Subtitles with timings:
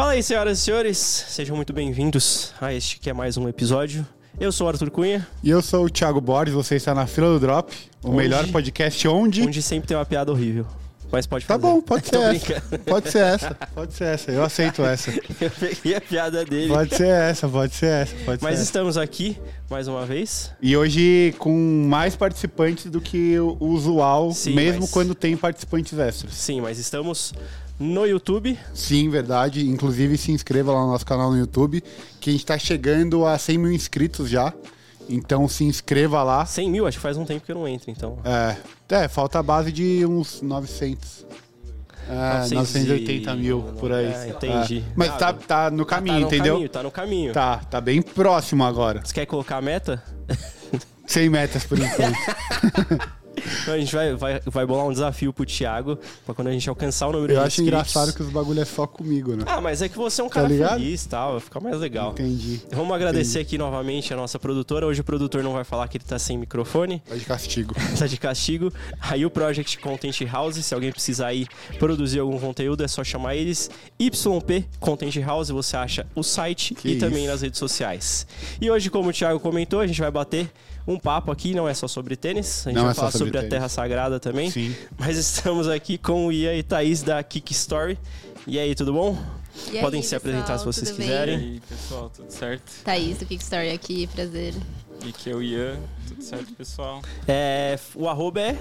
[0.00, 4.06] Fala aí, senhoras e senhores, sejam muito bem-vindos a este que é mais um episódio.
[4.40, 7.28] Eu sou o Arthur Cunha, E eu sou o Thiago Borges, você está na fila
[7.28, 7.70] do Drop,
[8.02, 8.16] o Onde?
[8.16, 9.42] melhor podcast onde.
[9.42, 10.66] onde sempre tem uma piada horrível.
[11.12, 11.66] Mas pode Tá fazer.
[11.70, 12.30] bom, pode ser essa.
[12.30, 12.78] brincando.
[12.84, 14.30] Pode ser essa, pode ser essa.
[14.32, 15.10] Eu aceito essa.
[15.38, 16.72] Eu peguei a piada dele.
[16.72, 18.62] Pode ser essa, pode ser essa, pode Mas ser essa.
[18.62, 19.36] estamos aqui
[19.68, 20.50] mais uma vez.
[20.62, 21.52] E hoje com
[21.86, 26.32] mais participantes do que o usual, Sim, mesmo mas- quando tem participantes extras.
[26.32, 27.34] Sim, mas estamos
[27.80, 28.58] no YouTube.
[28.74, 29.66] Sim, verdade.
[29.66, 31.82] Inclusive se inscreva lá no nosso canal no YouTube,
[32.20, 34.52] que a gente tá chegando a 100 mil inscritos já.
[35.08, 36.44] Então se inscreva lá.
[36.44, 38.18] 100 mil, acho que faz um tempo que eu não entro, então.
[38.22, 38.56] É,
[38.94, 41.26] é falta a base de uns 900.
[42.08, 44.06] É, 900 980 mil por aí.
[44.06, 44.84] É, entendi.
[44.86, 44.92] É.
[44.94, 46.54] Mas tá, tá no caminho, tá no entendeu?
[46.54, 47.32] Caminho, tá no caminho.
[47.32, 49.00] Tá, tá bem próximo agora.
[49.04, 50.02] Você quer colocar a meta?
[51.06, 52.16] 100 metas por enquanto.
[53.62, 56.68] Então a gente vai, vai, vai bolar um desafio pro Thiago pra quando a gente
[56.68, 57.90] alcançar o número Eu de acho inscritos.
[57.90, 59.44] engraçado que os bagulho é só comigo, né?
[59.46, 60.74] Ah, mas é que você é um Tá cara ligado?
[60.78, 62.12] feliz e tal, vai ficar mais legal.
[62.12, 62.60] Entendi.
[62.72, 64.86] Vamos agradecer aqui novamente a nossa produtora.
[64.86, 67.74] Hoje o produtor não vai falar que ele tá sem microfone, Tá de castigo.
[67.98, 68.72] tá de castigo.
[69.00, 71.46] Aí o Project Content House, se alguém precisar aí
[71.78, 73.70] produzir algum conteúdo, é só chamar eles.
[74.00, 77.32] YP Content House, você acha o site Que e também isso.
[77.32, 78.26] nas redes sociais.
[78.60, 80.50] E hoje, como o Thiago comentou, a gente vai bater
[80.86, 83.32] um papo aqui, não é só sobre tênis, a gente Não vai é falar sobre
[83.32, 83.48] sobre, a.
[83.48, 84.50] Terra Sagrada também.
[84.50, 84.74] Sim.
[84.98, 87.98] Mas estamos aqui com o Ian e Thaís da Kick Story.
[88.46, 89.16] E aí, tudo bom?
[89.70, 91.06] E aí, Podem se pessoal, apresentar se vocês tudo bem?
[91.06, 91.36] E quiserem.
[91.36, 92.72] aí, pessoal, tudo certo?
[92.84, 94.54] Thaís do Kickstory aqui, prazer.
[95.04, 95.76] E aqui é o Ian,
[96.08, 97.02] tudo certo, pessoal?
[97.26, 98.56] É, o arroba é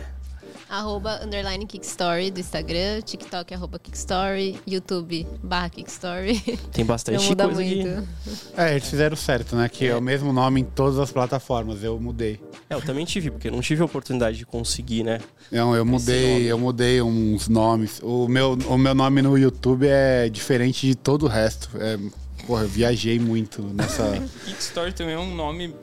[0.70, 6.40] Arroba underline Kickstory do Instagram, TikTok arroba Kickstory, YouTube barra Kickstory.
[6.72, 7.84] Tem bastante Não muda coisa aqui.
[7.84, 8.08] muito.
[8.56, 9.68] É, eles fizeram certo, né?
[9.68, 9.96] Que é.
[9.96, 11.84] o mesmo nome em todas as plataformas.
[11.84, 12.40] Eu mudei.
[12.70, 15.20] É, eu também tive, porque eu não tive a oportunidade de conseguir, né?
[15.52, 16.46] Não, eu mudei, nome.
[16.46, 18.00] eu mudei uns nomes.
[18.04, 21.70] O meu, o meu nome no YouTube é diferente de todo o resto.
[21.80, 21.98] É,
[22.46, 24.04] porra, eu viajei muito nessa.
[24.46, 25.74] Kickstory também é um nome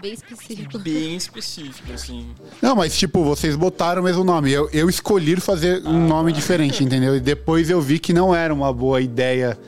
[0.00, 0.78] Bem específico.
[0.78, 2.26] bem específico, assim.
[2.60, 4.52] Não, mas tipo, vocês botaram o mesmo nome.
[4.52, 7.16] Eu, eu escolhi fazer um nome diferente, entendeu?
[7.16, 9.58] E depois eu vi que não era uma boa ideia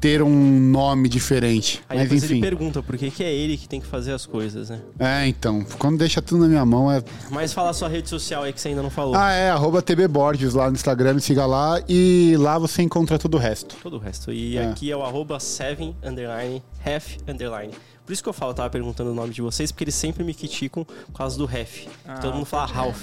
[0.00, 1.82] ter um nome diferente.
[1.88, 2.34] Aí mas depois enfim.
[2.34, 4.80] ele pergunta por que, que é ele que tem que fazer as coisas, né?
[4.98, 5.64] É, então.
[5.78, 7.02] Quando deixa tudo na minha mão é.
[7.30, 9.14] Mas fala a sua rede social aí que você ainda não falou.
[9.16, 13.18] Ah, é, arroba TB Borges lá no Instagram, me siga lá e lá você encontra
[13.18, 13.74] todo o resto.
[13.82, 14.30] Todo o resto.
[14.32, 14.68] E É.
[14.68, 17.72] aqui é o arroba 7 underline, half underline.
[18.06, 20.22] Por isso que eu falo, eu tava perguntando o nome de vocês, porque eles sempre
[20.24, 21.86] me criticam por causa do half.
[22.06, 23.02] Ah, Todo mundo fala Ralph.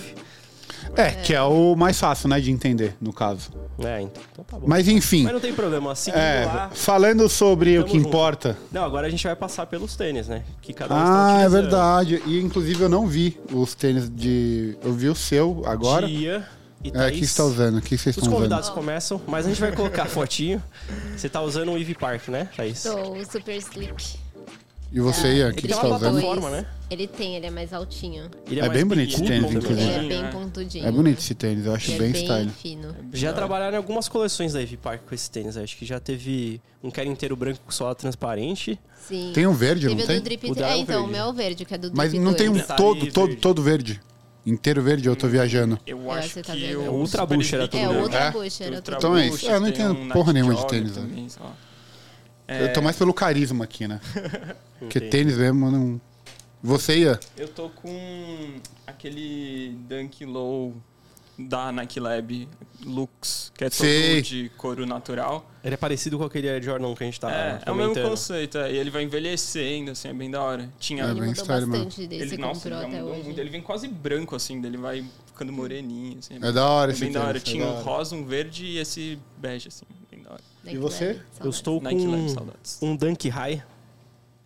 [0.98, 3.52] É, que é o mais fácil, né, de entender, no caso.
[3.80, 4.66] É, então, então tá bom.
[4.68, 6.70] Mas enfim, Mas não tem problema, seguindo é, lá.
[6.74, 8.08] falando sobre o que junto.
[8.08, 8.58] importa.
[8.72, 10.44] Não, agora a gente vai passar pelos tênis, né?
[10.62, 12.22] Que cada um está Ah, é verdade.
[12.26, 14.78] E inclusive eu não vi os tênis de.
[14.84, 16.06] Eu vi o seu agora.
[16.06, 16.46] Dia
[16.84, 17.20] e É, o Thaís.
[17.20, 17.78] que você tá usando?
[17.78, 18.36] O que vocês Os estão usando?
[18.36, 20.62] convidados começam, mas a gente vai colocar a fotinho.
[21.16, 22.80] Você tá usando o Eve Park, né, Thaís?
[22.80, 24.18] Sou super slick.
[24.94, 26.22] E você, Ian, o Ele que tem você uma tá usando?
[26.22, 26.66] plataforma, né?
[26.90, 28.30] Ele tem, ele é mais altinho.
[28.46, 29.90] Ele É mais bem bonito esse tênis, também.
[29.90, 30.28] Ele é bem é.
[30.30, 30.86] pontudinho.
[30.86, 32.50] É bonito esse tênis, eu acho Ele bem, é bem style.
[32.52, 32.96] fino.
[33.12, 35.58] Já trabalharam em algumas coleções da Eve Park com esse tênis.
[35.58, 38.80] Acho que já teve um que era inteiro branco com sola transparente.
[39.08, 39.32] Sim.
[39.34, 40.18] Tem um verde, não Teve o tem?
[40.20, 41.04] do Drip O é É, o então, verde.
[41.04, 42.62] o meu é o verde, que é do Drip Mas não tem um 2.
[42.62, 43.42] Detalhe todo, todo, verde.
[43.42, 44.02] todo verde.
[44.46, 45.80] Inteiro verde, eu tô viajando.
[45.88, 46.82] Eu É, acho você tá que vendo.
[46.82, 48.02] o É Ultra Bush era tudo É, o.
[48.04, 48.32] Ultra É?
[48.32, 49.46] Bush era tudo Então é isso.
[49.50, 51.02] Eu não entendo porra nenhuma de tênis, né?
[51.02, 51.28] também,
[52.48, 52.60] lá.
[52.60, 54.00] Eu tô mais pelo carisma aqui, né?
[54.80, 56.02] Porque tênis mesmo não.
[56.62, 57.20] Você ia?
[57.38, 60.74] Eu tô com aquele Dunk Low
[61.38, 62.48] da Nike Lab
[62.86, 64.22] Lux, que é todo Sei.
[64.22, 65.50] de couro natural.
[65.64, 67.96] Ele é parecido com aquele Air Jordan que a gente tá é, é o mesmo
[67.96, 70.70] conceito, é, e ele vai envelhecendo, assim, é bem da hora.
[70.80, 73.24] Tinha É Ele mudou style bastante desse ele, nossa, ele até mudou hoje.
[73.24, 73.40] muito.
[73.40, 76.36] Ele vem quase branco, assim, ele vai ficando moreninho, assim.
[76.42, 77.40] É da hora é esse bem da hora.
[77.40, 79.86] tênis, é Tinha um rosa, um verde e esse bege, assim.
[80.64, 81.06] Nike E você?
[81.08, 82.80] Lab, Eu estou Nike Lab, com saudades.
[82.82, 83.64] um Dunk High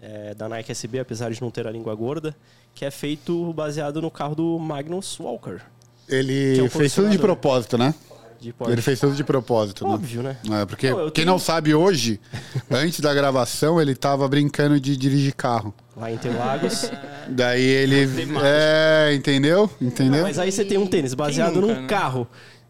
[0.01, 2.36] é, da Nike SB, apesar de não ter a língua gorda,
[2.74, 5.59] que é feito baseado no carro do Magnus Walker.
[6.07, 7.94] Ele é um fez tudo de propósito, né?
[8.39, 8.53] De.
[8.68, 9.94] Ele fez tudo de propósito, né?
[9.95, 10.38] Óbvio, né?
[10.51, 12.19] É, porque Não, eu quem tenho- não sabe hoje,
[12.69, 15.74] antes da gravação, ele tava brincando de dirigir carro.
[15.95, 16.91] Lá em Interlagos.
[17.27, 18.07] Daí ele.
[18.44, 19.68] É, entendeu?
[19.81, 20.21] Entendeu?
[20.21, 21.88] Mas aí você tem um tênis baseado nunca, num né?
[21.88, 22.27] carro.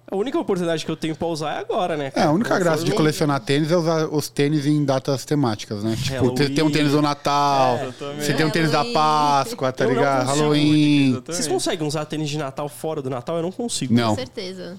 [0.10, 2.14] A única oportunidade que eu tenho pra usar é agora, né?
[2.16, 5.84] É, a única Quando graça de colecionar tênis é usar os tênis em datas temáticas,
[5.84, 5.98] né?
[6.02, 6.38] Tipo, Halloween.
[6.38, 8.86] você tem um tênis do Natal, É, você tem um tênis da.
[8.86, 10.26] Páscoa, tá Eu ligado?
[10.28, 10.40] consigo.
[10.40, 11.24] Halloween.
[11.26, 13.36] Vocês conseguem usar tênis de Natal fora do Natal?
[13.36, 13.94] Eu não consigo.
[13.94, 14.78] Não, Com certeza.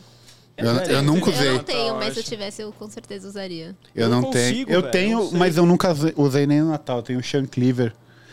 [0.57, 1.53] eu, velho, eu nunca Eu usei.
[1.53, 3.77] não tenho, mas se eu tivesse, eu com certeza usaria.
[3.95, 4.51] Eu Eu não não tenho.
[4.53, 6.97] consigo, eu velho, tenho, mas eu nunca usei- usei nem no Natal.
[6.99, 7.93] Eu tenho o Sean Cleaver.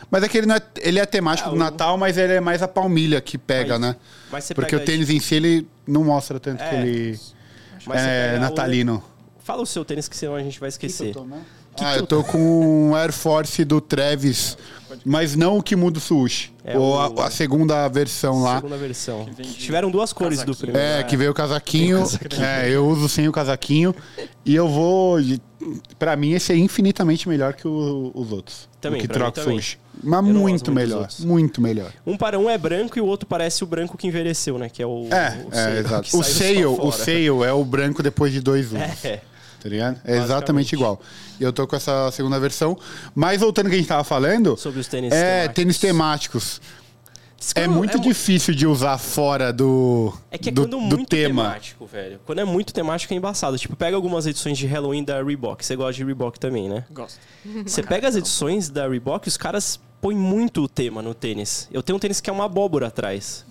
[0.09, 2.39] Mas é que ele, não é, ele é temático Ah, do Natal, mas ele é
[2.39, 3.95] mais a palmilha que pega, Mas- né?
[4.53, 7.19] Porque pega o tênis em si, ele não mostra tanto É, que ele
[7.85, 9.03] Mas você é pega o- natalino.
[9.43, 11.13] Fala o seu tênis que senão a gente vai esquecer.
[11.79, 12.37] Ah, eu tô com
[12.89, 14.57] um Air Force do Travis,
[15.05, 16.51] mas não o que muda o sushi.
[16.63, 18.55] É ou o- a, a segunda versão lá.
[18.57, 19.25] Segunda versão.
[19.35, 20.73] vem de Tiveram duas cores do casaquinho.
[20.73, 20.99] primeiro.
[20.99, 22.03] É, que veio o casaquinho.
[22.41, 23.93] É, eu uso sem o casaquinho.
[24.45, 25.17] E eu vou.
[25.97, 28.69] Pra mim, esse é infinitamente melhor que o- os outros.
[28.79, 29.57] Também, o que mim troca também.
[29.59, 29.77] sushi.
[30.03, 31.07] Mas muito muito melhor.
[31.19, 31.91] Muito melhor.
[32.05, 34.69] Um para um é branco e o outro parece o branco que envelheceu, né?
[34.69, 35.07] Que é o.
[35.09, 36.09] É, o é, sale, exato.
[36.09, 36.91] que O sale, só o fora.
[37.03, 39.05] sale é o branco depois de dois usos.
[39.05, 39.21] É.
[39.61, 39.99] Tá ligado?
[40.05, 41.01] É exatamente igual.
[41.39, 42.77] E eu tô com essa segunda versão.
[43.15, 44.55] Mas voltando ao que a gente tava falando.
[44.57, 45.55] Sobre os tênis É, temáticos.
[45.55, 46.61] tênis temáticos.
[47.53, 50.79] É Quando- muito mu- difícil de usar fora do, É que é do, quando do
[50.81, 51.43] muito tema.
[51.43, 52.19] temático, velho.
[52.25, 53.57] Quando é muito temático é embaçado.
[53.57, 55.63] Tipo, pega algumas edições de Halloween da Reebok.
[55.63, 56.85] Você gosta de Reebok também, né?
[56.91, 57.19] Gosto.
[57.65, 61.67] Você pega as edições da Reebok, os caras põem muito o tema no tênis.
[61.71, 63.45] Eu tenho um tênis que é uma abóbora atrás.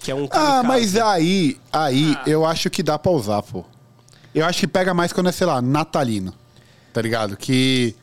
[0.00, 0.28] Que é um Ah,
[0.62, 0.66] kamikaze.
[0.68, 2.22] mas aí, aí Ah.
[2.28, 3.64] eu acho que dá pra usar, pô.
[4.36, 6.32] Eu acho que pega mais quando é, sei lá, natalino.
[6.92, 7.36] Tá ligado?
[7.36, 7.94] Que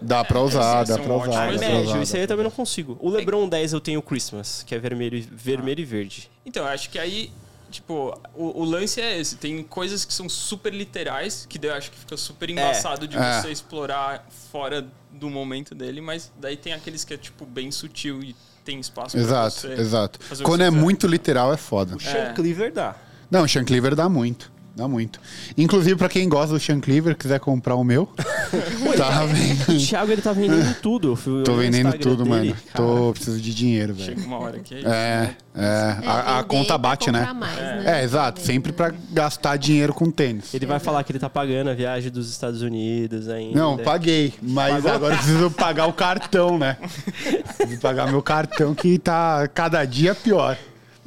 [0.00, 1.48] dá pra usar, é dá pra usar.
[1.48, 2.96] Ah, Dá pra médio, usar, isso aí eu também não consigo.
[3.00, 6.30] O LeBron 10 eu tenho o Christmas, que é vermelho, e- vermelho e verde.
[6.46, 7.32] Então, eu acho que aí,
[7.70, 9.36] tipo, o, o lance é esse.
[9.36, 13.16] Tem coisas que são super literais, que daí eu acho que fica super embaçado de
[13.16, 13.40] É.
[13.42, 18.22] você explorar fora do momento dele, mas daí tem aqueles que é, tipo, bem sutil
[18.22, 19.72] e tem espaço pra Exato, você.
[19.72, 20.18] exato.
[20.22, 20.80] fazer o que Quando você é quiser.
[20.82, 21.96] muito literal, é foda.
[21.96, 22.94] O Sean Cleaver dá.
[23.30, 24.50] Não, o Sean Cleaver dá muito.
[24.74, 25.18] Dá muito.
[25.56, 28.06] Inclusive, pra quem gosta do Sean Cleaver, quiser comprar o meu,
[28.96, 29.76] tá vendo?
[29.76, 31.08] O Thiago, ele tá vendendo tudo.
[31.08, 32.52] Eu fui Tô vendendo tudo, dele, mano.
[32.52, 32.86] cara.
[32.86, 34.14] Tô preciso de dinheiro, velho.
[34.14, 34.88] Chega uma hora que é isso.
[34.88, 35.60] É, é.
[35.60, 37.32] É, A, a vender conta bate, né?
[37.32, 37.82] mais, né?
[37.86, 38.40] É, exato.
[38.40, 40.54] Sempre pra gastar dinheiro com tênis.
[40.54, 43.58] Ele vai falar que ele tá pagando a viagem dos Estados Unidos ainda.
[43.58, 44.32] Não, paguei.
[44.40, 46.76] Mas agora eu preciso pagar o cartão, né?
[47.58, 50.56] Preciso pagar meu cartão que tá cada dia pior.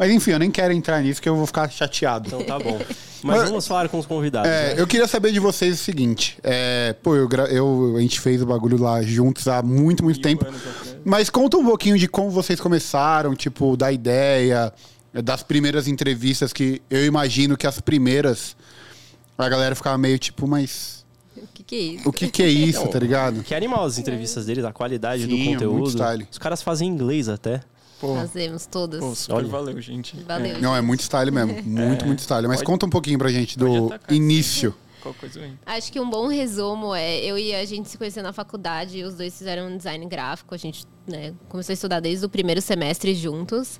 [0.02, 2.26] Mas enfim, eu nem quero entrar nisso que eu vou ficar chateado.
[2.28, 2.80] Então tá bom.
[3.24, 4.50] Mas Mas- vamos falar com os convidados.
[4.50, 4.82] É, né?
[4.82, 6.40] eu queria saber de vocês o seguinte.
[6.42, 10.24] É, pô, eu, eu- a gente fez o bagulho lá juntos há muito, muito Mil
[10.24, 10.44] tempo.
[10.44, 10.96] atrás.
[11.06, 14.74] Mas conta um pouquinho de como vocês começaram, tipo, da ideia,
[15.24, 18.56] das primeiras entrevistas, que eu imagino que as primeiras
[19.38, 21.06] a galera ficava meio tipo, mas
[21.38, 22.10] O que, que é isso?
[22.10, 23.44] o que que é isso, tá ligado?
[23.44, 25.90] Que animal as entrevistas deles, a qualidade Sim, do é muito conteúdo.
[25.90, 26.28] style.
[26.32, 27.62] Os caras fazem inglês até.
[28.02, 29.00] Pô, Fazemos todas.
[29.00, 29.48] pô, super Olha.
[29.48, 30.18] valeu, gente.
[30.28, 30.60] Valeu.
[30.60, 31.62] Não, é muito style mesmo.
[31.64, 32.48] Muito, muito style.
[32.48, 34.76] Mas Pode- conta um pouquinho pra gente pode do atacar, início.
[34.98, 35.40] É, qual coisa?
[35.66, 39.14] Acho que um bom resumo é eu e a gente se conheceu na faculdade, os
[39.16, 43.14] dois fizeram um design gráfico, a gente né, começou a estudar desde o primeiro semestre
[43.16, 43.80] juntos.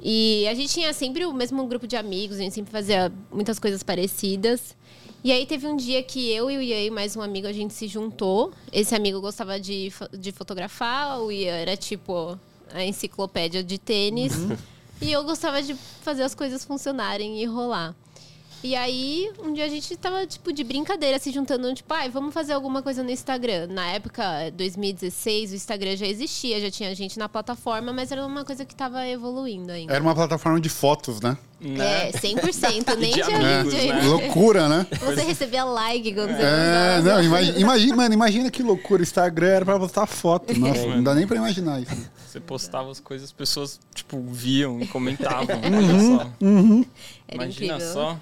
[0.00, 3.58] E a gente tinha sempre o mesmo grupo de amigos, a gente sempre fazia muitas
[3.58, 4.76] coisas parecidas.
[5.24, 7.52] E aí teve um dia que eu e o Ian e mais um amigo a
[7.52, 8.52] gente se juntou.
[8.72, 12.38] Esse amigo gostava de, fo- de fotografar, o Ian era tipo
[12.72, 14.32] a enciclopédia de tênis.
[15.00, 17.94] E eu gostava de fazer as coisas funcionarem e rolar.
[18.62, 22.34] E aí, um dia a gente tava, tipo, de brincadeira, se juntando, tipo, ai, vamos
[22.34, 23.68] fazer alguma coisa no Instagram.
[23.68, 28.44] Na época, 2016, o Instagram já existia, já tinha gente na plataforma, mas era uma
[28.44, 29.92] coisa que tava evoluindo ainda.
[29.92, 31.36] Era uma plataforma de fotos, né?
[31.60, 33.94] É, 100%, nem De de amigos, vídeo.
[33.94, 34.02] né?
[34.02, 34.86] Loucura, né?
[35.06, 39.00] Você recebia like quando você É, não, imagina, imagina, mano, imagina que loucura.
[39.00, 40.52] O Instagram era pra postar foto.
[40.58, 41.96] Nossa, não dá nem pra imaginar isso.
[42.26, 45.56] Você postava as coisas, as pessoas, tipo, viam e comentavam.
[45.56, 46.30] Uhum, Olha só.
[47.28, 47.92] Era Imagina incrível.
[47.92, 48.18] só.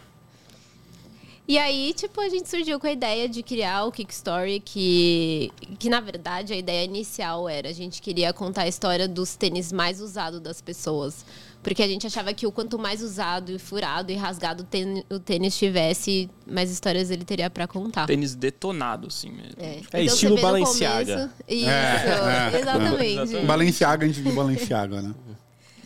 [1.48, 5.88] E aí, tipo, a gente surgiu com a ideia de criar o Kickstory, que, que
[5.88, 10.00] na verdade a ideia inicial era a gente queria contar a história dos tênis mais
[10.00, 11.24] usados das pessoas.
[11.62, 14.66] Porque a gente achava que o quanto mais usado e furado e rasgado
[15.10, 18.06] o tênis, tivesse, mais histórias ele teria pra contar.
[18.06, 19.54] Tênis detonado, assim mesmo.
[19.58, 21.14] É, É, estilo você vê no Balenciaga.
[21.16, 22.60] começo- Isso, É, é.
[22.60, 23.46] exatamente.
[23.46, 25.14] Balenciaga antes de Balenciaga, né?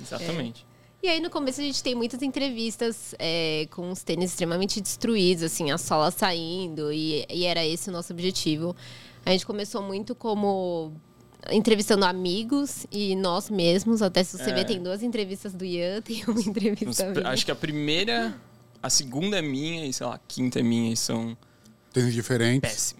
[0.00, 0.66] Exatamente.
[1.02, 5.42] E aí, no começo, a gente tem muitas entrevistas é, com os tênis extremamente destruídos,
[5.42, 8.76] assim, a sola saindo, e, e era esse o nosso objetivo.
[9.24, 10.92] A gente começou muito como
[11.50, 14.02] entrevistando amigos e nós mesmos.
[14.02, 14.54] Até se você É.
[14.54, 17.28] ver, tem duas entrevistas do Ian, tem uma entrevista minha.
[17.28, 18.38] Acho que a primeira,
[18.82, 21.34] a segunda é minha e, sei lá, a quinta é minha e são
[21.94, 22.60] Tênis diferentes.
[22.70, 22.99] péssimas.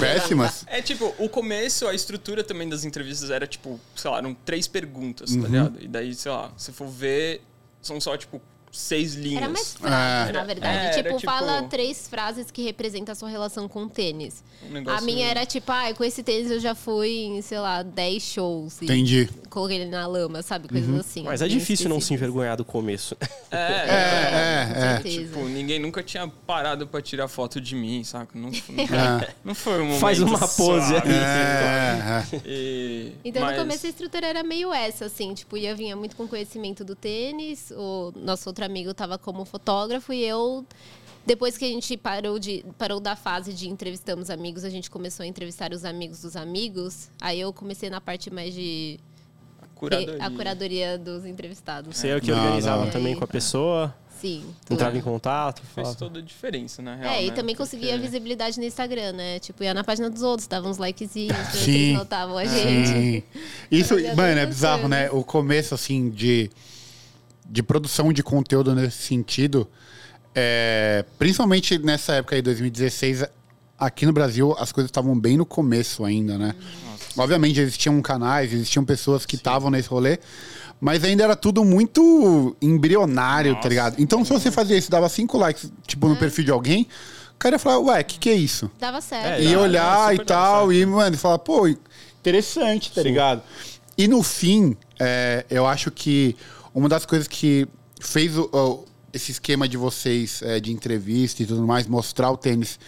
[0.00, 0.64] Péssimas.
[0.66, 4.66] É tipo, o começo, a estrutura também das entrevistas era tipo, sei lá, eram três
[4.68, 5.42] perguntas, Uhum.
[5.42, 5.82] tá ligado?
[5.82, 7.42] E daí, sei lá, se for ver,
[7.82, 8.40] são só tipo
[8.72, 9.42] seis linhas.
[9.42, 10.32] Era mais frases, É.
[10.32, 10.76] na verdade.
[10.76, 14.42] É, tipo, era tipo- fala três frases que representam a sua relação com o tênis.
[14.62, 17.82] Um A minha era tipo, ah, com esse tênis eu já fui em, sei lá,
[17.82, 18.80] 10 shows.
[18.82, 19.28] E Entendi.
[19.48, 20.68] Coloquei ele na lama, sabe?
[20.68, 21.22] Coisas assim.
[21.22, 23.16] Mas é difícil não se envergonhar do começo.
[23.50, 24.92] É, É, é, é, Com é.
[24.92, 25.20] certeza.
[25.36, 28.38] Tipo, ninguém nunca tinha parado pra tirar foto de mim, saca?
[28.38, 28.84] Não, não,
[29.20, 29.34] É.
[29.42, 30.94] não foi um momento Faz uma pose.
[30.94, 32.40] É, é.
[32.44, 35.32] E- Então, mas- no começo, a estrutura era meio essa, assim.
[35.32, 37.70] Tipo, ia vinha muito com conhecimento do tênis.
[37.74, 40.64] O nosso outro amigo tava como fotógrafo e eu
[41.26, 45.24] depois que a gente parou de parou da fase de entrevistamos amigos, a gente começou
[45.24, 47.10] a entrevistar os amigos dos amigos.
[47.20, 48.98] Aí eu comecei na parte mais de
[49.60, 50.24] A curadoria.
[50.24, 51.94] a curadoria dos entrevistados.
[51.96, 52.90] Você é o que Não, organizava não.
[52.90, 54.42] também com a pessoa, Sim.
[54.70, 55.12] entrava em tudo.
[55.12, 55.94] contato, Fez falava.
[55.96, 57.12] toda a diferença, na real.
[57.12, 57.34] É, e né?
[57.36, 59.38] também conseguia Porque- visibilidade no Instagram, né?
[59.38, 61.36] Tipo, ia na página dos outros, dava uns likezinhos,
[61.68, 62.88] eles notavam a gente.
[62.88, 63.22] Sim.
[63.70, 65.10] Isso, mano, é bizarro, né?
[65.10, 66.50] O começo, assim, de,
[67.48, 69.68] de produção de conteúdo nesse sentido,
[70.34, 73.24] é, principalmente nessa época aí, 2016,
[73.78, 76.54] aqui no Brasil, as coisas estavam bem no começo ainda, né?
[77.16, 80.18] Obviamente, existiam canais, existiam pessoas que estavam nesse rolê,
[80.80, 83.68] mas ainda era tudo muito embrionário, tá Nossa.
[83.68, 83.94] ligado?
[83.98, 86.10] Então, se você fazia isso, dava cinco likes, tipo, É.
[86.10, 86.86] no perfil de alguém,
[87.34, 88.70] o cara ia falar, ué, o que, que é isso?
[88.78, 89.40] Dava certo.
[89.40, 91.66] É, e dá, olhar dá, e tal, e, mano, falar, pô,
[92.20, 93.08] interessante, tá Sim.
[93.08, 93.42] ligado?
[93.96, 96.36] E no fim, é, eu acho que
[96.74, 97.66] uma das coisas que
[98.00, 102.36] fez o- o- esse esquema de vocês, é, de entrevista e tudo mais, mostrar o
[102.36, 102.78] tênis,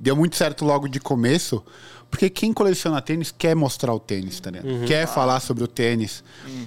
[0.00, 1.62] deu muito certo logo de começo,
[2.16, 4.66] porque quem coleciona tênis quer mostrar o tênis, tá ligado?
[4.66, 4.86] Uhum.
[4.86, 6.24] Quer falar sobre o tênis.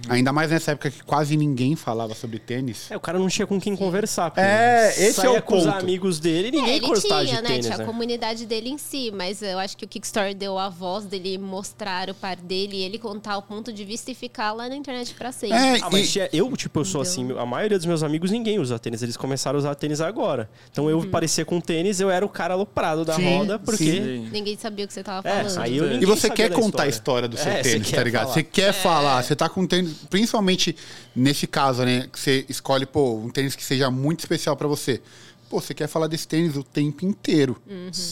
[0.07, 2.91] Ainda mais nessa época que quase ninguém falava sobre tênis.
[2.91, 4.31] É, o cara não tinha com quem conversar.
[4.37, 5.75] É, esse saía é o com os ponto.
[5.75, 7.47] amigos dele e É, ninguém ele gostava tinha, de né?
[7.49, 7.83] tênis, Tinha né?
[7.83, 11.37] a comunidade dele em si, mas eu acho que o Kickstarter deu a voz dele
[11.39, 15.15] mostrar o par dele, ele contar o ponto de vista e ficar lá na internet
[15.15, 15.57] pra sempre.
[15.57, 18.59] É, Ah, mas e- eu, tipo, eu sou assim, a maioria dos meus amigos ninguém
[18.59, 20.47] usa tênis, eles começaram a usar tênis agora.
[20.71, 23.77] Então eu parecia com tênis, eu era o cara aloprado da Sim, roda, porque...
[23.83, 24.29] Sim.
[24.31, 25.59] Ninguém sabia o que você tava É, falando.
[25.61, 28.21] aí eu E você quer contar a história do seu É, tênis, quer tá ligado?
[28.23, 28.33] falar.
[28.33, 30.75] Você quer falar, você tá com um tênis, principalmente
[31.15, 32.07] nesse caso, né?
[32.11, 35.01] Que você escolhe, pô, um tênis que seja muito especial pra você.
[35.49, 37.57] Pô, você quer falar desse tênis o tempo inteiro.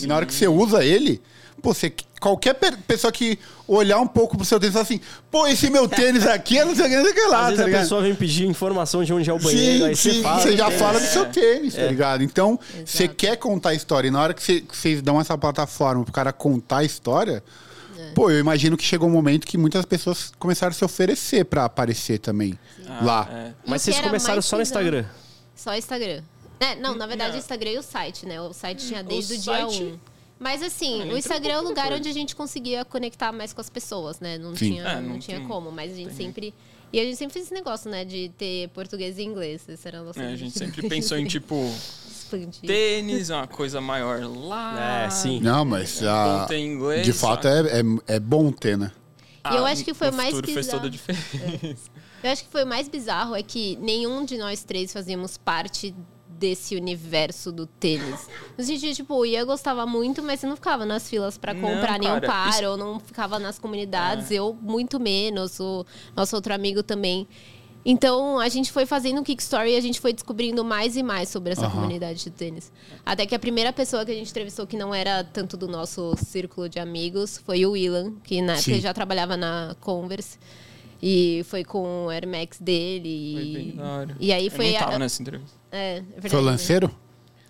[0.02, 1.22] E na hora que você usa ele,
[1.62, 2.54] pô, você, qualquer
[2.88, 3.38] pessoa que
[3.68, 6.66] olhar um pouco pro seu tênis e falar assim, pô, esse meu tênis aqui é
[6.66, 7.82] não sei o que, não sei o que lá, Às vezes tá a ligado?
[7.82, 10.42] pessoa vem pedir informação de onde é o banheiro, Sim, aí sim, você fala.
[10.42, 12.24] você já fala do seu tênis, tá ligado?
[12.24, 14.08] Então, você quer contar a história.
[14.08, 17.44] E na hora que você- que vocês dão essa plataforma pro cara contar a história,
[18.16, 21.66] pô, eu imagino que chegou um momento que muitas pessoas começaram a se oferecer pra
[21.66, 23.30] aparecer também Ah, lá.
[23.32, 23.48] é.
[23.66, 25.06] E Mas vocês começaram só no Instagram.
[25.56, 26.22] Só Instagram.
[26.60, 28.42] É, não, na verdade, o Instagram e o site, né?
[28.42, 30.00] O site tinha desde o, o dia site- 1.
[30.40, 33.62] Mas assim, Ah, o Instagram é o lugar onde a gente conseguia conectar mais com
[33.62, 34.38] as pessoas, né?
[34.38, 34.72] Não Sim.
[34.72, 36.26] tinha, É, não não tinha tem- como, mas a gente tem.
[36.28, 36.54] sempre.
[36.94, 38.06] E a gente sempre fez esse negócio, né?
[38.06, 39.68] De ter português e inglês.
[39.68, 41.56] Esse era o nosso É, a gente sempre pensou em, tipo,
[42.10, 42.62] Expandir.
[42.66, 45.04] tênis, uma coisa maior lá.
[45.08, 45.40] É, sim.
[45.42, 47.04] Não, mas a- Não tem inglês.
[47.06, 48.92] de fato é, é, é bom ter, né?
[49.52, 50.80] E eu acho que foi Ah, mais futuro fez bizarro.
[50.80, 51.90] toda a diferença.
[52.24, 55.96] Eu acho que foi o mais bizarro é que nenhum de nós três fazíamos parte
[56.38, 58.28] desse universo do tênis.
[58.58, 61.62] No sentido, tipo, o Ian gostava muito, mas você não ficava nas filas pra Não,
[61.62, 62.70] comprar nenhum cara, par, isso- É.
[62.70, 67.28] ou não ficava nas comunidades, eu muito menos, o nosso outro amigo também.
[67.90, 71.30] Então, a gente foi fazendo o Kickstory e a gente foi descobrindo mais e mais
[71.30, 71.76] sobre essa Aham.
[71.76, 72.70] comunidade de tênis.
[73.06, 76.14] Até que a primeira pessoa que a gente entrevistou que não era tanto do nosso
[76.18, 80.38] círculo de amigos foi o Willan, que na época já trabalhava na Converse.
[81.02, 83.34] E foi com o Air Max dele.
[83.36, 84.18] Foi E, bem da hora.
[84.20, 84.72] e aí Eu foi.
[84.72, 85.56] não tava a- nessa entrevista.
[85.72, 86.30] é, é verdade.
[86.30, 86.92] Foi o lanceiro?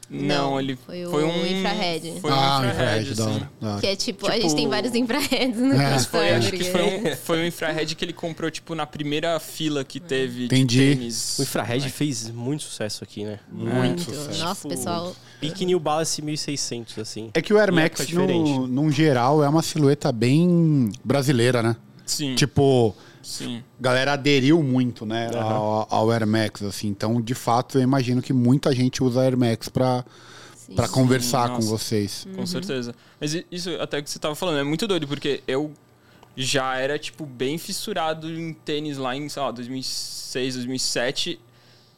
[0.10, 2.22] Não, Não, ele foi foi um infrared.
[2.22, 3.34] Foi um ah, infrared, infrared, da assim.
[3.36, 3.52] hora.
[3.60, 3.82] da hora.
[3.82, 6.00] Que é tipo, a Tipo- gente tem vários infrareds no É.
[6.00, 9.84] Foi, acho que foi um, foi um infrared que ele comprou, tipo, na primeira fila
[9.84, 10.78] que teve Entendi.
[10.92, 11.38] de tênis.
[11.38, 13.38] O Infrared fez muito sucesso aqui, né?
[13.52, 14.02] Muito Muito.
[14.04, 14.40] sucesso.
[14.40, 15.14] Nossa, Tipo, pessoal.
[15.42, 17.30] Pique New Balance 1600, assim.
[17.34, 21.76] É que o Air Em Max, no, num geral, é uma silhueta bem brasileira, né?
[22.06, 22.96] Sim, Tipo,
[23.28, 23.64] sim.
[23.80, 25.54] galera aderiu muito, né, Aham.
[25.54, 26.88] ao, ao Air Max, assim.
[26.88, 30.06] Então, de fato, eu imagino que muita gente usa Air Max pra,
[30.56, 30.76] Sim.
[30.76, 31.68] pra conversar com nossa.
[31.68, 32.26] vocês.
[32.28, 32.36] Uhum.
[32.38, 32.94] Com certeza.
[33.20, 35.72] Mas i- isso até que você tava falando é muito doido, porque eu
[36.36, 41.40] já era, tipo, bem fissurado em tênis lá em, sei lá, 2006, 2007,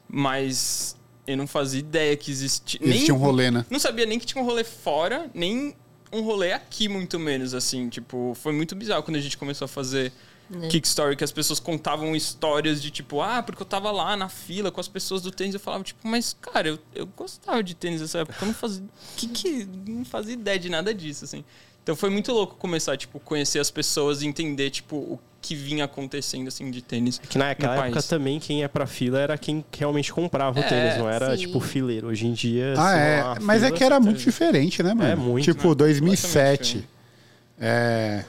[0.07, 0.95] mas
[1.27, 2.79] eu não fazia ideia que existia...
[2.81, 3.65] Existia um rolê, né?
[3.69, 5.75] Não sabia nem que tinha um rolê fora, nem
[6.11, 7.87] um rolê aqui, muito menos, assim.
[7.89, 10.11] Tipo, foi muito bizarro quando a gente começou a fazer
[10.63, 10.67] É.
[10.67, 14.71] Kickstory, que as pessoas contavam histórias de tipo, ah, porque eu tava lá na fila
[14.71, 15.53] com as pessoas do tênis.
[15.53, 18.37] Eu falava, tipo, mas, cara, eu, eu gostava de tênis nessa época.
[18.41, 18.83] Eu não fazia.
[19.15, 19.67] Que que.
[19.87, 21.43] Não fazia ideia de nada disso, assim.
[21.83, 25.85] Então foi muito louco começar, tipo, conhecer as pessoas e entender, tipo, o que vinha
[25.85, 27.17] acontecendo, assim, de tênis.
[27.19, 28.07] Que naquela no época país.
[28.07, 31.45] também quem ia pra fila era quem realmente comprava o É, tênis, não era sim.
[31.45, 32.07] tipo fileiro.
[32.07, 32.73] Hoje em dia.
[32.77, 33.19] Ah, se é.
[33.21, 35.09] há Mas é fila, que era muito diferente, né, mano?
[35.09, 35.75] É muito, Tipo, né?
[35.75, 36.73] 2007.
[36.73, 36.89] Completamente
[37.61, 38.25] É.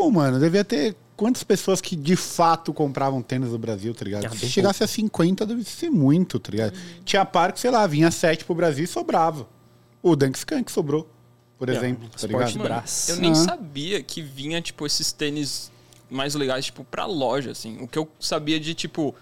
[0.00, 4.24] Pô, mano, devia ter quantas pessoas que de fato compravam tênis no Brasil, tá ligado?
[4.24, 6.72] Ah, Se chegasse a 50, deve ser muito, tá ligado?
[7.04, 9.46] Tinha par que, sei lá, vinha 7 pro Brasil e sobrava.
[10.02, 11.06] O Dunk Skunk sobrou,
[11.58, 12.56] por É, exemplo, tá ligado?
[12.56, 13.34] Mano, eu nem Ah.
[13.34, 15.70] sabia que vinha, tipo, esses tênis
[16.08, 17.76] mais legais, tipo, pra loja, assim.
[17.82, 19.14] O que eu sabia de, tipo,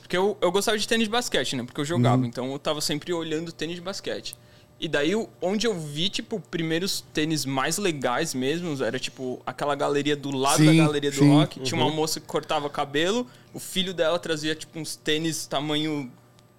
[0.00, 1.62] Porque eu, eu gostava de tênis de basquete, né?
[1.62, 2.26] Porque eu jogava.
[2.26, 4.36] Então eu tava sempre olhando tênis de basquete.
[4.78, 10.14] E daí, onde eu vi, tipo, primeiros tênis mais legais mesmo, era, tipo, aquela galeria
[10.14, 11.30] do lado Sim, da galeria do sim.
[11.32, 11.60] rock.
[11.60, 16.10] Tinha uma moça que cortava cabelo, o filho dela trazia, tipo, uns tênis tamanho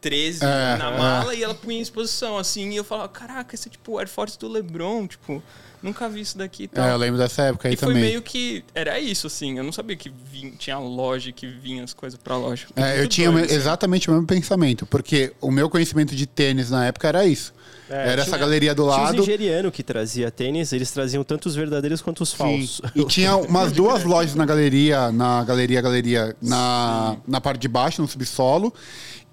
[0.02, 0.98] 13 É, na é.
[0.98, 2.72] mala e ela punha em exposição, assim.
[2.72, 5.42] E eu falava, caraca, esse é, tipo, o Air Force do LeBron, tipo,
[5.82, 6.88] nunca vi isso daqui e tal.
[6.88, 8.04] É, eu lembro dessa época aí E foi também.
[8.04, 8.64] meio que.
[8.74, 9.58] Era isso, assim.
[9.60, 12.68] Eu não sabia que vinha, tinha loja que vinha as coisas pra loja.
[12.76, 13.56] É, eu tinha doido, assim.
[13.56, 17.54] exatamente o mesmo pensamento, porque o meu conhecimento de tênis na época era isso.
[17.90, 19.18] É, era tinha- essa galeria do Tinha os lado.
[19.20, 22.38] nigerianos que trazia tênis, eles traziam tanto os verdadeiros quanto os Sim.
[22.38, 22.82] falsos.
[22.96, 28.02] E tinha umas duas lojas na galeria, na galeria, galeria, na, na parte de baixo,
[28.02, 28.74] no subsolo.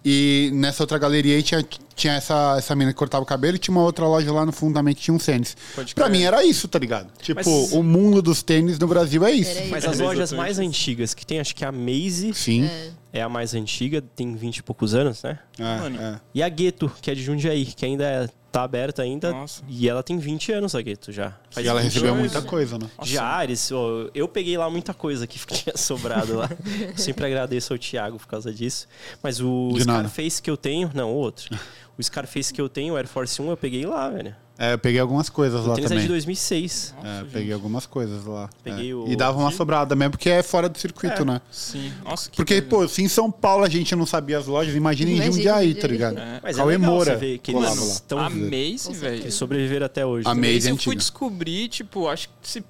[0.07, 1.65] E nessa outra galeria aí tinha,
[1.97, 4.53] tinha essa, essa menina que cortava o cabelo e tinha uma outra loja lá no
[4.53, 5.57] fundo também que tinha uns tênis.
[5.95, 7.09] Pra mim era isso, tá ligado?
[7.23, 9.63] Tipo, Mas- o mundo dos tênis no Brasil é isso.
[9.71, 12.67] Mas É, as lojas mais antigas, que tem acho que a Maze Sim.
[12.67, 12.91] é
[13.23, 15.39] a mais antiga, tem 20 e poucos anos, né?
[15.59, 16.21] É, é.
[16.35, 19.33] E a Gueto, que é de Jundiaí, que ainda é, tá aberta ainda.
[19.33, 19.63] Nossa.
[19.69, 21.33] E ela tem 20 anos, a Gueto, já.
[21.51, 22.33] Faz E ela 20 recebeu anos.
[22.33, 22.89] muita coisa, né?
[22.99, 23.11] Nossa.
[23.11, 26.49] Já, eles, ó, eu peguei lá muita coisa que tinha sobrado lá.
[26.97, 28.89] Sempre agradeço ao Thiago por causa disso.
[29.23, 30.09] Mas o De nada.
[30.09, 31.57] Scarface que eu tenho, não, o outro.
[31.97, 34.35] O Scarface que eu tenho, o Air Force 1, eu peguei lá, velho.
[34.57, 36.09] É, eu peguei algumas coisas O lá tênis é de também.
[36.09, 36.95] 2006.
[37.03, 38.49] É, eu peguei algumas coisas lá.
[38.63, 38.95] Peguei É.
[38.95, 41.25] o- E dava uma sobrada mesmo, porque é fora do circuito, É.
[41.25, 41.41] né?
[41.51, 41.93] Sim.
[42.05, 45.11] Nossa, que Porque, pô, se em São Paulo a gente não sabia as lojas, imagina
[45.11, 46.19] em Jundiaí, tá ligado?
[46.19, 46.41] É.
[46.43, 49.01] Mas Cauê é Moura você que eles estão a Com Mace, certeza.
[49.01, 49.23] velho.
[49.23, 50.29] eles sobreviveram até hoje.
[50.29, 50.41] A né?
[50.41, 52.65] Maze Maze é eu fui descobrir, tipo, acho que se.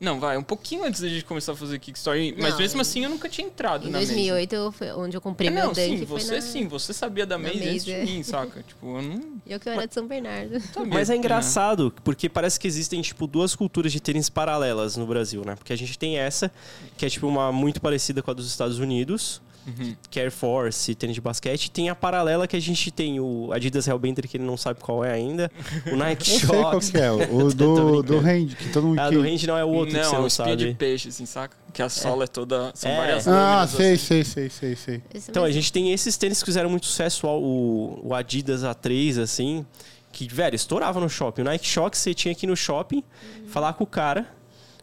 [0.00, 2.34] Não, vai, um pouquinho antes da gente começar a fazer Kickstarter.
[2.38, 4.12] Mas Não, mesmo assim eu nunca tinha entrado Em na Maze.
[4.12, 5.98] 2008, eu foi onde eu comprei É, meu não, Dunk.
[5.98, 6.40] sim, você na...
[6.40, 8.04] sim, você sabia da Maze antes de é.
[8.04, 8.62] mim, saca?
[8.62, 10.60] Tipo, eu não Eu que eu era de São Bernardo.
[10.72, 10.94] sabia.
[10.94, 11.18] Mas é né?
[11.18, 15.56] engraçado, porque parece que existem, tipo, duas culturas de tênis paralelas no Brasil, né?
[15.56, 16.50] Porque a gente tem essa,
[16.96, 19.94] que é, tipo, uma muito parecida com a dos Estados Unidos, Uhum.
[20.10, 21.70] que é Air Force, tênis de basquete.
[21.70, 25.04] Tem a paralela que a gente tem o Adidas Hellbender, que ele não sabe qual
[25.04, 25.50] é ainda,
[25.92, 26.90] o Nike Eu sei qual Shox.
[26.90, 28.98] que é, o do, do Range, que todo mundo...
[28.98, 30.48] Ah, que- do Range não é o outro não, que você é não um espinho
[30.48, 30.68] sabe.
[30.70, 31.56] de peixe, assim, saca?
[31.72, 32.72] Que a sola é, toda.
[32.74, 32.96] São É.
[32.96, 34.04] várias Ah, sei, assim.
[34.04, 35.02] sei, sei, sei, sei.
[35.28, 39.66] Então, a gente tem esses tênis que fizeram muito sucesso, o, o Adidas A3, assim,
[40.10, 41.42] que, velho, estourava no shopping.
[41.42, 43.04] O Nike Shox, você tinha que ir no shopping,
[43.48, 44.26] falar com o cara.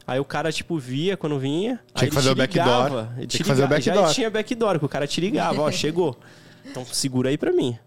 [0.08, 1.80] Aí o cara, tipo, via quando vinha.
[1.94, 2.84] Tinha aí que fazer o backdoor.
[2.86, 4.08] ligava, ele Tinha te que fazer o backdoor.
[4.08, 6.16] Já tinha backdoor, que o cara te ligava, ó, chegou.
[6.66, 7.78] Então segura aí pra mim.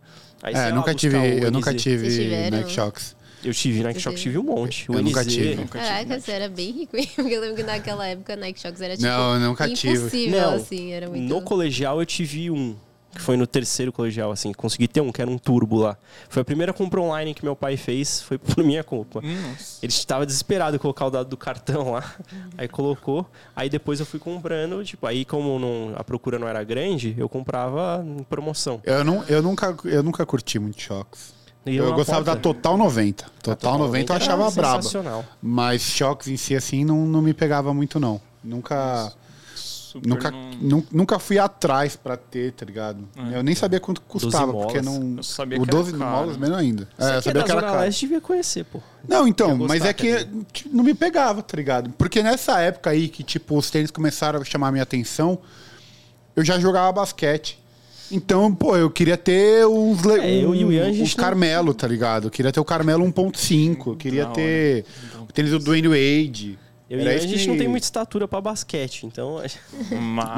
[0.43, 2.59] Aí, É, lá, nunca buscar tive, o eu nunca tive Vocês tiveram?
[2.59, 3.17] Nike Shox.
[3.45, 4.17] Eu tive, Nike teve?
[4.17, 4.91] tive um monte.
[4.91, 5.55] O Eu nunca tive.
[5.55, 6.97] Nunca tive, Caraca, você era bem rico?
[7.15, 9.09] Porque eu lembro que naquela época Nike Shox era tipo.
[9.09, 9.95] Não, eu nunca tive.
[9.97, 10.93] impossível, Não, assim.
[10.93, 11.23] Era muito.
[11.23, 12.77] No colegial eu tive um,
[13.15, 14.53] que foi no terceiro colegial, assim.
[14.53, 15.97] Consegui ter um, que era um turbo lá.
[16.29, 19.21] Foi a primeira compra online que meu pai fez, foi por minha culpa.
[19.23, 19.79] Nossa.
[19.83, 22.15] Ele estava desesperado em colocar o dado do cartão lá.
[22.57, 23.27] Aí colocou.
[23.57, 27.29] Aí depois eu fui comprando, tipo, aí como não- a procura não era grande, eu
[27.29, 28.81] comprava em promoção.
[28.85, 31.33] Eu, não, eu, nunca, eu nunca curti muito Shox.
[31.67, 33.27] E Eu na gostava porta- da Total 90.
[33.43, 34.77] Total 90 eu era achava braba.
[34.83, 35.25] sensacional.
[35.43, 38.21] Mas Shox em si, assim, não, não me pegava muito, não.
[38.43, 39.13] Nunca,
[39.99, 43.09] Super nunca, não- nu- nunca fui atrás pra ter, tá ligado?
[43.33, 45.15] Eu nem sabia quanto custava, porque não...
[45.19, 46.11] Eu sabia o que era 12 caro.
[46.11, 46.89] molas menos ainda.
[46.99, 47.81] Você É, eu que é sabia da que era caro.
[47.81, 48.81] Leste devia conhecer, pô.
[49.09, 51.91] Não, então, mas é que tipo, não me pegava, tá ligado?
[51.99, 55.39] Porque nessa época aí que, tipo, os tênis começaram a chamar a minha atenção,
[56.37, 57.59] eu já jogava basquete.
[58.11, 61.75] Então, pô, eu queria ter uns, le- É, eu e o Ian, gente não- Carmelo,
[61.75, 62.29] tá ligado?
[62.29, 64.87] Eu queria ter o Carmelo 1.5, eu queria ter
[65.29, 66.59] o tênis do Dwayne Wade.
[66.91, 69.43] Eu e Era a gente que- não tem muita estatura pra basquete, então.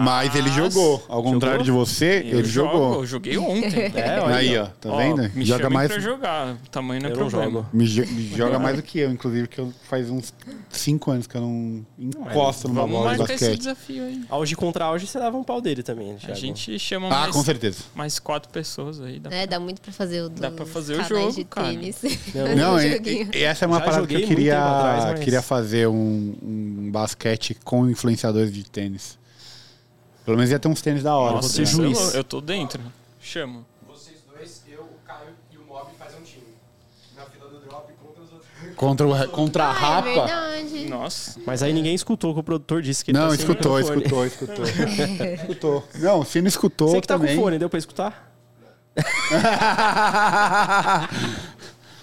[0.01, 1.05] Mas ele jogou.
[1.09, 2.95] Ao contrário de você, Eu ele jogo, jogou.
[3.01, 3.91] Eu joguei ontem.
[4.01, 4.67] É, olha Aí, ó.
[4.67, 5.31] tá Ó, vendo?
[5.35, 6.55] Me Joga mais, pra jogar.
[6.55, 7.53] O tamanho não é Eu não problema.
[7.61, 7.67] jogo.
[7.73, 10.33] me, jo- me joga mais do que eu, inclusive, que eu faz uns
[10.71, 13.59] 5 anos que eu não encosto numa Vamos bola de marcar esse basquete.
[13.59, 14.21] desafio aí.
[14.29, 16.35] Auge contra auge, você dava um pau dele também, A Thiago.
[16.37, 17.79] gente chama Ah, mais, com certeza.
[17.95, 19.19] mais quatro pessoas aí.
[19.21, 21.69] Dá É, dá muito pra fazer o Dá pra fazer o jogo, de cara.
[21.69, 21.97] tênis.
[22.35, 25.87] Não, Não, e essa é uma Já parada que eu queria, atrás, mas- queria fazer
[25.89, 29.19] um, um basquete com influenciadores de tênis.
[30.25, 31.37] Pelo menos ia ter uns tênis da hora.
[31.37, 31.99] Nossa, você isso é juiz.
[31.99, 32.17] louco.
[32.17, 32.81] Eu tô dentro.
[33.21, 33.65] Chama.
[33.89, 36.45] Vocês dois, eu, o Caio e o Mob fazem um time.
[37.17, 38.49] Na fila do drop contra os outros.
[38.77, 40.03] Contra, o, contra a Ah, é rapa.
[40.27, 40.89] verdade.
[40.89, 41.41] Nossa.
[41.47, 43.77] Mas aí ninguém escutou o que o produtor disse que ele Não, tá sem escutou,
[43.79, 44.27] microfone.
[44.27, 44.65] escutou, escutou.
[45.35, 45.85] escutou.
[45.97, 47.37] Não, se não escutou Você que tá também.
[47.37, 48.29] com fone, deu pra escutar?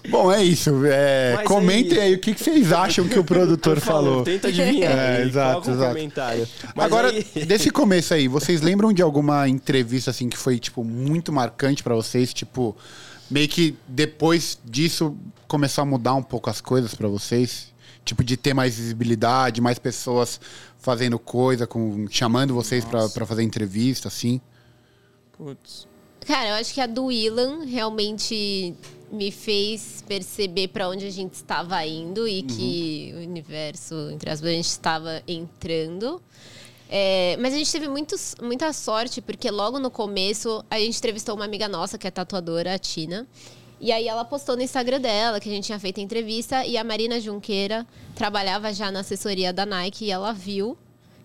[0.09, 0.71] Bom, é isso.
[0.85, 4.23] É, comentem aí- aí o que, que vocês acham que o produtor falou.
[4.23, 4.91] Tenta adivinhar.
[4.91, 5.93] É, aí, exato, exato.
[5.95, 6.47] comentário.
[6.75, 10.83] Mas Agora, aí- desse começo aí, vocês lembram de alguma entrevista assim que foi tipo
[10.83, 12.75] muito marcante pra vocês, tipo
[13.29, 15.15] meio que depois disso
[15.47, 17.73] começou a mudar um pouco as coisas pra vocês,
[18.05, 20.39] tipo de ter mais visibilidade, mais pessoas
[20.79, 24.39] fazendo coisa, com chamando vocês pra fazer entrevista, assim.
[25.37, 25.86] Putz.
[26.27, 28.75] Cara, eu acho que a do Ilan realmente
[29.09, 34.43] me fez perceber pra onde a gente estava indo e que o universo, entre as
[34.43, 36.21] a gente estava entrando.
[36.89, 41.33] É, mas a gente teve muitos, muita sorte, porque logo no começo a gente entrevistou
[41.33, 43.25] uma amiga nossa, que é tatuadora, a Tina.
[43.79, 46.77] E aí ela postou no Instagram dela que a gente tinha feito a entrevista e
[46.77, 50.77] a Marina Junqueira trabalhava já na assessoria da Nike e ela viu.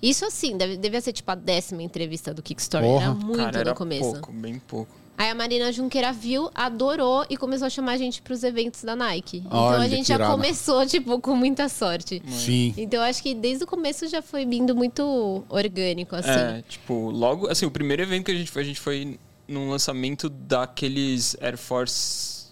[0.03, 2.91] Isso assim, deve, devia ser tipo a décima entrevista do Kickstarter.
[2.91, 3.05] Porra.
[3.05, 4.13] Era muito Cara, era no começo.
[4.13, 4.93] pouco, bem pouco.
[5.17, 8.97] Aí a Marina Junqueira viu, adorou e começou a chamar a gente pros eventos da
[8.97, 9.43] Nike.
[9.47, 12.21] então Olha, a gente já começou, tipo, com muita sorte.
[12.27, 12.75] Sim.
[12.77, 16.31] Então eu acho que desde o começo já foi vindo muito orgânico, assim.
[16.31, 19.71] É, tipo, logo, assim, o primeiro evento que a gente foi, a gente foi num
[19.71, 22.47] lançamento daqueles Air Force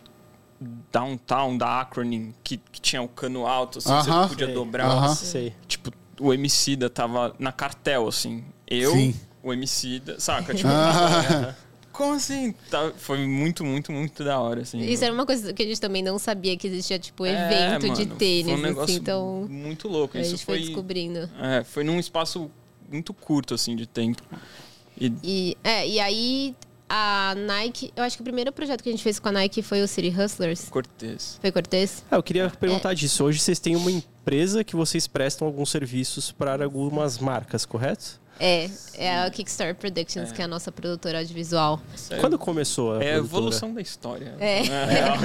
[0.93, 4.23] Downtown da Acronym, que, que tinha o cano alto, assim, Aham.
[4.25, 4.55] você podia Sei.
[4.55, 4.87] dobrar.
[4.87, 5.15] Aham.
[5.15, 5.55] Sei.
[5.67, 8.45] Tipo, o Emicida tava na cartel, assim.
[8.67, 9.15] Eu, Sim.
[9.43, 10.55] o Emicida, saca?
[10.55, 11.55] Tipo, Ah,
[11.93, 12.55] como assim?
[12.71, 14.81] Tá, foi muito, muito, muito da hora, assim.
[14.81, 17.93] Isso era uma coisa que a gente também não sabia que existia, tipo, É, evento
[17.95, 19.01] de mano, tênis, foi um negócio assim.
[19.01, 20.17] Então muito louco.
[20.17, 21.29] a Isso gente foi foi, descobrindo.
[21.41, 22.51] é, foi num espaço
[22.91, 24.23] muito curto, assim, de tempo.
[24.99, 26.55] E E, é, e aí
[26.89, 29.63] a Nike, eu acho que o primeiro projeto que a gente fez com a Nike
[29.63, 30.69] foi o City Hustlers.
[30.69, 31.39] Cortez.
[31.41, 32.03] Foi Cortez?
[32.11, 33.23] Ah, eu queria perguntar disso.
[33.25, 33.91] Hoje vocês têm uma
[34.31, 38.21] empresa que vocês prestam alguns serviços para algumas marcas, correto?
[38.39, 41.79] É, é a Kickstarter Productions, que é a nossa produtora audiovisual.
[41.95, 42.23] Sério.
[42.23, 43.19] Quando começou a É a produtora?
[43.27, 44.35] evolução da história.
[44.39, 44.63] É.
[44.63, 45.17] Real.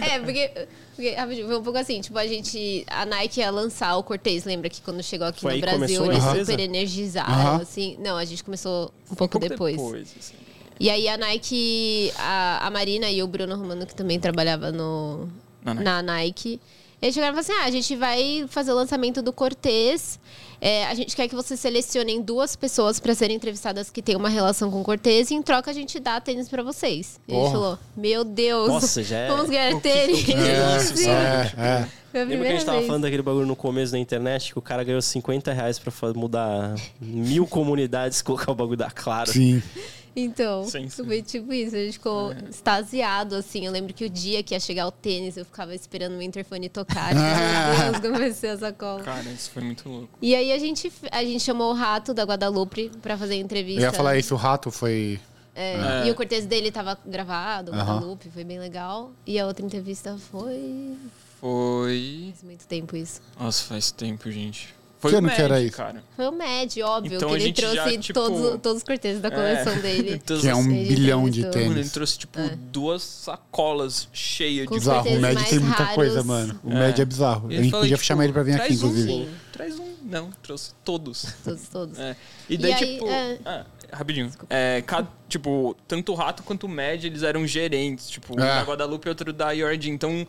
[0.08, 0.50] É, porque,
[0.94, 2.86] porque foi um pouco assim, tipo, a gente.
[2.88, 6.06] A Nike ia lançar o Cortez, lembra que quando chegou aqui Foi no Brasil, a
[6.06, 6.52] eles empresa?
[6.52, 7.60] super energizaram, Aham.
[7.60, 7.98] assim.
[8.00, 9.76] Não, a gente começou um pouco, depois.
[10.18, 10.34] assim.
[10.80, 15.28] E aí a Nike, a, a Marina e o Bruno Romano, que também trabalhava no,
[15.64, 16.58] Na na, Nike.
[17.00, 20.18] Eles chegaram e falaram assim: ah, a gente vai fazer o lançamento do Cortez.
[20.60, 24.28] É, a gente quer que vocês selecionem duas pessoas para serem entrevistadas que têm uma
[24.28, 27.20] relação com o Cortez e em troca a gente dá tênis para vocês.
[27.28, 27.52] E a gente Porra.
[27.52, 30.28] falou: Meu Deus, Nossa, já é- vamos ganhar tênis.
[30.28, 31.08] é, Sim.
[31.10, 31.88] é, é.
[32.20, 32.86] A Lembra que a gente tava vez.
[32.88, 36.74] falando daquele bagulho no começo da internet, que o cara ganhou 50 reais pra mudar
[37.00, 39.30] mil comunidades, colocar o bagulho da Claro.
[39.30, 39.62] Sim.
[40.18, 41.04] Então, Sim, sim.
[41.04, 41.76] foi tipo isso.
[41.76, 43.66] A gente ficou extasiado, assim.
[43.66, 46.68] Eu lembro que o dia que ia chegar o tênis, eu ficava esperando o interfone
[46.68, 47.14] tocar.
[47.14, 49.02] Meu Deus, comecei a sacola.
[49.02, 50.18] Cara, isso foi muito louco.
[50.20, 53.80] E aí a gente, a gente chamou o Rato da Guadalupe pra fazer a entrevista.
[53.80, 55.20] Eu ia falar isso, o rato foi.
[55.54, 56.06] É, É.
[56.06, 57.72] E o cortês dele tava gravado.
[57.72, 59.12] Guadalupe, foi bem legal.
[59.26, 60.96] E a outra entrevista foi.
[61.40, 62.28] Foi.
[62.32, 63.20] Faz muito tempo isso.
[63.38, 64.74] Nossa, faz tempo, gente.
[65.00, 65.76] Foi Que o ano que era isso?
[65.76, 66.02] cara.
[66.16, 68.82] Foi o Mad, óbvio, Então que a ele gente já, trouxe tipo, todos, todos os
[68.82, 69.76] cortês da coleção É.
[69.80, 70.18] dele.
[70.24, 71.42] Que é um Ele bilhão de.
[71.42, 71.92] Mano, ele tênis.
[71.92, 72.56] trouxe, tipo, É.
[72.72, 75.08] duas sacolas cheias Com de Bizarro.
[75.08, 75.94] O Mad tem muita raros.
[75.94, 76.60] coisa, mano.
[76.64, 76.74] O É.
[76.74, 77.48] Mad é bizarro.
[77.48, 79.28] A gente podia tipo, chamar ele pra vir aqui, um, inclusive.
[79.52, 79.88] Traz um.
[80.02, 81.26] Não, trouxe todos.
[81.44, 81.98] Todos, todos.
[81.98, 82.16] É.
[82.48, 83.08] E daí, E aí, tipo.
[83.08, 83.38] é.
[83.44, 84.30] ah, rapidinho.
[84.50, 88.08] É, ca- tipo, tanto o Rato quanto o Mad, eles eram gerentes.
[88.08, 88.46] Tipo, um É.
[88.56, 89.90] da Guadalupe e outro da Yordi.
[89.90, 90.26] Então,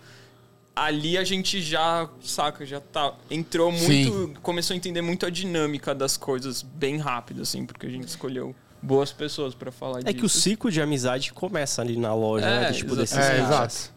[0.85, 3.13] ali a gente já, saca, já tá.
[3.29, 4.33] Entrou muito.
[4.41, 8.55] Começou a entender muito a dinâmica das coisas bem rápido, assim, porque a gente escolheu
[8.81, 10.15] boas pessoas pra falar É disso.
[10.17, 12.71] que o ciclo de amizade começa ali na loja, É, né?
[12.71, 13.17] Tipo, desses.
[13.17, 13.91] É, exato.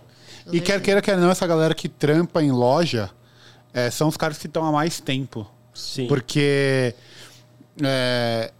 [0.52, 3.10] E quer queira, quer não, essa galera que trampa em loja
[3.72, 5.48] é, são os caras que estão há mais tempo.
[5.72, 6.08] Sim.
[6.08, 6.94] Porque
[7.80, 8.52] é,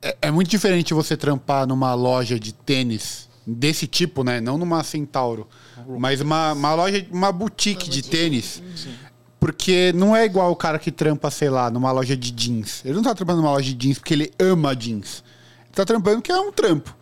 [0.00, 4.40] é, é muito diferente você trampar numa loja de tênis desse tipo, né?
[4.40, 5.48] Não numa Centauro,
[5.98, 8.62] mas uma, uma loja, uma boutique de tênis.
[9.38, 12.82] Porque não é igual o cara que trampa, sei lá, numa loja de jeans.
[12.84, 15.24] Ele não tá trampando numa loja de jeans porque ele ama jeans.
[15.64, 16.94] Ele tá trampando porque é um trampo.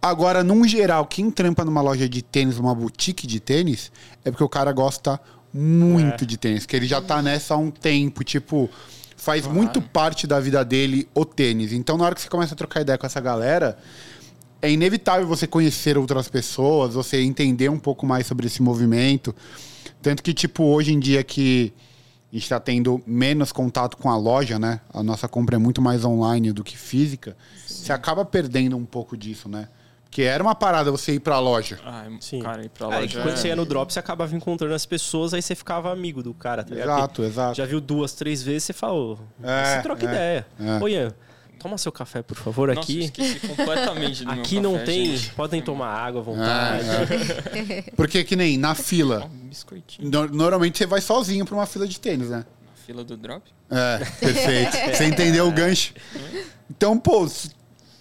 [0.00, 3.92] Agora, num geral, quem trampa numa loja de tênis, numa boutique de tênis,
[4.24, 5.20] é porque o cara gosta
[5.52, 6.26] muito É.
[6.26, 6.64] de tênis.
[6.64, 8.70] Que ele já tá nessa há um tempo, tipo,
[9.16, 11.72] faz muito parte da vida dele o tênis.
[11.72, 13.76] Então, na hora que você começa a trocar ideia com essa galera,
[14.62, 19.34] é inevitável você conhecer outras pessoas, você entender um pouco mais sobre esse movimento.
[20.00, 21.72] Tanto que, tipo, hoje em dia que
[22.30, 24.80] a gente está tendo menos contato com a loja, né?
[24.94, 27.36] A nossa compra é muito mais online do que física.
[27.66, 29.68] Você acaba perdendo um pouco disso, né?
[30.04, 31.78] Porque era uma parada você ir pra loja.
[31.84, 32.40] Ah, Sim.
[32.40, 33.06] cara, ir pra É, loja.
[33.08, 35.90] que quando é- você ia no drop, você acabava encontrando as pessoas, aí você ficava
[35.90, 36.98] amigo do cara, tá ligado?
[36.98, 37.56] Exato, exato.
[37.56, 39.18] Já viu duas, três vezes, você falou.
[39.42, 40.46] É, você troca é, ideia.
[40.60, 40.82] é.
[40.82, 41.14] Ô, Ian,
[41.62, 43.04] toma seu café, por favor, Nossa, eu aqui.
[43.04, 45.16] esqueci completamente do meu Aqui não café, tem.
[45.16, 45.30] gente.
[45.34, 46.84] Podem tomar água à vontade.
[47.96, 49.24] Porque que nem na fila.
[49.32, 52.38] um biscoitinho no- Normalmente você vai sozinho pra uma fila de tênis, né?
[52.66, 53.42] na fila do drop.
[53.70, 54.76] É, perfeito.
[54.94, 55.94] Você entendeu o gancho?
[56.68, 57.50] Então, pô, se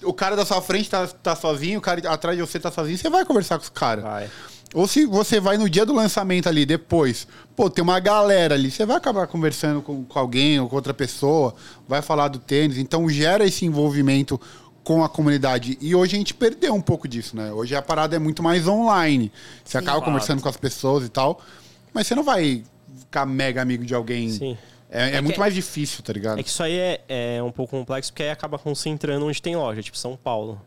[0.04, 2.98] o cara da sua frente tá, tá sozinho, o cara atrás de você tá sozinho,
[2.98, 4.04] você vai conversar com os caras.
[4.04, 4.30] Vai.
[4.74, 8.72] Ou se você vai no dia do lançamento ali, depois, pô, tem uma galera ali,
[8.72, 11.54] você vai acabar conversando com, com alguém ou com outra pessoa,
[11.88, 14.40] vai falar do tênis, então gera esse envolvimento
[14.84, 15.78] com a comunidade.
[15.82, 17.52] E hoje a gente perdeu um pouco disso, né?
[17.52, 19.32] Hoje a parada é muito mais online.
[19.64, 21.42] Você acaba conversando com as pessoas e tal,
[21.94, 22.64] mas você não vai
[22.98, 24.30] ficar mega amigo de alguém.
[24.32, 24.58] Sim.
[24.90, 26.40] É, é É muito que- mais difícil, tá ligado?
[26.40, 27.02] É que isso aí é,
[27.38, 30.60] é um pouco complexo, porque aí acaba concentrando onde tem loja, tipo São Paulo.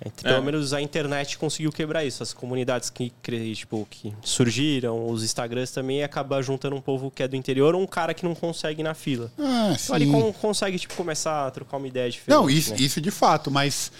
[0.00, 0.40] É, pelo É.
[0.40, 2.22] menos a internet conseguiu quebrar isso.
[2.22, 3.12] As comunidades que,
[3.54, 7.82] tipo, que surgiram, os Instagrams também acaba juntando um povo que é do interior ou
[7.82, 9.32] um cara que não consegue ir na fila.
[9.38, 10.12] Ah, Então ele sim.
[10.12, 12.38] con- consegue tipo, começar a trocar uma ideia diferente.
[12.40, 12.76] Não, isso, né?
[12.80, 13.90] isso de fato, mas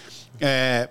[0.41, 0.89] é,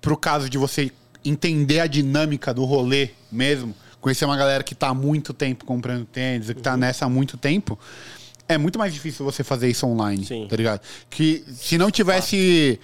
[0.00, 0.90] pro caso de você
[1.24, 6.04] entender a dinâmica do rolê mesmo, conhecer uma galera que tá há muito tempo comprando
[6.04, 6.62] tênis, que Uhum.
[6.62, 7.78] tá nessa há muito tempo,
[8.48, 10.46] é muito mais difícil você fazer isso online, Sim.
[10.48, 10.80] tá ligado?
[11.08, 12.78] Que se não tivesse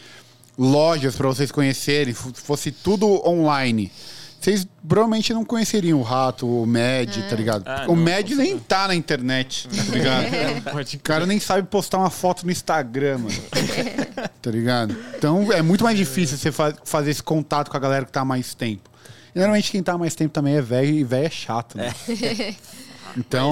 [0.59, 3.92] lojas pra vocês conhecerem, fosse tudo online,
[4.40, 7.62] vocês provavelmente não conheceriam o Rato, o Med, tá ligado?
[7.66, 10.62] Ah, o não, Med nem tá na internet, tá ligado?
[10.73, 13.42] Pode O cara nem sabe postar uma foto no Instagram, mano.
[14.42, 14.97] tá ligado?
[15.16, 18.21] Então é muito mais difícil você fa- fazer esse contato com a galera que tá
[18.21, 18.88] há mais tempo.
[19.35, 21.92] E, normalmente quem tá há mais tempo também é velho e velho é chato, né?
[23.16, 23.51] Então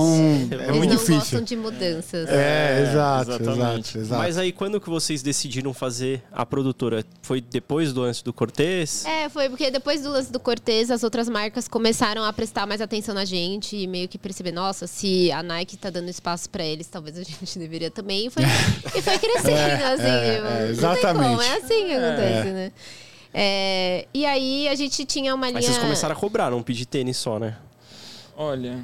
[0.51, 1.15] é Eles muito não difícil.
[1.17, 2.29] gostam de mudanças.
[2.29, 3.89] É, exato, exatamente.
[3.91, 4.23] exato, exato.
[4.23, 7.05] Mas aí quando que vocês decidiram fazer a produtora?
[7.23, 9.05] Foi depois do lance do Cortez?
[9.07, 12.81] É, foi porque depois do lance do Cortez, as outras marcas começaram a prestar mais
[12.81, 16.65] atenção na gente e meio que perceber, nossa, se a Nike tá dando espaço pra
[16.65, 18.27] eles, talvez a gente deveria também.
[18.27, 20.03] E foi, e foi crescendo, assim.
[20.05, 21.29] é, tipo, é, não tem exatamente.
[21.31, 22.73] como, é assim que acontece, né?
[23.39, 25.59] É, e aí a gente tinha uma linha.
[25.59, 27.57] Aí vocês começaram a cobrar, não pedir tênis só, né?
[28.37, 28.79] Olha.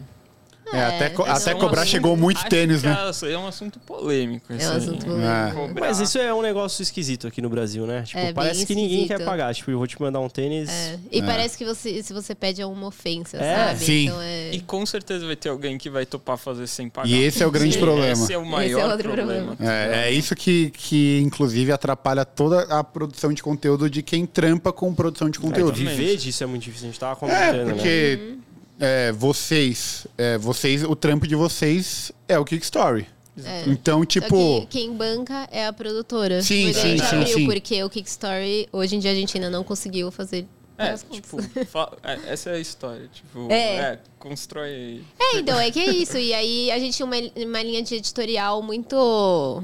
[0.73, 3.11] É, até, co- esse até é um cobrar assunto- chegou muito tênis, que né?
[3.11, 4.47] Isso aí é um assunto polêmico.
[4.53, 5.51] É um assunto É.
[5.53, 5.81] polêmico.
[5.81, 8.03] Mas isso é um negócio esquisito aqui no Brasil, né?
[8.03, 9.19] Tipo, É, parece que ninguém esquisito.
[9.19, 9.55] quer pagar.
[9.55, 10.71] Tipo, eu vou te mandar um tênis.
[10.71, 13.85] É, E parece que você, se você pede é uma ofensa, É, sabe?
[13.85, 14.05] sim.
[14.07, 14.51] Então é.
[14.53, 17.09] E com certeza vai ter alguém que vai topar fazer sem pagar.
[17.09, 18.13] E esse é o grande Sim, problema.
[18.13, 19.57] Esse é o maior outro problema.
[19.61, 24.73] É, é isso que, que, inclusive, atrapalha toda a produção de conteúdo de quem trampa
[24.73, 25.73] com produção de É, conteúdo.
[25.75, 26.89] viver disso é muito difícil.
[26.89, 27.75] A gente tava É, comentando, né?
[27.75, 28.35] porque
[28.81, 33.07] é, vocês, é, vocês, o trampo de vocês é o Kickstory.
[33.45, 33.65] É.
[33.67, 36.43] Então, Só tipo, que quem banca é a produtora.
[36.43, 37.47] Sim, Porque a sim, gente sim, abriu sim.
[37.47, 40.47] porque o Kickstory, hoje em dia a gente ainda não conseguiu fazer.
[40.77, 41.39] É, tipo,
[42.03, 43.09] é, essa é a história.
[43.13, 43.77] Tipo, É.
[43.77, 45.03] é, constrói.
[45.19, 46.19] É, então, é que é isso.
[46.19, 49.63] E aí a gente tinha uma, uma linha de editorial muito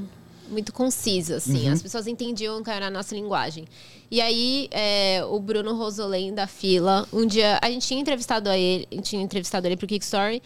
[0.49, 1.67] muito concisa, assim.
[1.67, 1.73] Uhum.
[1.73, 3.65] As pessoas entendiam que era a nossa linguagem.
[4.11, 7.59] E aí, é, o Bruno Rosolém, da Fila, um dia...
[7.61, 10.41] A gente tinha entrevistado a ele, a gente tinha entrevistado ele pro Kickstory.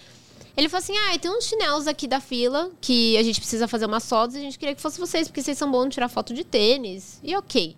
[0.55, 3.85] Ele falou assim, ah, tem uns chinelos aqui da Fila que a gente precisa fazer
[3.85, 6.09] umas fotos e a gente queria que fosse vocês, porque vocês são bons de tirar
[6.09, 7.19] foto de tênis.
[7.23, 7.75] E ok.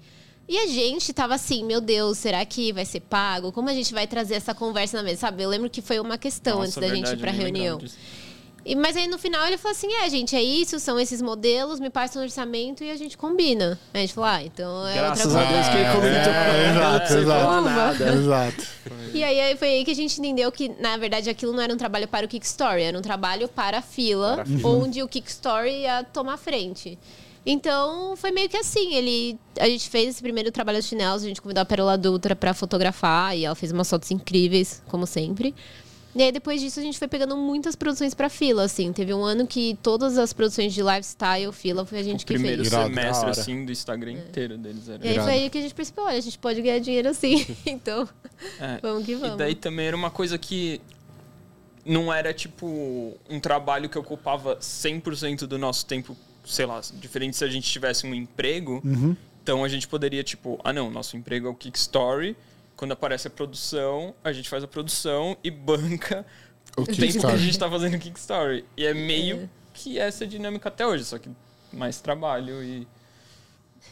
[0.47, 3.51] E a gente tava assim, meu Deus, será que vai ser pago?
[3.51, 5.41] Como a gente vai trazer essa conversa na mesa, sabe?
[5.41, 7.79] Eu lembro que foi uma questão Nossa, antes da gente ir verdade, pra reunião.
[8.65, 11.79] E, mas aí no final ele falou assim: é, gente, é isso, são esses modelos,
[11.79, 13.79] me passa um orçamento e a gente combina.
[13.93, 16.33] Aí a gente falou: ah, então é Graças outra a Deus que ele comentou.
[16.33, 18.03] É, exato, exato.
[18.03, 18.67] Exato.
[19.13, 21.77] E aí, foi aí que a gente entendeu que, na verdade, aquilo não era um
[21.77, 26.37] trabalho para o Kickstory, era um trabalho para a fila, onde o Kickstory ia tomar
[26.37, 26.97] frente.
[27.45, 29.39] Então, foi meio que assim, ele...
[29.59, 32.55] A gente fez esse primeiro trabalho dos chinelos, a gente convidou a Pérola Dutra para
[32.55, 35.53] fotografar, e ela fez umas fotos incríveis, como sempre.
[36.15, 38.93] E aí, depois disso, a gente foi pegando muitas produções para fila, assim.
[38.93, 42.33] Teve um ano que todas as produções de lifestyle, fila, foi a gente O que
[42.33, 42.71] primeiro fez.
[42.73, 42.87] Irado.
[42.87, 45.05] semestre, assim, do Instagram inteiro deles era.
[45.05, 47.45] E aí foi aí que a gente percebeu, olha, a gente pode ganhar dinheiro assim.
[47.65, 48.07] então,
[48.61, 48.79] É.
[48.81, 49.37] vamos que E vamos.
[49.37, 50.79] daí também era uma coisa que
[51.85, 57.43] não era tipo um trabalho que ocupava 100% do nosso tempo, sei lá, diferente se
[57.43, 58.81] a gente tivesse um emprego.
[59.43, 62.35] Então a gente poderia tipo, ah não, nosso emprego é o Kickstory.
[62.75, 66.25] Quando aparece a produção, a gente faz a produção e banca
[66.77, 68.65] O tempo que a gente tá fazendo Kickstory.
[68.75, 71.29] E é meio que essa dinâmica até hoje, só que
[71.71, 72.87] mais trabalho e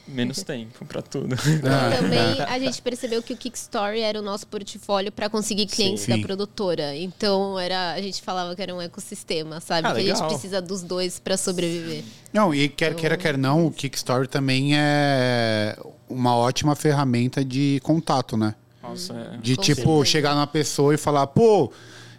[0.07, 1.35] menos tempo pra tudo.
[1.35, 6.03] Ah, Também a gente percebeu que o Kickstory era o nosso portfólio para conseguir clientes
[6.03, 6.17] Sim.
[6.17, 6.95] da produtora.
[6.95, 9.87] Então era, a gente falava que era um ecossistema, sabe?
[9.87, 12.03] Ah, que a gente precisa dos dois para sobreviver.
[12.31, 15.77] Não, e quer queira, quer não, o Kickstory também é
[16.09, 18.55] uma ótima ferramenta de contato, né?
[18.93, 19.37] Nossa, é.
[19.41, 20.05] De Com tipo, certeza.
[20.05, 21.71] chegar numa pessoa e falar, pô,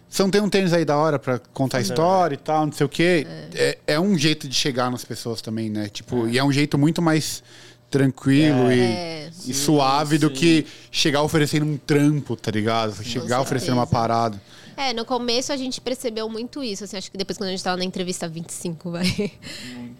[0.09, 2.73] você não tem um tênis aí da hora pra contar a história e tal, não
[2.73, 3.27] sei o quê.
[3.53, 5.89] É, é um jeito de chegar nas pessoas também, né?
[5.89, 7.43] Tipo, e é um jeito muito mais
[7.89, 9.29] tranquilo e, É.
[9.45, 10.33] e suave do sim.
[10.33, 13.03] que chegar oferecendo um trampo, tá ligado?
[13.03, 14.41] Chegar oferecendo uma parada.
[14.77, 16.83] É, no começo a gente percebeu muito isso.
[16.83, 19.05] Assim, acho que depois quando a gente tava na entrevista 25, vai.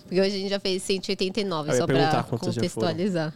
[0.04, 3.34] Porque hoje a gente já fez 189, Eu ia só pra contextualizar.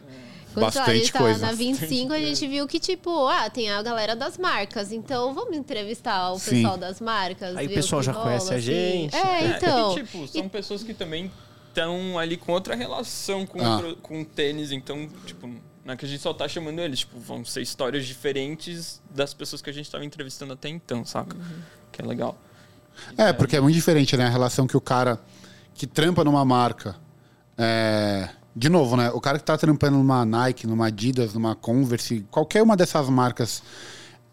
[0.52, 1.46] Quando lá, a Bastante gente tava coisa.
[1.46, 5.56] na 25, a gente viu que, tipo, ah, tem a galera das marcas, então vamos
[5.56, 6.50] entrevistar o Sim.
[6.56, 7.56] pessoal das marcas.
[7.56, 8.64] Aí o pessoal já rola, conhece a assim.
[8.66, 9.16] gente.
[9.16, 9.92] É, então.
[9.92, 11.30] E, tipo, são pessoas que também
[11.68, 13.76] estão ali com outra relação com, Ah.
[13.76, 15.46] o pro- com tênis, então, tipo,
[15.84, 19.32] não é que a gente só tá chamando eles, tipo, vão ser histórias diferentes das
[19.32, 21.36] pessoas que a gente tava entrevistando até então, saca?
[21.92, 22.36] Que é legal.
[23.16, 24.26] É, porque é muito diferente, né?
[24.26, 25.20] A relação que o cara
[25.74, 26.96] que trampa numa marca.
[27.56, 28.28] é,
[28.60, 29.10] De novo, né?
[29.14, 33.62] O cara que tá trampando numa Nike, numa Adidas, numa Converse, qualquer uma dessas marcas.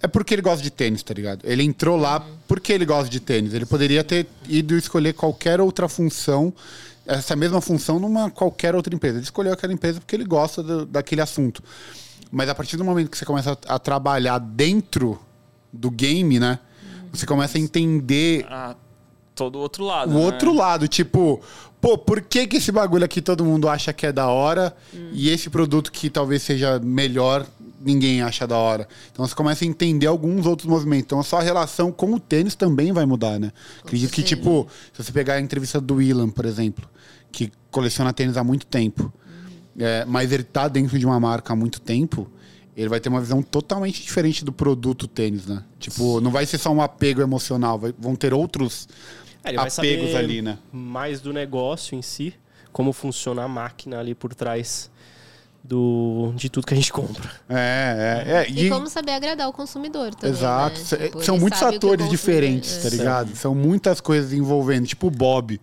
[0.02, 1.46] É porque ele gosta de tênis, tá ligado?
[1.46, 3.54] Ele entrou lá porque ele gosta de tênis.
[3.54, 6.54] Ele poderia ter ido escolher qualquer outra função,
[7.06, 9.16] essa mesma função, numa qualquer outra empresa.
[9.16, 11.64] Ele escolheu aquela empresa porque ele gosta do- daquele assunto.
[12.30, 15.18] Mas a partir do momento que você começa a, a trabalhar dentro
[15.72, 16.60] do game, né?
[17.14, 18.76] Você começa a entender Ah,
[19.34, 20.12] todo o outro lado.
[20.12, 20.26] o né?
[20.26, 21.42] outro lado, tipo,
[21.82, 24.76] pô, por que, que esse bagulho aqui todo mundo acha que é da hora
[25.14, 27.46] e esse produto que talvez seja melhor,
[27.80, 28.88] ninguém acha da hora?
[29.12, 31.06] Então você começa a entender alguns outros movimentos.
[31.06, 33.52] Então a sua relação com o tênis também vai mudar, né?
[33.84, 36.88] Acredito que, tipo, se você pegar a entrevista do Willan, por exemplo,
[37.32, 39.12] que coleciona tênis há muito tempo,
[39.78, 42.28] é, mas ele tá dentro de uma marca há muito tempo.
[42.76, 45.64] Ele vai ter uma visão totalmente diferente do produto tênis, né?
[45.80, 48.88] Tipo, não vai ser só um apego emocional, vai- vão ter outros
[49.48, 50.58] É, ele vai apegos saber ali, né?
[50.72, 52.34] mais do negócio em si,
[52.72, 54.90] como funciona a máquina ali por trás
[55.64, 57.30] do, de tudo que a gente compra.
[57.50, 58.50] É, é, é.
[58.50, 60.36] E, como saber agradar o consumidor também.
[60.36, 60.80] Exato.
[60.80, 61.06] né?
[61.08, 62.92] Tipo, São muitos atores diferentes, tá é.
[62.92, 63.36] ligado?
[63.36, 64.88] São muitas coisas envolvendo.
[64.88, 65.60] Tipo o Bob.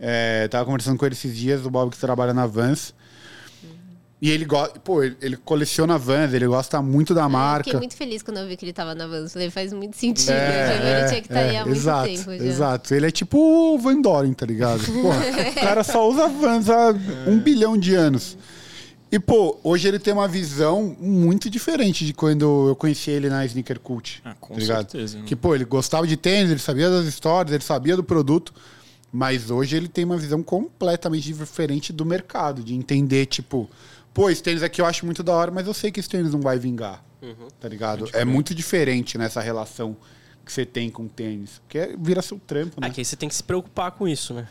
[0.00, 2.94] É, tava conversando com ele esses dias, o Bob que trabalha na Vans.
[4.22, 4.78] E ele gosta.
[4.80, 7.64] Pô, ele, ele coleciona Vans, ele gosta muito da Eu marca.
[7.64, 9.32] fiquei muito feliz quando eu vi que ele tava na Vans.
[9.32, 10.30] Falei, faz muito sentido.
[10.30, 12.44] É, É, ele tinha que estar aí há muito exato, tempo já.
[12.44, 12.94] Exato.
[12.94, 14.82] Ele é tipo o Van Doren, tá ligado?
[14.84, 16.94] Porra, o cara só usa Vans há
[17.26, 18.38] um bilhão de anos.
[19.12, 23.44] E, pô, hoje ele tem uma visão muito diferente de quando eu conheci ele na
[23.44, 24.20] Sneaker Cult.
[24.24, 24.90] Ah, com tá ligado?
[24.90, 25.24] certeza, né?
[25.26, 28.52] Que, pô, ele gostava de tênis, ele sabia das histórias, ele sabia do produto.
[29.12, 33.70] Mas hoje ele tem uma visão completamente diferente do mercado, de entender, tipo,
[34.14, 36.32] pô, esse tênis aqui eu acho muito da hora, mas eu sei que esse tênis
[36.32, 37.04] não vai vingar.
[37.58, 38.08] Tá ligado?
[38.12, 39.96] É muito diferente nessa relação
[40.44, 41.60] que você tem com o tênis.
[41.60, 42.86] Porque vira seu trampo, né?
[42.86, 44.46] Aqui aí você tem que se preocupar com isso, né?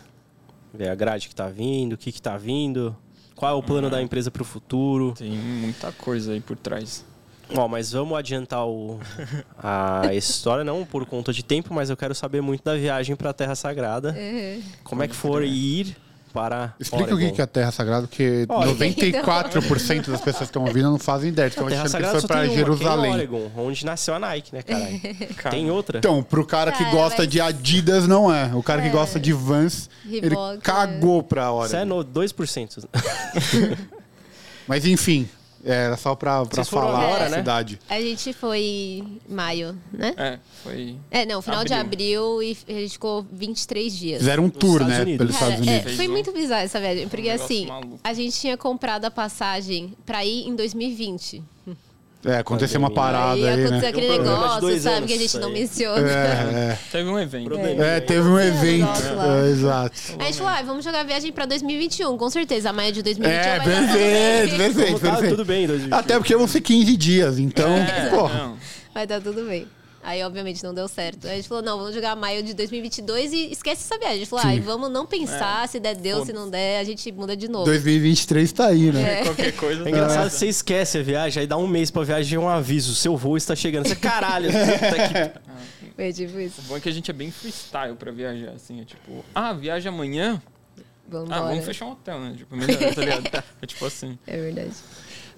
[0.74, 2.96] Ver a grade que tá vindo, o que que tá vindo,
[3.36, 5.14] qual é o plano da empresa pro futuro.
[5.16, 7.06] Tem muita coisa aí por trás.
[7.56, 9.00] Ó, mas vamos adiantar o,
[9.62, 13.32] a história, não por conta de tempo, mas eu quero saber muito da viagem pra
[13.34, 14.16] Terra Sagrada.
[14.84, 15.96] Como é que for ir
[16.34, 17.30] para Explica o Oregon.
[17.30, 20.98] que que é a Terra Sagrada, porque Olha, 94% das pessoas que estão ouvindo não
[20.98, 21.48] fazem ideia.
[21.48, 23.12] Estão A Terra achando que Sagrada foi uma, que é em Jerusalém.
[23.14, 25.00] Oregon, onde nasceu a Nike, né, caralho?
[25.38, 26.00] Cara, Tem outra?
[26.00, 28.52] Então, pro cara que Cara, gosta mas- de Adidas, não é.
[28.56, 31.68] O cara que gosta de Vans, ele Reebok, cagou pra hora.
[31.68, 32.86] Isso é no 2%.
[34.68, 35.28] Mas enfim,
[35.64, 37.38] era só pra, pra Vocês foram falar agora, a né?
[37.38, 37.80] cidade.
[37.90, 40.14] A gente foi em maio, né?
[40.18, 40.98] é, foi.
[41.10, 44.20] É, não, final de abril e a gente ficou 23 dias.
[44.20, 45.02] Fizeram um tour, Estados né?
[45.04, 45.18] Unidos.
[45.18, 45.96] Pelos Cara, Estados é, Unidos.
[45.96, 48.00] foi muito bizarro essa viagem, porque negócio assim, maluco.
[48.04, 51.44] a gente tinha comprado a passagem pra ir em 2020.
[52.26, 53.88] É, aconteceu uma parada aí aí, aconteceu né?
[53.90, 56.04] aquele um de negócio, sabe, anos que a gente não menciona.
[56.14, 57.54] É, Teve um evento.
[57.58, 57.98] é.
[57.98, 58.80] É, teve um evento.
[58.86, 59.38] negócio lá.
[59.46, 60.02] É, exato.
[60.20, 62.70] A gente falou, ah, vamos jogar a viagem pra 2021, com certeza.
[62.70, 64.58] A maio de 2021 É, vai dar tudo perfeito, bem.
[64.58, 65.32] perfeito, tá, perfeito.
[65.36, 66.00] tudo bem em 2021.
[66.00, 68.58] Até porque vão ser 15 dias, então, É, não.
[68.94, 69.68] Vai dar tudo bem.
[70.04, 71.26] Aí, obviamente, não deu certo.
[71.28, 74.16] Aí a gente falou, não, vamos jogar maio de 2022 e esquece essa viagem.
[74.16, 77.10] A gente falou, ai, vamos não pensar, se der, deu, se não der, a gente
[77.12, 77.66] muda de novo.
[77.66, 79.24] 2023 tá aí, né?
[79.24, 79.86] Qualquer coisa.
[79.86, 82.50] É engraçado que você esquece a viagem, aí dá um mês pra viagem e um
[82.50, 82.94] aviso.
[82.94, 83.88] Seu voo está chegando.
[83.88, 85.44] Você, caralho, puta que
[85.96, 86.60] Foi tipo isso.
[86.62, 88.82] O bom é que a gente é bem freestyle pra viajar, assim.
[88.82, 90.42] É tipo, ah, viaja amanhã?
[91.08, 91.36] Vambora.
[91.36, 92.34] Ah, vamos fechar um hotel, né?
[92.38, 93.44] Tipo, melhor, tá ligado?
[93.62, 94.18] É tipo assim.
[94.26, 94.74] É verdade.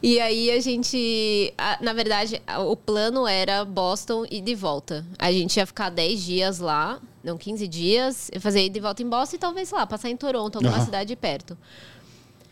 [0.05, 1.51] E aí a gente.
[1.81, 5.03] na verdade, o plano era Boston e de volta.
[5.17, 9.01] A gente ia ficar 10 dias lá, não, 15 dias, ia fazer ida e volta
[9.01, 10.85] em Boston e talvez, sei lá, passar em Toronto, alguma Aham.
[10.85, 11.57] cidade perto.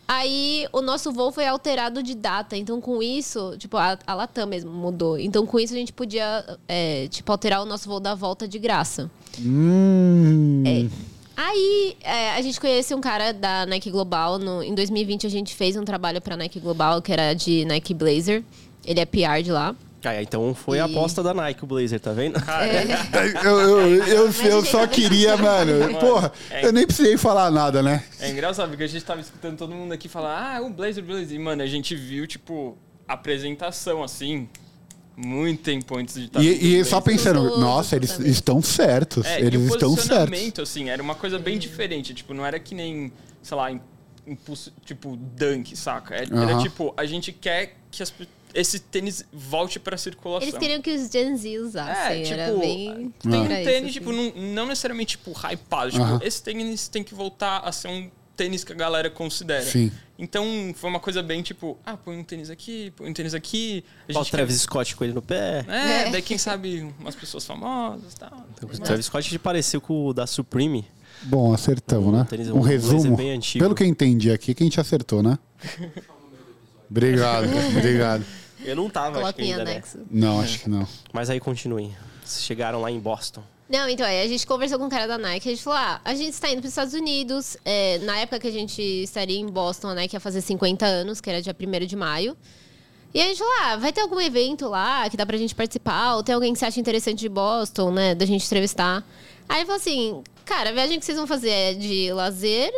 [0.07, 2.57] Aí o nosso voo foi alterado de data.
[2.57, 5.19] Então, com isso, tipo, a, a Latam mesmo mudou.
[5.19, 8.57] Então, com isso, a gente podia, é, tipo, alterar o nosso voo da volta de
[8.57, 9.11] graça.
[9.39, 10.63] Hum.
[11.35, 14.37] Aí é, a gente conhece um cara da Nike Global.
[14.37, 17.93] No, em 2020 a gente fez um trabalho pra Nike Global, que era de Nike
[17.93, 18.43] Blazer.
[18.85, 19.75] Ele é PR de lá.
[20.05, 22.35] Ah, então foi a aposta da Nike, o Blazer, tá vendo?
[23.41, 25.97] Eu, eu, eu, eu gente, só eu- queria, mano.
[25.97, 28.03] Porra, é- eu nem precisei falar nada, né?
[28.19, 31.31] É engraçado, porque a gente tava escutando todo mundo aqui falar, ah, o Blazer, Blazer.
[31.31, 32.77] E, mano, a gente viu, tipo,
[33.07, 34.49] a apresentação, assim,
[35.15, 38.31] muito tempo antes de estar E, e só pensando, nossa, eles também.
[38.31, 39.25] estão certos.
[39.25, 40.05] É, e eles o estão certos.
[40.07, 42.13] posicionamento, assim, era uma coisa bem diferente.
[42.13, 43.11] Tipo, não era que nem,
[43.41, 43.81] sei lá, im-
[44.25, 46.15] impulso, tipo, dunk, saca?
[46.15, 46.63] Era, era Aham.
[46.63, 48.13] tipo, a gente quer que as
[48.55, 50.47] esse tênis volte pra circulação.
[50.47, 52.21] Eles queriam que os Gen Z usassem.
[52.21, 53.11] É, tipo, era bem.
[53.19, 53.91] tem um era isso, tênis, assim.
[53.93, 55.89] tipo, não, não necessariamente, tipo, hypado.
[55.91, 56.19] Tipo, Aham.
[56.21, 59.63] esse tênis tem que voltar a ser um tênis que a galera considera.
[59.65, 59.91] Sim.
[60.17, 63.83] Então foi uma coisa bem tipo, ah, põe um tênis aqui, põe um tênis aqui.
[64.13, 65.63] A Ó, o Travis Scott com ele no pé.
[65.63, 66.11] quer- É, É.
[66.11, 68.45] daí quem sabe umas pessoas famosas e tal.
[68.61, 70.85] O Travis Scott pareceu com o da Supreme.
[71.23, 72.25] Bom, acertamos, né?
[72.29, 73.15] tênis- Um um resumo.
[73.15, 73.63] bem antigo.
[73.63, 75.37] Pelo que eu entendi aqui, que a gente acertou, né?
[76.89, 77.45] Obrigado,
[77.77, 78.25] obrigado.
[78.63, 79.71] Eu não tava, acho que Coloca em ainda, né?
[79.71, 79.99] anexo.
[80.09, 80.87] Não, acho que não.
[81.11, 81.95] Mas aí continuem.
[82.23, 83.43] Vocês chegaram lá em Boston.
[83.69, 86.01] Não, então, aí a gente conversou com o cara da Nike, a gente falou, ah,
[86.03, 89.39] a gente está indo para os Estados Unidos, é, na época que a gente estaria
[89.39, 92.37] em Boston, a Nike ia fazer 50 anos, que era dia 1 de maio.
[93.13, 96.15] E a gente falou, ah, vai ter algum evento lá que dá pra gente participar,
[96.15, 99.03] ou tem alguém que você acha interessante de Boston, né, da gente entrevistar.
[99.47, 102.71] Aí ele falou assim, cara, a viagem que vocês vão fazer é de lazer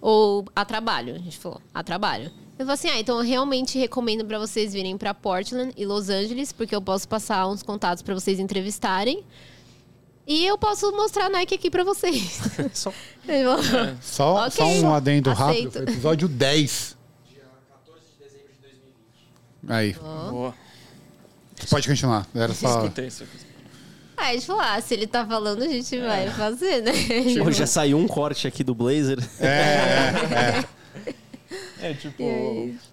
[0.00, 1.14] ou a trabalho?
[1.14, 2.26] A gente falou, a trabalho.
[2.26, 6.10] Ele falou assim, ah, então eu realmente recomendo pra vocês virem pra Portland e Los
[6.10, 9.24] Angeles, porque eu posso passar uns contatos pra vocês entrevistarem.
[10.28, 12.38] E eu posso mostrar a Nike aqui pra vocês.
[12.74, 12.92] Só
[13.26, 15.72] Ele falou, Só, Ok, só um adendo rápido.
[15.72, 16.98] Foi episódio 10.
[19.66, 20.54] Aí, Boa.
[21.70, 22.26] pode continuar.
[22.34, 22.82] Era só.
[22.82, 23.24] Escutei isso.
[24.18, 26.92] Aí a gente falou, ah, se ele tá falando, a gente vai fazer, né?
[27.42, 29.18] Pô, já saiu um corte aqui do Blazer.
[29.40, 30.64] É,
[32.00, 32.22] tipo.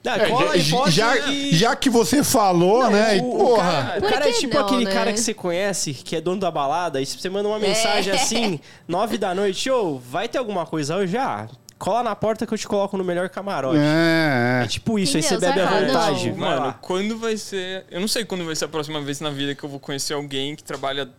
[0.06, 3.18] Ah, É, cola e já, pode já, e- já que você falou, né?
[3.18, 3.64] e, O, o porra.
[3.72, 4.92] cara, o cara é que tipo não, aquele né?
[4.94, 8.14] cara que você conhece, que é dono da balada, e se você manda uma mensagem
[8.14, 8.16] É.
[8.16, 11.12] assim, nove da noite, ô, vai ter alguma coisa hoje?
[11.14, 11.48] Já,
[11.78, 13.78] cola na porta que eu te coloco no melhor camarote.
[13.78, 14.68] É, É, é.
[14.68, 15.54] tipo isso, aí você Entendeu?
[15.56, 16.32] bebe à Você vontade.
[16.32, 16.38] não.
[16.38, 17.86] Mano, quando vai ser.
[17.92, 20.14] Eu não sei quando vai ser a próxima vez na vida que eu vou conhecer
[20.14, 21.10] alguém que trabalha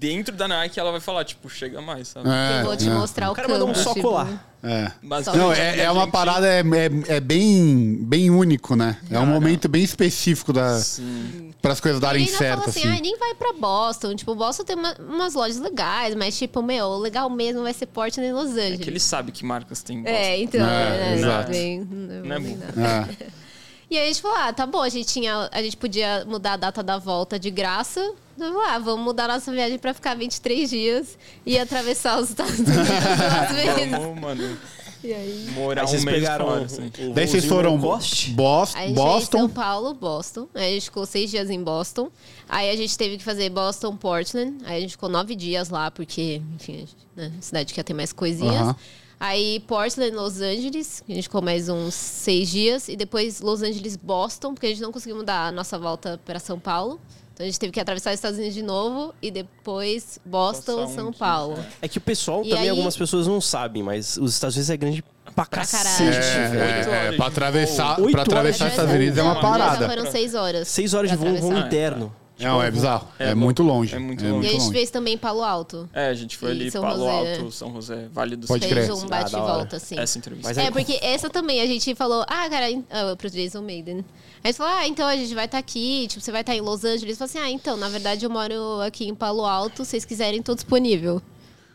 [0.00, 2.26] dentro da Nike ela vai falar, tipo, chega mais, sabe?
[2.28, 2.90] É, eu vou te é.
[2.90, 3.60] mostrar o, O cara campo.
[3.60, 4.50] mandou um só tipo, colar.
[4.62, 4.90] É.
[5.02, 8.96] Basicamente, Não, é, é a uma gente- parada é, é, é bem, bem único, né?
[9.10, 11.52] É um momento bem específico da, Sim.
[11.62, 12.88] para as coisas darem certo, assim, assim.
[12.88, 14.14] ah, nem vai pra Boston.
[14.14, 17.86] Tipo, Boston tem uma- umas lojas legais, mas tipo, meu, o legal mesmo vai ser
[17.86, 18.80] Portland e Los É Angeles.
[18.80, 20.02] que ele sabe que marcas tem.
[20.06, 20.64] É, então, É,
[20.98, 21.50] né, exato.
[21.50, 23.08] bem, não, Não é bem nada.
[23.18, 23.26] É.
[23.90, 26.52] E aí a gente falou, ah, tá bom, a gente, tinha, a gente podia mudar
[26.52, 28.00] a data da volta de graça.
[28.38, 32.54] Eu falei, ah, vamos mudar nossa viagem pra ficar 23 dias e atravessar os Estados
[32.60, 33.90] Unidos duas vezes.
[33.90, 34.58] Vamos, mano,
[35.02, 35.48] E aí...
[35.54, 36.92] morar Aí um vocês mês pegaram fora, um, assim.
[37.00, 38.30] um Daí vocês foram low cost.
[38.30, 39.48] Bos- A gente é em São Boston.
[39.48, 40.46] Paulo, Boston.
[40.54, 42.10] Aí a gente ficou seis dias em Boston.
[42.48, 44.56] Aí a gente teve que fazer Boston, Portland.
[44.66, 47.92] Aí a gente ficou nove dias lá, porque, enfim, a gente, né, cidade quer ter
[47.94, 48.54] mais coisinhas.
[48.60, 48.76] Aham.
[49.20, 52.88] Aí Portland, Los Angeles, a gente ficou mais uns seis dias.
[52.88, 56.38] E depois Los Angeles, Boston, porque a gente não conseguiu mudar a nossa volta para
[56.38, 56.98] São Paulo.
[57.34, 60.94] Então a gente teve que atravessar os Estados Unidos de novo e depois Boston, um
[60.94, 61.58] São dia, Paulo.
[61.82, 64.70] É que o pessoal E também, aí- algumas pessoas não sabem, mas os Estados Unidos
[64.70, 66.60] é grande pra Pra cacete, caralho.
[66.60, 68.92] É, é, horas pra atravessar, pra atravessar os Estados.
[68.94, 69.86] Unidos é uma parada.
[69.86, 70.66] Só foram seis horas.
[70.68, 72.10] Seis horas de voo, voo atravessar.
[72.40, 72.56] Interno.
[72.58, 73.08] Não, é bizarro.
[73.18, 73.94] É, É muito longe.
[73.94, 74.46] é muito é longe.
[74.46, 75.88] E a gente fez também Palo Alto.
[75.92, 77.32] É, a gente foi E ali, São Palo José.
[77.38, 78.92] Alto, São José, Vale do Pode fez crer.
[78.96, 79.52] um Ah, bate e da hora.
[79.54, 79.98] volta, assim.
[79.98, 80.48] Essa entrevista.
[80.48, 83.98] Mas É, aí- porque essa também a gente falou, ah, cara, ah, pro Jason Maiden.
[83.98, 84.04] Aí
[84.44, 86.60] a gente falou, ah, então a gente vai estar aqui, tipo, você vai estar em
[86.60, 87.18] Los Angeles.
[87.18, 90.40] Falou assim, ah, então, na verdade eu moro aqui em Palo Alto, se vocês quiserem,
[90.42, 91.20] tô disponível.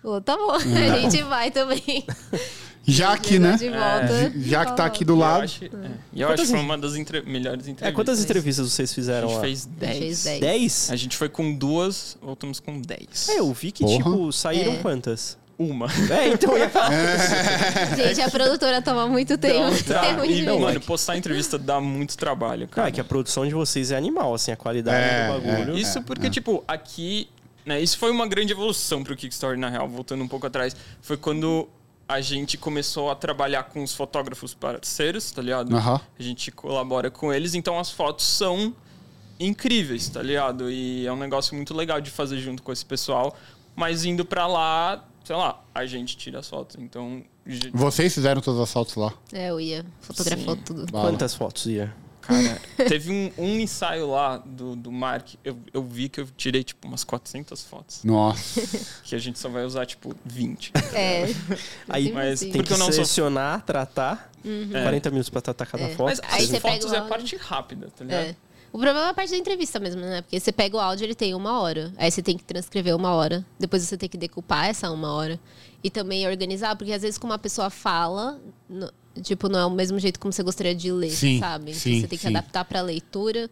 [0.02, 2.04] Falou, tá bom, a gente vai também.
[2.88, 3.58] Já que, né?
[3.58, 4.34] De volta.
[4.38, 5.44] Já que tá aqui E do eu lado.
[5.44, 5.70] acho, é,
[6.14, 7.88] e eu acho que foi uma das entre- melhores entrevistas.
[7.88, 9.42] É, quantas entrevistas vocês A fizeram gente lá?
[9.42, 10.24] fez A gente fez 10.
[10.24, 10.40] dez.
[10.40, 10.88] Dez?
[10.92, 13.30] A gente foi com duas, voltamos com 10.
[13.30, 13.98] É, eu vi que, Porra.
[13.98, 14.78] tipo, saíram É.
[14.78, 15.38] quantas?
[15.58, 15.88] Uma.
[16.12, 16.92] É, então eu ia falar.
[17.96, 19.60] Gente, a produtora toma muito tempo.
[19.62, 20.02] Não, é tá.
[20.14, 20.60] muito E, difícil.
[20.60, 22.90] mano, postar entrevista dá muito trabalho, Não, cara.
[22.90, 25.78] é que a produção de vocês é animal, assim, a qualidade É, do bagulho.
[25.78, 27.30] Isso porque, tipo, aqui.
[27.66, 30.76] Né, isso foi uma grande evolução pro Kickstarter, na real, voltando um pouco atrás.
[31.02, 31.68] Foi quando
[32.08, 35.76] a gente começou a trabalhar com os fotógrafos parceiros, tá ligado?
[35.76, 36.00] Aham.
[36.18, 38.76] A gente colabora com eles, então as fotos são
[39.40, 40.70] incríveis, tá ligado?
[40.70, 43.36] E é um negócio muito legal de fazer junto com esse pessoal.
[43.76, 46.78] Mas indo pra lá, sei lá, a gente tira as fotos.
[46.80, 47.24] Então.
[47.74, 49.14] Vocês fizeram todas as fotos lá.
[49.34, 50.62] É, eu ia, fotografou Sim.
[50.62, 50.86] tudo.
[50.92, 51.10] Bala.
[51.12, 51.94] Quantas fotos ia?
[52.28, 56.64] Cara, teve um, um ensaio lá do, do Mark, eu, eu vi que eu tirei,
[56.64, 58.04] tipo, umas 400 fotos.
[58.04, 58.62] Nossa.
[59.04, 60.72] Que a gente só vai usar, tipo, 20.
[60.94, 61.26] É.
[61.90, 62.40] Aí Mas.
[62.40, 64.32] Tem que eu não sou- selecionar, tratar.
[64.72, 65.96] 40 minutos pra tratar cada É.
[65.96, 66.08] foto.
[66.10, 68.24] Mas Aí as você pega fotos o é a parte rápida, tá ligado?
[68.26, 68.36] É.
[68.72, 70.22] O problema é a parte da entrevista mesmo, né?
[70.22, 71.94] Porque você pega o áudio, ele tem uma hora.
[71.98, 73.46] Aí você tem que transcrever uma hora.
[73.58, 75.40] Depois você tem que decupar essa uma hora.
[75.84, 78.38] E também organizar, porque às vezes como uma pessoa fala,
[79.22, 81.72] tipo, não é o mesmo jeito como você gostaria de ler, Sim, sabe?
[81.72, 82.30] Então sim, você tem que sim.
[82.30, 83.50] adaptar pra leitura.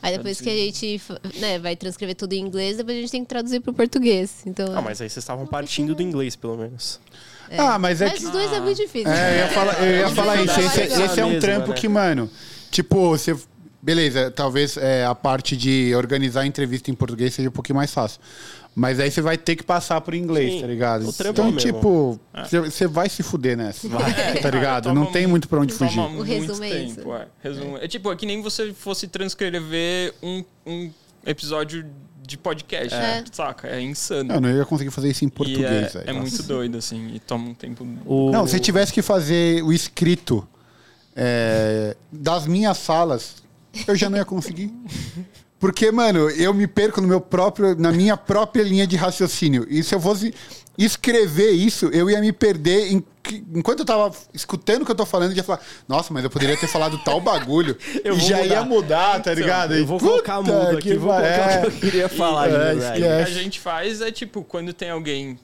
[0.00, 1.00] Aí depois que a gente
[1.40, 4.42] né, vai transcrever tudo em inglês, depois a gente tem que traduzir pro português.
[4.46, 7.00] Então, Ah, mas aí vocês estavam partindo do inglês, pelo menos.
[7.56, 8.26] Ah, mas é mas que.
[8.26, 9.10] os dois é muito difícil.
[9.10, 10.60] É, eu ia falar, eu ia falar isso.
[10.60, 11.04] Esse, Legal.
[11.04, 11.74] esse é um trampo né?
[11.74, 12.30] que, mano,
[12.70, 13.36] tipo, você.
[13.80, 17.92] Beleza, talvez é, a parte de organizar a entrevista em português seja um pouquinho mais
[17.92, 18.20] fácil.
[18.78, 21.04] Mas aí você vai ter que passar por inglês, Sim, tá ligado?
[21.04, 23.88] Então, é tipo, você você vai se fuder nessa.
[23.88, 24.94] É, tá ligado?
[24.94, 26.00] Não tem mu- muito pra onde toma fugir.
[26.00, 27.12] O resumo é tempo, isso.
[27.12, 27.26] é.
[27.42, 27.78] Resumo.
[27.78, 30.90] É tipo, é que nem você fosse transcrever um, um
[31.26, 31.84] episódio
[32.22, 33.24] de podcast, É.
[33.32, 33.66] saca?
[33.66, 34.34] É insano.
[34.34, 36.10] Eu não ia conseguir fazer isso em e português, é, velho.
[36.10, 37.84] é muito doido, assim, e toma um tempo.
[38.06, 38.30] O...
[38.30, 40.46] Não, se tivesse que fazer o escrito
[41.16, 43.42] é, das minhas falas,
[43.88, 44.72] eu já não ia conseguir.
[45.58, 49.66] Porque, mano, eu me perco no meu próprio, na minha própria linha de raciocínio.
[49.68, 50.32] E se eu fosse
[50.76, 53.04] escrever isso, eu ia me perder em-
[53.54, 56.30] enquanto eu tava escutando o que eu tô falando, eu ia falar, nossa, mas eu
[56.30, 57.76] poderia ter falado tal bagulho.
[58.04, 58.54] Eu e vou já mudar.
[58.54, 59.74] ia mudar, tá Então, ligado?
[59.74, 61.58] Eu E, vou colocar mudo aqui, que vou colocar é.
[61.58, 62.46] o que eu queria falar.
[62.48, 63.00] É, verdade.
[63.00, 65.36] O que a gente faz é tipo, quando tem alguém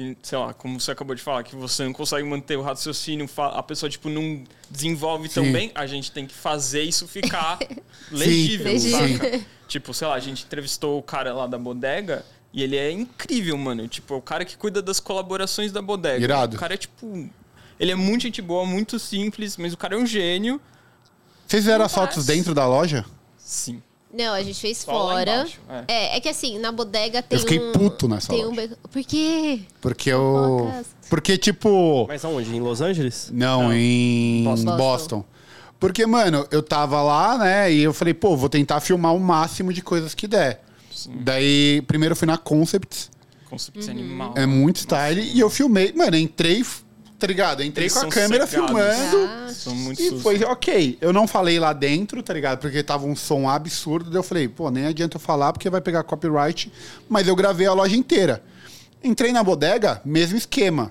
[0.00, 3.28] que, sei lá, como você acabou de falar, que você não consegue manter o raciocínio,
[3.36, 5.52] a pessoa, tipo, não desenvolve tão Sim.
[5.52, 7.58] bem, a gente tem que fazer isso ficar
[8.10, 9.44] legível, saca?
[9.68, 13.58] Tipo, sei lá, a gente entrevistou o cara lá da bodega e ele é incrível,
[13.58, 13.86] mano.
[13.86, 16.24] Tipo, é o cara que cuida das colaborações da bodega.
[16.24, 16.56] Irado.
[16.56, 17.28] O cara é, tipo...
[17.78, 20.60] Ele é muito gente boa, muito simples, mas o cara é um gênio.
[21.46, 23.04] Vocês fizeram as fotos dentro da loja?
[23.38, 23.82] Sim.
[24.12, 25.32] Não, a gente fez Só fora.
[25.32, 25.84] embaixo, é.
[25.86, 27.72] É, é que assim, na bodega tem Eu fiquei um...
[27.72, 28.76] puto nessa tem um loja.
[28.90, 29.60] Por quê?
[29.80, 30.68] Porque eu.
[31.08, 32.06] Porque, tipo.
[32.08, 32.54] Mas aonde?
[32.54, 33.30] Em Los Angeles?
[33.32, 33.72] Não, Não.
[33.72, 34.76] em Boston.
[34.76, 35.24] Boston.
[35.78, 37.72] Porque, mano, eu tava lá, né?
[37.72, 40.62] E eu falei, pô, vou tentar filmar o máximo de coisas que der.
[41.22, 43.10] Daí, primeiro eu fui na Concepts,
[43.48, 43.90] Concept Uhum.
[43.90, 44.34] animal.
[44.36, 46.62] é muito style, e eu filmei, mano, entrei,
[47.20, 47.62] tá ligado?
[47.62, 48.72] Entrei Eles com a câmera cegados.
[48.74, 49.28] filmando.
[49.48, 50.22] Ah, São muito E sustos.
[50.22, 50.98] foi ok.
[51.00, 52.58] Eu não falei lá dentro, tá ligado?
[52.58, 54.10] Porque tava um som absurdo.
[54.10, 56.72] Daí eu falei, pô, nem adianta eu falar porque vai pegar copyright.
[57.08, 58.42] Mas eu gravei a loja inteira.
[59.04, 60.90] Entrei na bodega, mesmo esquema.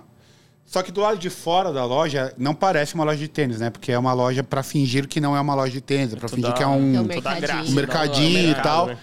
[0.66, 3.72] Só que do lado de fora da loja não parece uma loja de tênis, né?
[3.72, 6.30] Porque é uma loja pra fingir que não é uma loja de tênis, é pra
[6.30, 7.66] fingir que é um, É um mercadinho.
[7.66, 8.86] um mercadinho e mercado, tal.
[8.88, 8.98] né?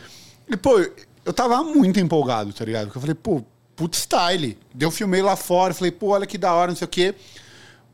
[0.48, 0.78] E, pô,
[1.24, 2.84] eu tava muito empolgado, tá ligado?
[2.86, 3.42] Porque eu falei, pô,
[3.76, 4.58] puto style.
[4.80, 7.14] Eu filmei lá fora, falei, pô, olha que da hora, não sei o quê.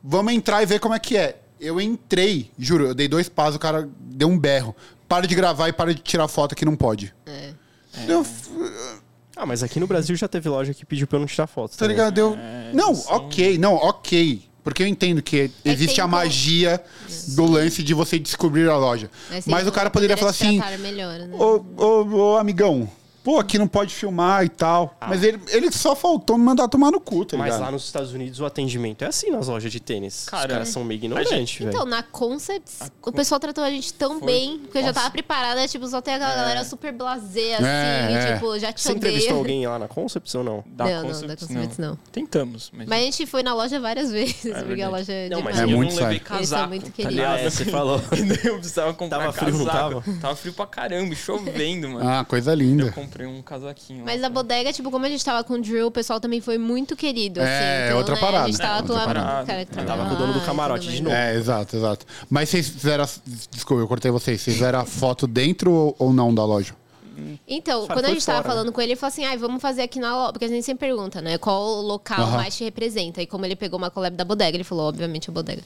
[0.03, 1.39] Vamos entrar e ver como é que é.
[1.61, 4.75] Eu entrei, juro, eu dei dois passos, o cara deu um berro.
[5.09, 7.13] Para de gravar e para de tirar foto que não pode.
[7.27, 7.51] É.
[8.09, 8.25] Eu,
[9.37, 11.73] Ah, mas aqui no Brasil já teve loja que pediu pra eu não tirar foto.
[11.73, 11.97] tá também.
[11.97, 12.19] ligado?
[12.19, 12.37] Eu,
[12.75, 14.43] não, eles são- ok, não, ok.
[14.65, 16.81] Porque eu entendo que existe tem a como- magia
[17.29, 19.11] do lance de você descobrir a loja.
[19.31, 21.29] Mas, tem o cara poderia falar assim, melhor, né?
[21.33, 22.89] Ô, ô, ô, amigão,
[23.23, 24.97] pô, aqui não pode filmar e tal.
[25.01, 27.61] Mas ele, ele só faltou me mandar tomar no cu, tá Mas ligado?
[27.63, 30.25] lá nos Estados Unidos o atendimento é assim nas lojas de tênis.
[30.29, 31.71] Cara, Os caras são meio a ignorantes, velho.
[31.71, 35.11] Então, na Concepts, o pessoal tratou a gente tão Foi- bem, que eu já tava
[35.11, 38.35] preparada, tipo, só tem aquela galera super blasé, assim, É, e, é.
[38.35, 39.11] tipo, já te Você odeia.
[39.11, 40.65] entrevistou alguém lá na Concepts ou não?
[40.67, 41.99] Da não, não, Concepts, da Concepts não.
[42.11, 42.89] Tentamos, mas...
[42.89, 45.59] Mas a gente foi na loja várias vezes, porque a loja é Não, mas.
[45.59, 46.17] É eu muito não levei.
[46.17, 47.25] Eles casaco, muito tá queridos.
[47.25, 48.01] Ah, é, você falou.
[48.45, 50.03] Eu precisava comprar Tava frio, não casaco.
[50.03, 50.19] tava?
[50.21, 52.09] Tava frio pra caramba, chovendo, mano.
[52.09, 52.93] Ah, coisa Eu linda.
[53.13, 54.01] Comprei um casaquinho.
[54.01, 56.19] lá Mas pra- a bodega, tipo, como a gente tava com o Drill, o pessoal
[56.21, 57.87] também foi muito querido, É, assim.
[57.87, 58.45] Então, outra né, parada.
[58.45, 60.89] A gente tava É, com a cara que tava com o dono do lá camarote
[60.91, 61.15] de novo.
[61.15, 62.07] É, exato, exato.
[62.29, 63.05] Mas vocês fizeram.
[63.05, 63.09] a-
[63.51, 64.41] Desculpa, eu cortei vocês.
[64.41, 66.75] Vocês fizeram a foto dentro ou- ou não da loja?
[67.47, 68.55] Então, Só quando a gente tava fora, né?
[68.55, 70.33] falando com ele, ele falou assim: ai, vamos fazer aqui na loja.
[70.33, 71.37] Porque a gente sempre pergunta, né?
[71.39, 73.21] Qual local mais te representa?
[73.21, 75.63] E como ele pegou uma collab da bodega, ele falou, obviamente, a bodega.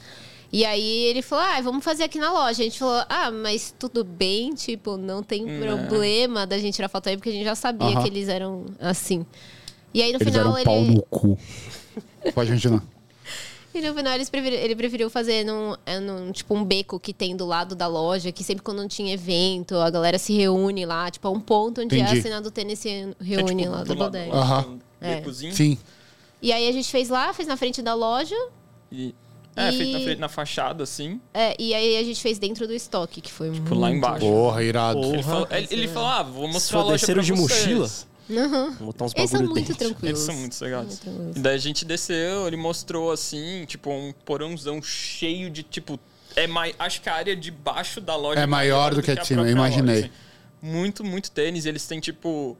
[0.52, 2.62] E aí ele falou: ah, vamos fazer aqui na loja.
[2.62, 7.08] A gente falou: ah, mas tudo bem, tipo, não tem problema da gente tirar foto
[7.08, 9.24] aí, porque a gente já sabia que eles eram assim.
[9.92, 10.94] E aí no Eles final eram pau ele.
[10.94, 11.38] no cu.
[12.34, 12.82] Pode continuar.
[13.74, 17.44] E no final ele preferiu fazer num, é, num, tipo, um beco que tem do
[17.44, 21.28] lado da loja, que sempre quando não tinha evento, a galera se reúne lá, tipo,
[21.28, 22.18] é um ponto onde Entendi.
[22.18, 24.32] a cena do tênis se É, reúne tipo, lá do bodega.
[24.34, 24.66] Aham.
[24.66, 25.16] um É.
[25.16, 25.54] becozinho.
[25.54, 25.76] Sim.
[26.40, 28.34] E aí a gente fez lá, fez na frente da loja,
[28.90, 29.14] E,
[29.56, 31.20] é, E- feito na, frente- na fachada, assim.
[31.34, 34.20] é, e aí a gente fez dentro do estoque, que foi Tipo, lá muito embaixo.
[34.26, 35.00] Porra, irado.
[35.00, 35.14] Porra.
[35.14, 37.66] Ele falou, ele, ele falou, ah, vou mostrar a loja desceram pra de vocês.
[37.66, 37.90] mochila?
[38.28, 38.70] Aham.
[38.78, 39.86] Vou botar uns Eles são bagulho muito dentro.
[39.86, 40.08] tranquilos.
[40.08, 41.00] Eles são muito legais.
[41.06, 41.38] Muito.
[41.38, 45.98] E daí a gente desceu, ele mostrou assim, tipo, um porãozão cheio de, tipo.
[46.34, 46.74] É mai...
[46.78, 49.48] Acho que a área de baixo da loja É maior do que a de cima,
[49.48, 50.00] imaginei.
[50.00, 50.10] assim.
[50.60, 51.64] Muito, muito tênis.
[51.64, 52.58] E eles têm, tipo,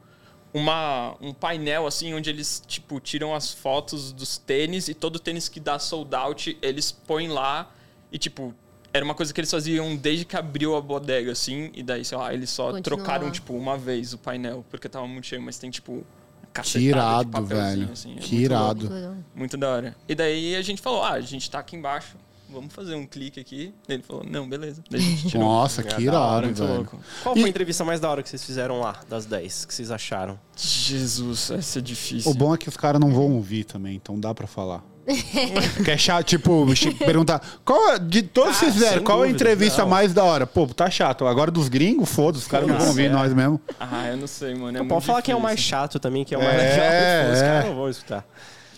[0.53, 5.47] uma, um painel, assim, onde eles, tipo, tiram as fotos dos tênis e todo tênis
[5.49, 7.71] que dá sold out, eles põem lá
[8.11, 8.53] e, tipo.
[8.93, 12.17] Era uma coisa que eles faziam desde que abriu a bodega, assim, e daí, sei
[12.17, 15.59] lá, eles só Continua trocaram, tipo, uma vez o painel, porque tava muito cheio, mas
[15.59, 16.03] tem, tipo, uma
[16.51, 17.91] cacetada Que de irado, papelzinho, velho.
[17.91, 19.17] assim, é que muito.
[19.35, 19.95] Muito da hora.
[20.07, 22.15] E daí a gente falou, ah, a gente tá aqui embaixo,
[22.49, 23.73] vamos fazer um clique aqui.
[23.87, 24.81] Ele falou, não, beleza.
[24.89, 25.43] Daí a gente tirou.
[25.43, 26.73] Nossa, É, que da hora, velho.
[26.75, 26.99] louco.
[27.23, 29.73] Qual E- foi a entrevista mais da hora que vocês fizeram lá, das 10, que
[29.73, 30.39] vocês acharam?
[30.55, 32.31] Jesus, essa é difícil.
[32.31, 34.83] O bom é que os caras não vão ouvir também, então dá pra falar.
[35.85, 36.65] que é chato, tipo,
[36.99, 37.41] perguntar.
[37.63, 39.89] Qual, é- de todos que Ah, vocês fizeram, qual a dúvida, entrevista não.
[39.89, 40.45] mais da hora?
[40.45, 41.25] Pô, tá chato.
[41.25, 43.09] Agora dos gringos, foda-se, os caras não vão ouvir é.
[43.09, 43.59] nós mesmo.
[43.79, 44.77] Ah, eu não sei, mano.
[44.77, 47.31] É pode falar quem é o mais chato também, que é o mais É, legal.
[47.33, 47.41] Os é.
[47.47, 48.25] caras não vão escutar.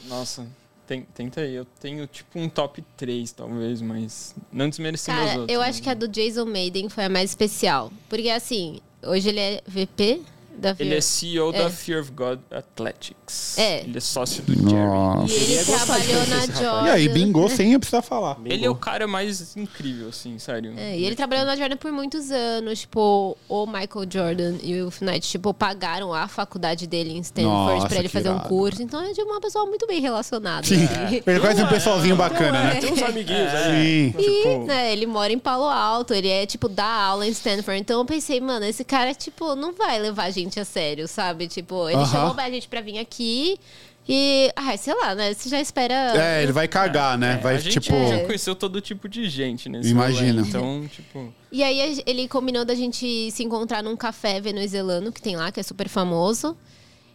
[0.07, 0.45] Nossa,
[0.89, 1.53] tem, tenta aí.
[1.53, 5.55] Eu tenho tipo um top 3, talvez, mas não desmerecendo os Cara, outros.
[5.55, 5.67] eu né?
[5.67, 7.93] acho que a do Jason Maiden foi a mais especial.
[8.09, 10.21] Porque, assim, hoje ele é VP
[10.59, 11.01] da Ele é Fear.
[11.01, 11.63] CEO É.
[11.63, 13.57] da Fear of God Athletics.
[13.57, 13.81] É.
[13.81, 14.65] Ele é sócio do Jerry.
[14.75, 15.31] Nossa.
[15.31, 16.87] E ele Queria gostar trabalhou na Jordan.
[16.87, 18.37] E aí, bingou sem eu precisar falar.
[18.45, 20.73] Ele é o cara mais incrível, assim, sério.
[20.77, 22.79] É, e ele trabalhou na Jordan por muitos anos.
[22.81, 27.87] Tipo, o Michael Jordan e o Knight, tipo, pagaram a faculdade dele em Stanford Nossa,
[27.87, 28.49] pra ele fazer um irado.
[28.49, 28.81] curso.
[28.81, 30.65] Então é de uma pessoa muito bem relacionada.
[30.65, 30.83] Sim.
[30.85, 31.21] assim.
[31.29, 32.75] Ele conhece um pessoalzinho bacana, É, né?
[32.81, 34.11] tem uns amiguinhos aí.
[34.11, 34.19] Sim.
[34.19, 37.79] E, Tipo- né, ele mora em Palo Alto, ele é, tipo, dá aula em Stanford.
[37.79, 41.49] Então eu pensei, mano, esse cara, tipo, não vai levar a gente a sério, sabe?
[41.49, 42.05] Tipo, ele Aham.
[42.11, 43.59] chamou a gente pra vir aqui
[44.07, 45.33] e, ai, sei lá, né?
[45.33, 45.93] Você já espera.
[46.19, 47.33] É, ele vai cagar, né?
[47.33, 47.95] É, Vai, a gente tipo.
[48.07, 50.39] já conheceu todo tipo de gente nesse Imagina.
[50.41, 51.31] rolê, Então, tipo...
[51.51, 55.59] E aí ele combinou da gente se encontrar num café venezuelano que tem lá, que
[55.59, 56.57] é super famoso.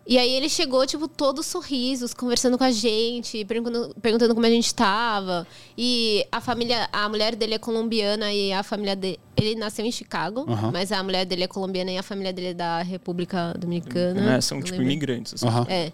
[0.06, 4.50] E aí ele chegou, tipo, todos sorrisos, conversando com a gente, perguntando, perguntando como a
[4.50, 5.46] gente tava.
[5.78, 9.18] E a família, a mulher dele é colombiana e a família dele.
[9.36, 10.70] Ele nasceu em Chicago, Aham.
[10.72, 14.20] mas a mulher dele é colombiana e a família dele é da República Dominicana.
[14.20, 14.84] né, são tipo lembro.
[14.84, 15.34] imigrantes.
[15.34, 15.46] assim.
[15.46, 15.66] Aham.
[15.70, 15.90] É.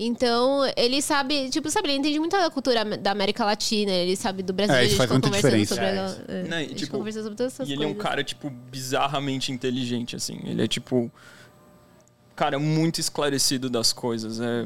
[0.00, 4.44] Então, ele sabe, tipo, sabe, ele entende muito da cultura da América Latina, ele sabe
[4.44, 6.14] do Brasil, É, a isso gente faz ficou muita conversando diferença.
[6.14, 7.94] sobre a, é, Não, e, a gente tipo, sobre todas essas E ele é um
[7.94, 10.38] cara, tipo, bizarramente inteligente, assim.
[10.44, 11.10] Ele é, tipo...
[12.38, 14.40] Cara, muito esclarecido das coisas.
[14.40, 14.64] É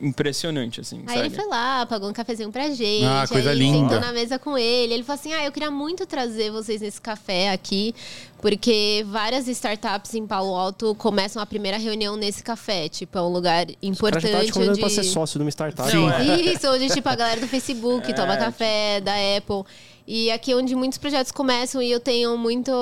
[0.00, 1.36] impressionante, assim, Aí ele sério.
[1.36, 3.04] foi lá, pagou um cafezinho pra gente.
[3.04, 3.78] Ah, coisa aí linda.
[3.78, 4.92] sentou na mesa com ele.
[4.92, 7.94] Ele falou assim: Ah, eu queria muito trazer vocês nesse café aqui,
[8.40, 12.88] porque várias startups em Palo Alto começam a primeira reunião nesse café.
[12.88, 14.26] Tipo, é um lugar importante.
[14.26, 14.80] já tava te onde...
[14.80, 15.88] pra ser sócio de uma startup.
[15.92, 16.08] Sim.
[16.08, 16.40] né?
[16.40, 19.62] Isso, onde tipo a galera do Facebook É, toma café, da Apple.
[20.06, 22.72] E aqui é onde muitos projetos começam e eu tenho muito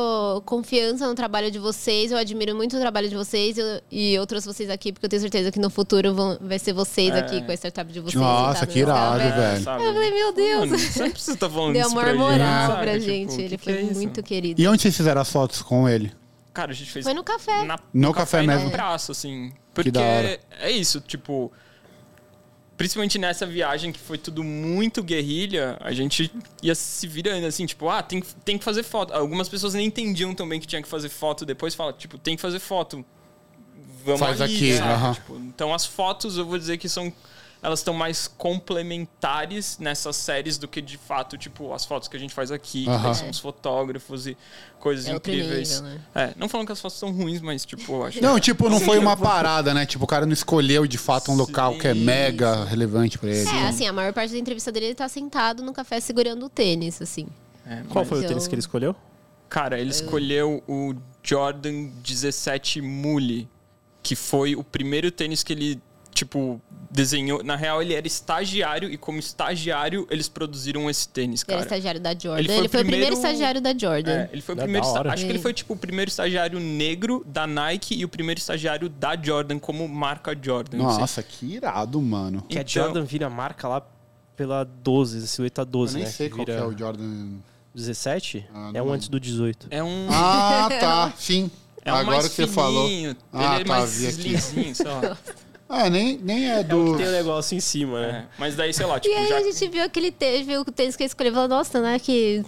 [0.47, 2.11] confiança no trabalho de vocês.
[2.11, 5.11] Eu admiro muito o trabalho de vocês eu- e eu trouxe vocês aqui porque eu
[5.11, 7.19] tenho certeza que no futuro vão, vai ser vocês É.
[7.19, 8.15] aqui com a startup de vocês.
[8.21, 9.37] Nossa, que irado, café.
[9.37, 9.63] velho.
[9.65, 9.85] sabe?
[9.85, 10.61] Eu falei, meu Deus.
[10.71, 13.01] Mano, você não precisa estar falando Deu isso uma moral gente, pra sabe?
[13.01, 13.29] gente.
[13.31, 13.95] Tipo, Ele que foi que é isso?
[14.01, 14.61] muito querido.
[14.63, 16.13] E onde vocês fizeram as fotos com ele?
[16.55, 17.05] Cara, a gente fez...
[17.05, 17.65] Foi no café.
[17.65, 18.71] Na, No café e na mesmo.
[18.71, 19.53] praça, assim.
[19.75, 20.41] Porque da hora.
[20.61, 21.53] é isso, tipo...
[22.81, 27.91] Principalmente nessa viagem que foi tudo muito guerrilha, a gente ia se virando assim, tipo,
[27.91, 29.13] ah, tem, tem que fazer foto.
[29.13, 31.45] Algumas pessoas nem entendiam também que tinha que fazer foto.
[31.45, 33.05] Depois fala, tipo, tem que fazer foto.
[34.03, 35.13] Vamos Faz ali, aqui.
[35.13, 37.13] Tipo, então as fotos eu vou dizer que são
[37.63, 42.21] elas estão mais complementares nessas séries do que de fato, tipo, as fotos que a
[42.21, 43.03] gente faz aqui, que Aham.
[43.03, 44.37] daí são os fotógrafos e
[44.79, 45.81] coisas É incríveis.
[45.81, 46.01] nível, né?
[46.15, 48.79] É, não falando que as fotos são ruins, mas tipo, eu acho Não, tipo, não
[48.79, 49.85] Sim, foi uma parada, né?
[49.87, 52.01] Tipo, o cara não escolheu de fato um local que é Sim.
[52.05, 53.49] mega relevante pra ele.
[53.49, 56.49] É, assim, a maior parte da entrevista dele ele tá sentado no café segurando o
[56.49, 57.27] tênis, assim.
[57.67, 58.97] É, Qual foi o eu- tênis que ele escolheu?
[59.49, 63.49] Cara, ele escolheu o Jordan 17 Mule,
[64.03, 65.81] que foi o primeiro tênis que ele,
[66.13, 67.43] tipo, desenhou.
[67.43, 71.77] Na real, ele era estagiário e como estagiário eles produziram esse tênis, Ele era cara.
[71.77, 72.39] estagiário da Jordan.
[72.39, 74.13] Ele Ele foi foi, o primeiro primeiro- estagiário da Jordan.
[74.13, 74.93] É, ele foi o Da- primeiro.
[74.93, 75.13] da.
[75.13, 78.89] Acho que ele foi tipo o primeiro estagiário negro da Nike e o primeiro estagiário
[78.89, 80.87] da Jordan como marca Jordan.
[80.87, 81.01] assim.
[81.01, 82.43] Nossa, que irado, mano.
[82.49, 83.83] Que a Então- Jordan vira a marca lá
[84.37, 86.11] pela 12, silhueta 12, Eu nem né?
[86.11, 87.35] sei que qual que vira é o Jordan.
[87.75, 88.47] 17?
[88.53, 89.69] Ah, é não um antes do 18.
[89.71, 90.09] É um.
[90.11, 91.13] Ah, tá.
[91.19, 91.51] Sim.
[91.85, 92.87] é um Agora mais que você falou.
[92.89, 94.29] fininho, Ah, ele é tá, mais vi aqui.
[94.29, 95.17] lisinho, lá.
[95.73, 96.93] Ah, nem, nem é É o do.
[96.93, 98.27] que tem o negócio em cima, É, né?
[98.37, 99.37] Mas daí, sei lá, tipo, E aí já.
[99.37, 101.99] a gente viu aquele tênis, viu o tênis que ele escolheu e falou, nossa, né,
[102.01, 102.45] que...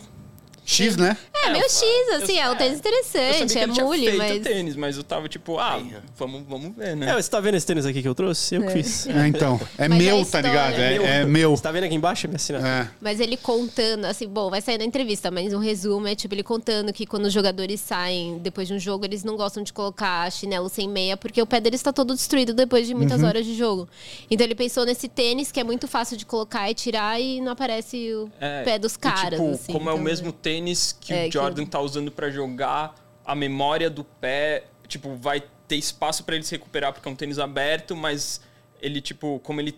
[0.65, 1.17] X, né?
[1.45, 1.83] É, meio X,
[2.23, 4.43] assim, é um tênis Eu sabia interessante, que é mule, mas...
[4.43, 5.81] tênis, mas eu tava tipo, ah,
[6.17, 7.11] vamos, vamos ver, né?
[7.11, 8.55] É, você tá vendo esse tênis aqui que eu trouxe?
[8.55, 9.07] Eu que fiz.
[9.09, 9.61] É, então.
[9.77, 10.75] É Mas meu, a tá ligado?
[10.75, 11.05] É, Meu.
[11.05, 11.57] é meu.
[11.57, 12.71] Você tá vendo aqui embaixo minha assinatura?
[12.71, 12.89] É.
[13.01, 16.45] Mas ele contando, assim, bom, vai sair na entrevista, mas um resumo é tipo ele
[16.45, 20.31] contando que quando os jogadores saem depois de um jogo, eles não gostam de colocar
[20.31, 23.55] chinelo sem meia, porque o pé deles está todo destruído depois de muitas horas de
[23.55, 23.89] jogo.
[24.31, 27.53] Então ele pensou nesse tênis que é muito fácil de colocar e tirar e não
[27.53, 29.41] aparece o É, pé dos e, caras.
[29.41, 30.52] tipo, assim, como é o então, mesmo tênis
[31.01, 32.95] que É, o que- Jordan tá usando pra jogar,
[33.25, 37.17] a memória do pé, tipo, vai ter espaço pra ele se recuperar porque é um
[37.17, 38.41] tênis aberto, mas
[38.81, 39.77] ele, tipo, como ele.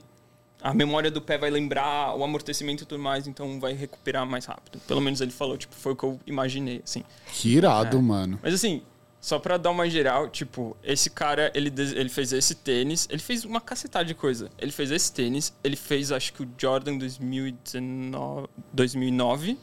[0.63, 4.47] A memória do pé vai lembrar o amortecimento e tudo mais, então vai recuperar mais
[4.47, 4.81] rápido.
[4.89, 7.05] Pelo menos ele falou, tipo, foi o que eu imaginei, assim.
[7.35, 8.41] Que irado, mano.
[8.43, 8.81] Mas assim,
[9.21, 13.45] só pra dar uma geral, tipo, esse cara, ele, ele fez esse tênis, ele fez
[13.45, 14.49] uma cacetada de coisa.
[14.59, 19.59] Ele fez esse tênis, ele fez, acho que o Jordan 2019, 2009.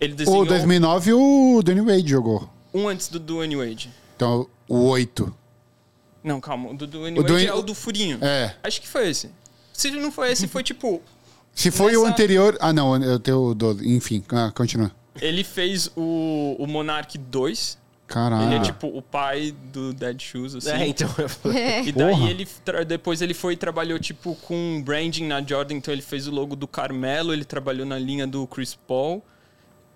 [0.00, 2.48] Ele desenhou O 2009 o Danny Wade jogou.
[2.72, 3.90] um antes do Dwayne Wade.
[4.16, 5.34] Então, o 8.
[6.22, 8.18] Não, calma, o do O Wade é o do furinho.
[8.22, 8.54] É.
[8.62, 9.30] Acho que foi esse.
[9.72, 11.02] Se não foi esse, foi tipo
[11.54, 12.56] Se foi o Nessa- anterior.
[12.60, 13.88] Ah, não, eu tenho o 12.
[13.88, 14.90] Enfim, ah, continua.
[15.20, 17.78] Ele fez o, o Monarch 2.
[18.06, 18.46] Caralho.
[18.48, 20.70] Ele é tipo o pai do Dead Shoes, assim.
[20.70, 21.08] É, então.
[21.86, 22.30] E daí Porra.
[22.30, 26.26] ele tra- depois ele foi e trabalhou tipo com branding na Jordan, então ele fez
[26.26, 29.22] o logo do Carmelo, ele trabalhou na linha do Chris Paul.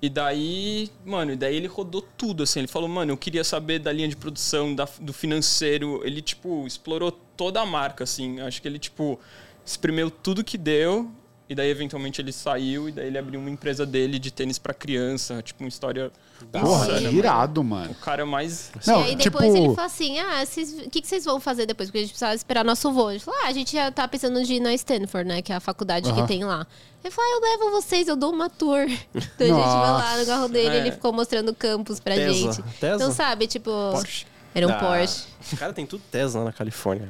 [0.00, 2.60] E daí, mano, e daí ele rodou tudo assim.
[2.60, 6.00] Ele falou, mano, eu queria saber da linha de produção, da- do financeiro.
[6.04, 8.40] Ele tipo explorou toda a marca assim.
[8.40, 9.18] Acho que ele tipo
[9.64, 11.10] espremeu tudo que deu.
[11.48, 14.74] E daí eventualmente ele saiu e daí ele abriu uma empresa dele de tênis pra
[14.74, 16.12] criança, tipo uma história
[16.52, 17.18] Porra, insana, que mano.
[17.18, 19.38] irado, O cara mais Não, e aí tipo.
[19.38, 20.44] depois ele falou assim: ah,
[20.86, 21.88] o que, que vocês vão fazer depois?
[21.88, 23.10] Porque a gente precisava esperar nosso voo.
[23.10, 25.40] Ele falou: ah, a gente já tá pensando de ir na Stanford, né?
[25.40, 26.66] Que é a faculdade que tem lá.
[27.02, 28.84] Ele falou: ah, eu levo vocês, eu dou uma tour.
[29.14, 30.78] Então a gente vai lá no carro dele, É.
[30.80, 32.52] ele ficou mostrando campos pra Tesla.
[32.52, 32.62] gente.
[32.78, 32.96] Tesla?
[32.96, 33.70] Então, sabe, tipo.
[33.92, 34.26] Porsche.
[34.54, 35.24] Era um Ah, Porsche.
[35.52, 37.08] O cara tem tudo Tesla na Califórnia.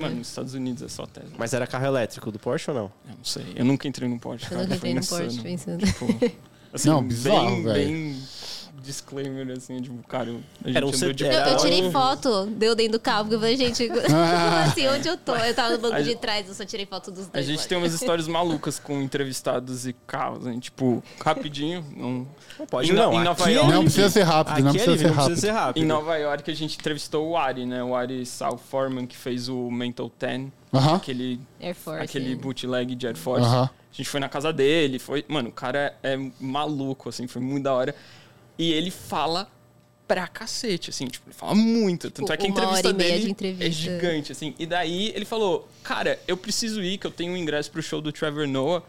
[0.00, 1.30] Mano, nos Estados Unidos é só Tesla.
[1.38, 2.84] Mas era carro elétrico do Porsche ou não?
[3.08, 3.46] Eu não sei.
[3.54, 4.46] Eu nunca entrei num Porsche.
[4.46, 4.62] Eu cara.
[4.62, 5.04] nunca entrei no.
[5.06, 5.84] Porsche pensando.
[5.84, 6.06] Tipo,
[6.72, 7.88] assim, Não, bizarro, bem, velho.
[7.88, 8.22] bem
[8.82, 11.24] disclaimer, assim, tipo, cara, a gente Era um andou de.
[11.24, 14.00] Eu, eu tirei foto, deu dentro do carro, porque eu falei, gente, como
[14.66, 15.34] assim, onde eu tô?
[15.36, 17.46] Eu tava no banco A de gente- trás, eu só tirei foto dos A dois.
[17.46, 17.66] gente lá.
[17.66, 20.56] tem umas histórias malucas com entrevistados e carros, né?
[20.60, 21.84] Tipo, rapidinho.
[21.96, 22.26] Não
[22.68, 23.12] pode, Em, não.
[23.12, 23.70] Em Nova é York.
[23.72, 25.26] Não precisa ser rápido, não é precisa ser não rápido.
[25.26, 25.82] precisa ser rápido.
[25.82, 27.82] Em Nova York a gente entrevistou o Ari, né?
[27.82, 30.48] O Ari Sal Foreman, que fez o Mental 10.
[30.74, 30.96] Aham.
[30.96, 32.02] Aquele, Air Force.
[32.02, 33.44] aquele bootleg de Air Force.
[33.46, 33.64] Aham.
[33.64, 35.22] A gente foi na casa dele, foi.
[35.28, 37.94] Mano, o cara é maluco, assim, foi muito da hora.
[38.58, 39.50] E ele fala
[40.06, 42.10] pra cacete, assim, tipo, ele fala muito.
[42.10, 43.64] Tanto Tipo, é que a entrevista dele de entrevista.
[43.64, 44.54] é gigante, assim.
[44.58, 48.00] E daí ele falou, cara, eu preciso ir, que eu tenho um ingresso pro show
[48.00, 48.82] do Trevor Noah,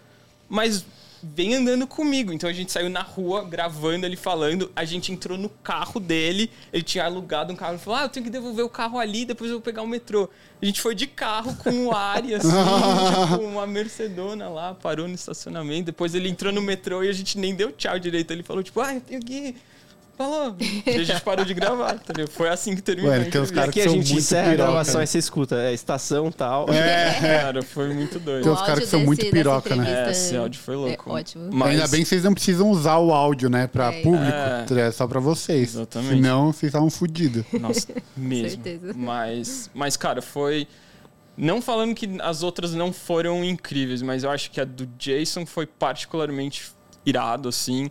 [0.50, 0.86] mas
[1.24, 2.34] vem andando comigo.
[2.34, 6.52] Então a gente saiu na rua gravando ele falando, a gente entrou no carro dele,
[6.72, 9.26] ele tinha alugado um carro, ele falou, ah, eu tenho que devolver o carro ali,
[9.26, 10.30] depois eu vou pegar o metrô.
[10.62, 12.48] A gente foi de carro com o Ari, assim,
[13.32, 17.38] tipo, uma Mercedona lá, parou no estacionamento, depois ele entrou no metrô e a gente
[17.38, 18.32] nem deu tchau direito.
[18.32, 19.56] Ele falou, tipo, ah, eu tenho que ir.
[20.18, 20.56] Falou.
[20.60, 22.28] E a gente parou de gravar, entendeu?
[22.28, 23.10] Foi assim que terminou.
[23.12, 24.94] Ué, a tem uns E caras aqui que a gente muito encerra a piroca, gravação,
[24.96, 25.02] né?
[25.02, 26.70] aí você escuta, é estação tal.
[26.70, 28.44] É, Cara, foi muito doido.
[28.44, 30.08] Tem uns caras que são muito piroca, né?
[30.08, 31.10] É, esse áudio foi louco.
[31.10, 31.50] É ótimo.
[31.52, 34.02] Mas- Ainda bem que vocês não precisam usar o áudio, né, pra É.
[34.04, 34.74] público.
[34.76, 34.82] É.
[34.88, 35.74] É só pra vocês.
[35.76, 36.14] Exatamente.
[36.16, 37.44] Senão, vocês estavam fodidos.
[37.60, 38.50] Nossa, mesmo.
[38.64, 38.94] Certeza.
[38.96, 40.68] Mas, mas, cara, foi.
[41.36, 45.46] Não falando que as outras não foram incríveis, mas eu acho que a do Jason
[45.48, 46.72] foi particularmente
[47.04, 47.90] irado, assim.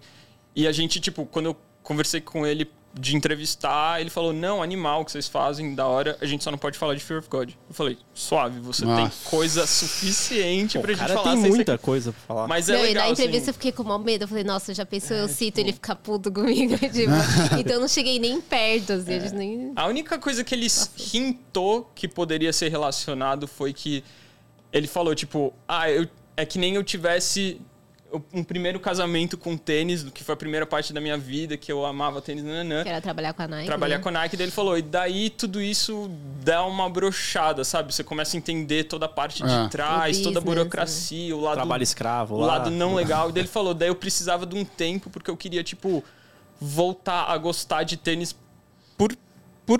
[0.55, 5.03] E a gente, tipo, quando eu conversei com ele de entrevistar, ele falou: Não, animal
[5.05, 7.51] que vocês fazem, da hora, a gente só não pode falar de Fear of God.
[7.69, 9.31] Eu falei: Suave, você tem Nossa.
[9.31, 11.33] coisa suficiente Pô, pra o gente cara falar.
[11.33, 12.47] tem ser- muita coisa pra falar.
[12.49, 13.53] Mas é Não, legal, e na entrevista eu assim.
[13.55, 14.25] fiquei com maior medo.
[14.25, 16.77] Eu falei, nossa, já pensou, eu cito tipo- ele ficar puto comigo.
[16.93, 17.11] tipo,
[17.59, 19.73] então eu não cheguei nem perto, assim, a gente nem.
[19.75, 20.67] A única coisa que ele
[21.15, 24.05] hintou que poderia ser relacionado foi que
[24.73, 26.07] ele falou, tipo, ah, eu,
[26.37, 27.61] é que nem eu tivesse
[28.33, 31.85] um primeiro casamento com tênis, que foi a primeira parte da minha vida, que eu
[31.87, 32.83] amava tênis, nananã.
[32.83, 33.67] Que era trabalhar com a Nike.
[33.67, 34.03] Trabalhar né?
[34.03, 36.11] com a Nike, daí ele falou, e daí tudo isso
[36.45, 37.95] dá uma brochada, sabe?
[37.95, 39.69] Você começa a entender toda a parte de Ah.
[39.71, 42.47] trás, O toda a business, burocracia, o lado Trabalho escravo o lá.
[42.59, 43.31] lado não legal.
[43.31, 46.05] E daí ele falou, daí eu precisava de um tempo porque eu queria, tipo,
[46.61, 48.37] voltar a gostar de tênis
[48.97, 49.17] por.
[49.67, 49.79] por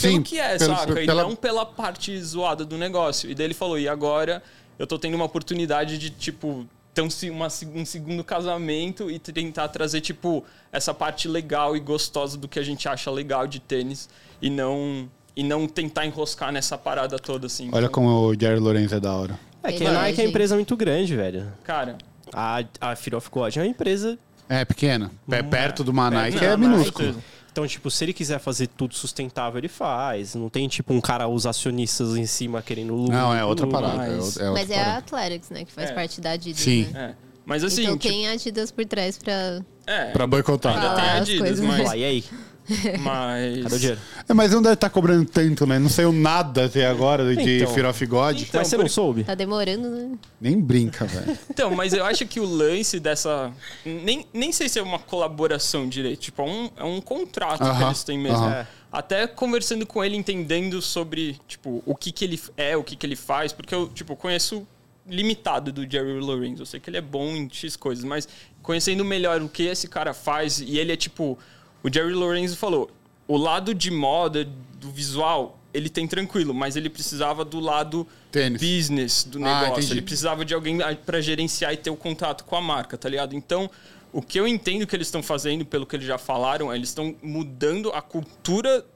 [0.00, 1.02] pelo Sim, que é, pelo- saca?
[1.02, 3.30] E pela- não pela parte zoada do negócio.
[3.30, 4.42] E daí ele falou, e agora
[4.78, 9.18] eu tô tendo uma oportunidade de, tipo, ter um, se- uma um segundo casamento e
[9.18, 13.58] tentar trazer, tipo, essa parte legal e gostosa do que a gente acha legal de
[13.60, 14.08] tênis
[14.40, 15.08] e não.
[15.36, 17.68] E não tentar enroscar nessa parada toda, assim.
[17.72, 19.36] Olha Então, como o Jerry Lorenzo é da hora.
[19.64, 21.52] É que Ele a é, Nike é uma empresa muito grande, velho.
[21.64, 21.98] Cara,
[22.32, 24.16] A, a Fear of God é uma empresa.
[24.48, 25.10] É pequeno.
[25.28, 27.06] Pé perto do uma Nike não, é minúsculo.
[27.14, 27.24] certeza.
[27.54, 30.34] Então, tipo, se ele quiser fazer tudo sustentável, ele faz.
[30.34, 33.12] Não tem, tipo, um cara, os acionistas em cima querendo lucro.
[33.14, 33.94] Não, é outra parada.
[33.94, 34.98] É, Mas- outra- é outra Mas é a parada.
[34.98, 35.64] Athletics, né?
[35.64, 35.92] Que faz É.
[35.94, 36.60] parte da Adidas.
[36.60, 36.88] Sim.
[36.92, 37.14] Né?
[37.20, 37.24] é.
[37.46, 39.62] Mas assim, então tipo, tem a Adidas por trás pra.
[39.86, 40.74] é, Pra boicotar.
[40.74, 42.24] ainda tem a as Adidas, mas, Lá, e aí?
[43.00, 43.62] mas...
[43.62, 44.00] Cadê o dinheiro?
[44.28, 45.78] É, mas não deve estar cobrando tanto, né?
[45.78, 47.74] Não saiu nada até agora de Então.
[47.74, 48.40] Fear of God.
[48.40, 49.24] Então, Mas você não por- soube?
[49.24, 50.10] Tá demorando, né?
[50.40, 51.36] Nem brinca, velho.
[51.50, 53.52] Então, mas eu acho que o lance dessa...
[53.84, 56.20] Nem, nem sei se é uma colaboração direito.
[56.20, 58.38] Tipo, é um, é um contrato que Aham, eles têm mesmo.
[58.38, 58.52] aham.
[58.52, 58.66] É.
[58.90, 63.04] Até conversando com ele, entendendo sobre, tipo, o que que ele é, o que que
[63.04, 63.52] ele faz.
[63.52, 64.64] Porque eu, tipo, conheço
[65.06, 66.62] limitado do Jerry Lorenzo.
[66.62, 68.28] Eu sei que ele é bom em X coisas, mas
[68.62, 71.36] conhecendo melhor o que esse cara faz, e ele é tipo.
[71.84, 72.90] O Jerry Lorenzo falou:
[73.28, 74.48] o lado de moda,
[74.80, 78.60] do visual, ele tem tranquilo, mas ele precisava do lado Tênis.
[78.60, 79.72] business do Ah, negócio.
[79.82, 79.92] entendi.
[79.92, 83.36] ele precisava de alguém para gerenciar e ter o contato com a marca, tá ligado?
[83.36, 83.70] Então.
[84.16, 86.90] O que eu entendo que eles estão fazendo, pelo que eles já falaram, é eles
[86.90, 88.86] estão mudando a cultura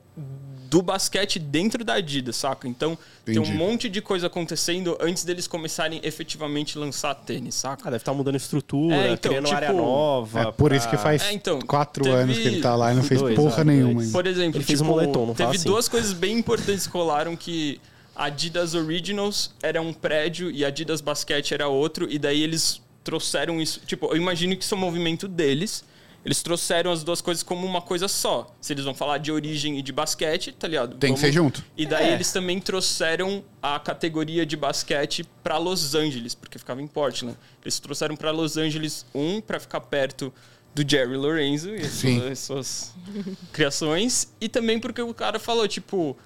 [0.71, 2.69] do basquete dentro da Adidas, saca?
[2.69, 3.53] Então tem Entendi.
[3.53, 7.85] um monte de coisa acontecendo antes deles começarem efetivamente a lançar tênis, Ah, saca?
[7.85, 10.41] deve estar mudando estrutura, É, então, criando tipo, área nova.
[10.41, 12.93] É por isso pra- que faz É, então, quatro teve- anos que ele tá lá
[12.93, 14.03] e não fez Dois, porra ah, nenhuma.
[14.13, 15.65] Por exemplo, Ele fez um tipo, moletom, não teve assim.
[15.69, 17.81] duas coisas bem importantes que rolaram que
[18.15, 22.81] a Adidas Originals era um prédio e a Adidas Basquete era outro, e daí eles
[23.05, 23.81] trouxeram isso.
[23.87, 25.83] Tipo, eu imagino que isso é um movimento deles.
[26.25, 28.55] Eles trouxeram as duas coisas como uma coisa só.
[28.61, 30.97] Se eles vão falar de origem e de basquete, tá ligado?
[30.97, 31.65] Tem que ser junto.
[31.77, 32.13] E daí É.
[32.13, 37.37] eles também trouxeram a categoria de basquete pra Los Angeles, porque ficava em Portland.
[37.63, 40.33] Eles trouxeram pra Los Angeles um pra ficar perto
[40.75, 42.95] do Jerry Lorenzo e suas, as suas
[43.53, 46.17] criações, e também porque o cara falou tipo,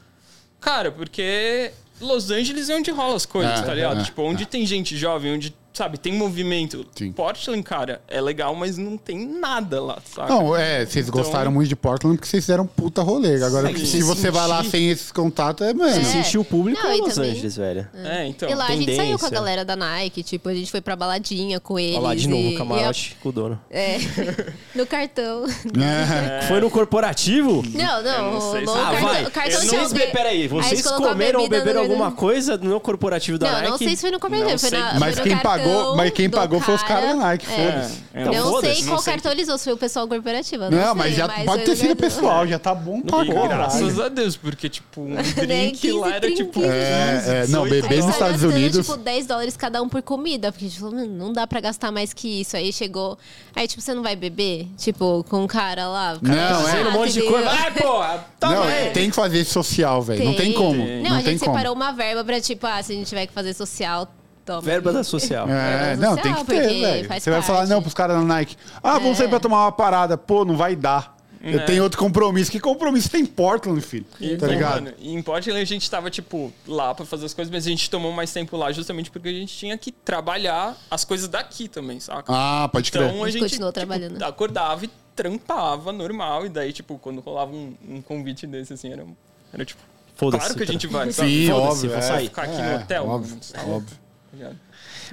[0.60, 1.70] cara, porque
[2.00, 4.00] Los Angeles é onde rola as coisas, É, tá ligado?
[4.00, 6.86] é, tipo, onde tem gente jovem, onde sabe, tem movimento.
[6.94, 7.12] Sim.
[7.12, 10.28] Portland, cara, é legal, mas não tem nada lá, sabe?
[10.30, 13.42] Não, é, vocês Então- gostaram muito de Portland porque vocês fizeram um puta rolê.
[13.42, 13.84] Agora, Sim.
[13.86, 15.90] se você vai lá sentir- sem esses contatos, é, mano.
[15.90, 16.04] É.
[16.04, 17.88] sentiu o público Não, e Los também- Angeles, velho.
[17.94, 18.48] É, então.
[18.48, 19.30] e lá a gente saiu com a tendência.
[19.30, 21.96] galera da Nike, tipo, a gente foi pra baladinha com eles.
[21.96, 23.60] Olha lá, de novo, e- o e a- camarote com o dono.
[23.70, 23.96] É,
[24.74, 25.44] no cartão.
[25.46, 26.46] É.
[26.48, 27.62] Foi no corporativo?
[27.74, 29.24] Não, não, não sei se- rolou o Ah, cartão, vai.
[29.24, 32.80] o cartão não Vocês, be- peraí, Aí vocês comeram ou beberam no- alguma coisa no
[32.80, 33.70] corporativo da Não, Nike?
[33.70, 34.78] não sei se foi no corporativo, Não foi, sei.
[34.78, 37.56] na, Mas no quem cartão pagou, mas quem pagou foi os caras da Nike, É.
[37.72, 38.02] foda-se.
[38.14, 39.12] É, Então, não foda-se, sei não qual sei.
[39.12, 40.62] cartão eles usam, se foi o pessoal corporativo.
[40.64, 43.28] Não, Não, mas sei, já mas pode ter sido pessoal, já tá bom pra E
[43.28, 43.48] caralho.
[43.48, 46.60] graças a Deus, porque, tipo, um drink Nem 15, lá era tipo.
[46.60, 48.86] 15, É, é, não, 18 bebê nos tá Estados gastando, Unidos.
[48.86, 50.50] tipo, 10 dólares cada um por comida.
[50.52, 52.56] Porque a gente falou, "Mano, não dá pra gastar mais que isso.
[52.56, 53.18] Aí chegou.
[53.56, 54.66] Aí, tipo, você não vai beber?
[54.76, 56.14] Tipo, com um cara lá.
[56.14, 56.84] o cara Não, tá é.
[56.88, 57.48] Um monte de coisa.
[57.48, 58.26] Vai, porra!
[58.40, 58.90] Toma não, aí!
[58.90, 60.24] tem que fazer social, velho.
[60.24, 60.74] Não tem como.
[60.84, 63.32] Não, Não, a gente separou uma verba pra, tipo, ah, se a gente tiver que
[63.32, 64.08] fazer social,
[64.44, 64.60] toma.
[64.60, 65.46] Verba da social.
[65.50, 67.20] É, não, social, tem que ter, velho.
[67.20, 67.70] Você vai falar parte.
[67.70, 68.56] não pros caras da Nike.
[68.82, 69.14] Ah, vamos É.
[69.16, 70.16] sair pra tomar uma parada.
[70.18, 71.16] Pô, não vai dar.
[71.44, 71.64] Eu É.
[71.64, 72.50] tenho outro compromisso.
[72.52, 74.06] Que compromisso tem em Portland, filho?
[74.20, 74.74] E, tá ligado?
[74.84, 77.68] mano, e em Portland a gente tava, tipo, lá pra fazer as coisas, mas a
[77.68, 81.66] gente tomou mais tempo lá justamente porque a gente tinha que trabalhar as coisas daqui
[81.66, 82.32] também, saca?
[82.32, 83.08] Ah, pode crer.
[83.08, 84.22] então a A gente continuou tipo, trabalhando.
[84.22, 89.04] acordava e trampava normal, e daí, tipo, quando rolava um, um convite desse, assim, era,
[89.52, 89.80] era tipo,
[90.16, 91.10] claro que a gente vai?
[91.12, 91.90] Sim, óbvio.
[91.90, 92.02] vou é.
[92.02, 92.24] sair.
[92.28, 93.08] Ficar aqui É, no hotel.
[93.08, 93.96] Óbvio, tá óbvio.
[94.36, 94.56] Ligado?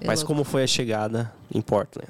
[0.06, 2.08] Mas É como foi a chegada em Portland?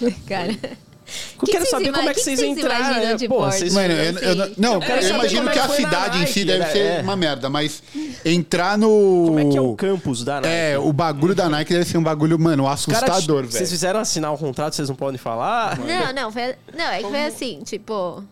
[0.28, 0.52] Cara.
[0.52, 3.16] Eu quero vocês saber como é que que vocês vocês entraram.
[3.16, 3.58] de Pô, Portland?
[3.58, 3.74] vocês...
[3.74, 6.44] Mano, eu, eu não- eu quero imagino é que que a cidade em si Nike,
[6.46, 6.70] deve né?
[6.70, 7.02] ser É.
[7.02, 7.82] uma merda, mas
[8.24, 9.24] entrar no.
[9.26, 10.48] Como é que é o campus da Nike?
[10.48, 13.66] É, o bagulho da Nike deve ser um bagulho, mano, assustador, Vocês velho.
[13.68, 15.78] fizeram assinar o contrato, vocês não podem falar?
[15.80, 18.24] Não, não, foi, não, é que foi assim, tipo.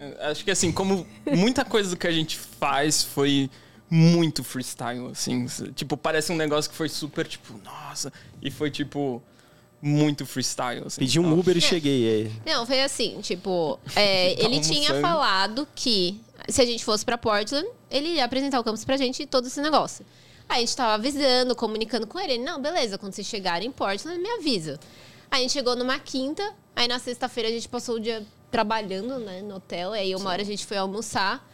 [0.00, 3.48] É, Acho que assim, como muita coisa do que a gente faz foi
[3.88, 5.46] muito freestyle, assim.
[5.74, 8.12] Tipo, parece um negócio que foi super, tipo, nossa.
[8.42, 9.22] E foi, tipo,
[9.80, 11.00] muito freestyle, assim.
[11.00, 12.08] Pedi um Uber e cheguei.
[12.26, 12.32] aí.
[12.44, 17.16] Não, foi assim, tipo, é, Tá ele tinha falado que se a gente fosse pra
[17.16, 20.04] Portland, ele ia apresentar o campus pra gente e todo esse negócio.
[20.48, 22.34] Aí a gente tava avisando, comunicando com ele.
[22.34, 24.78] Ele, não, beleza, quando vocês chegarem em Portland, me avisa.
[25.30, 29.18] Aí a gente chegou numa quinta, aí na sexta-feira a gente passou o dia trabalhando,
[29.18, 29.92] né, no hotel.
[29.92, 31.44] Aí uma hora a gente foi almoçar.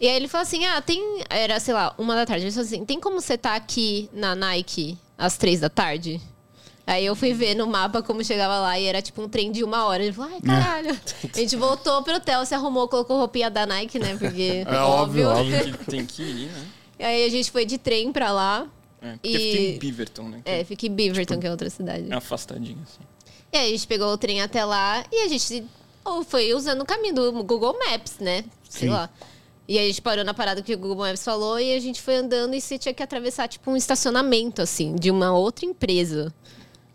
[0.00, 1.02] E aí ele falou assim: ah, tem.
[1.28, 2.44] Era, sei lá, uma da tarde.
[2.44, 6.20] Ele falou assim: tem como você tá aqui na Nike às três da tarde?
[6.86, 9.62] Aí eu fui ver no mapa como chegava lá e era tipo um trem de
[9.62, 10.02] uma hora.
[10.02, 10.98] Ele falou, ai, caralho.
[11.34, 14.16] A gente voltou pro hotel, se arrumou, colocou roupinha da Nike, né?
[14.18, 14.64] Porque.
[14.66, 15.76] É óbvio, óbvio.
[15.78, 16.66] Que, tem que ir, né?
[16.98, 18.66] E aí a gente foi de trem pra lá.
[19.02, 20.40] É, porque E- fica em Beaverton, né?
[20.44, 22.06] que É, fica em Beaverton, que é outra cidade.
[22.10, 23.00] É afastadinho, assim.
[23.52, 25.64] E aí a gente pegou o trem até lá e a gente
[26.04, 28.44] ou foi usando o caminho do Google Maps, né?
[28.68, 28.94] Sei Sim.
[28.94, 29.10] lá.
[29.68, 32.00] E aí a gente parou na parada que o Google Maps falou e a gente
[32.00, 36.32] foi andando e você tinha que atravessar, tipo, um estacionamento, assim, de uma outra empresa.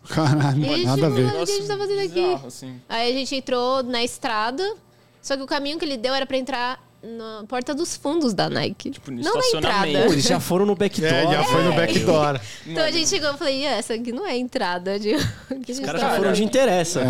[0.08, 1.26] Caralho, E a gente, nada a ver.
[1.28, 2.08] o que a gente tá fazendo aqui?
[2.08, 2.80] bizarro, assim.
[2.88, 4.74] Aí a gente entrou na estrada,
[5.22, 8.50] só que o caminho que ele deu era pra entrar na porta dos fundos da
[8.50, 8.90] Nike.
[8.90, 10.06] Tipo, no não na entrada.
[10.06, 11.12] Pô, eles já foram no backdoor.
[11.12, 12.40] É, já foi no backdoor.
[12.66, 14.98] Então a gente chegou e falei, "Ih, essa aqui não é a entrada.
[14.98, 15.14] De...
[15.68, 17.00] Os caras já foram de interessa.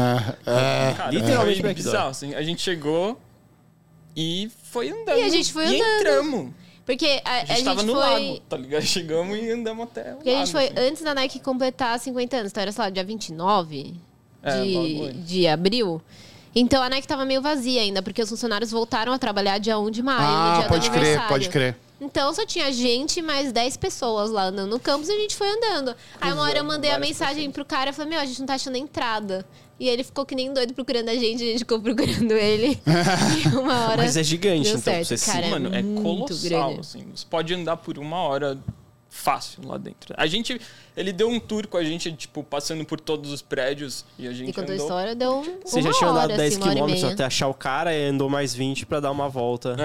[0.47, 1.11] É, é.
[1.11, 1.93] Literalmente foi backdoor.
[1.93, 2.35] bizarro, assim.
[2.35, 3.19] A gente chegou
[4.17, 5.19] e foi andando.
[5.19, 6.01] E a gente foi e andando.
[6.01, 6.51] entramos.
[6.87, 8.01] Porque a, A gente, tava no foi...
[8.03, 8.83] lago, tá ligado?
[8.87, 10.89] Chegamos e andamos até o Porque a gente lago, foi assim.
[10.91, 12.53] antes da Nike completar 50 anos.
[12.53, 13.95] Então era, sei lá, dia 29
[14.43, 16.01] É, de, de abril.
[16.55, 19.91] Então a Nike tava meio vazia ainda, porque os funcionários voltaram a trabalhar dia 1
[19.91, 21.77] de maio, no Ah, dia pode do crer, pode crer.
[22.01, 25.49] Então só tinha gente mais 10 pessoas lá andando no campus e a gente foi
[25.49, 25.97] andando.
[26.21, 28.47] Aí uma hora eu mandei a mensagem pro cara e falei, meu, a gente não
[28.47, 29.45] tá achando a entrada.
[29.79, 32.81] E ele ficou que nem doido procurando a gente, a gente ficou procurando ele.
[33.45, 33.97] e uma hora.
[34.03, 34.81] Mas é gigante, deu então.
[34.83, 35.45] certo, Você cara.
[35.45, 36.81] Sim, mano, é muito colossal, grande.
[36.81, 37.05] assim.
[37.15, 38.59] Você pode andar por uma hora
[39.11, 40.15] fácil lá dentro.
[40.17, 40.61] A gente,
[40.97, 44.33] ele deu um tour com a gente, tipo, passando por todos os prédios e a
[44.33, 46.63] gente E contou a história, deu um, Você uma já tinha andado hora, 10 assim,
[46.63, 47.13] uma hora e km meia.
[47.13, 49.77] até achar o cara e andou mais 20 pra dar uma volta.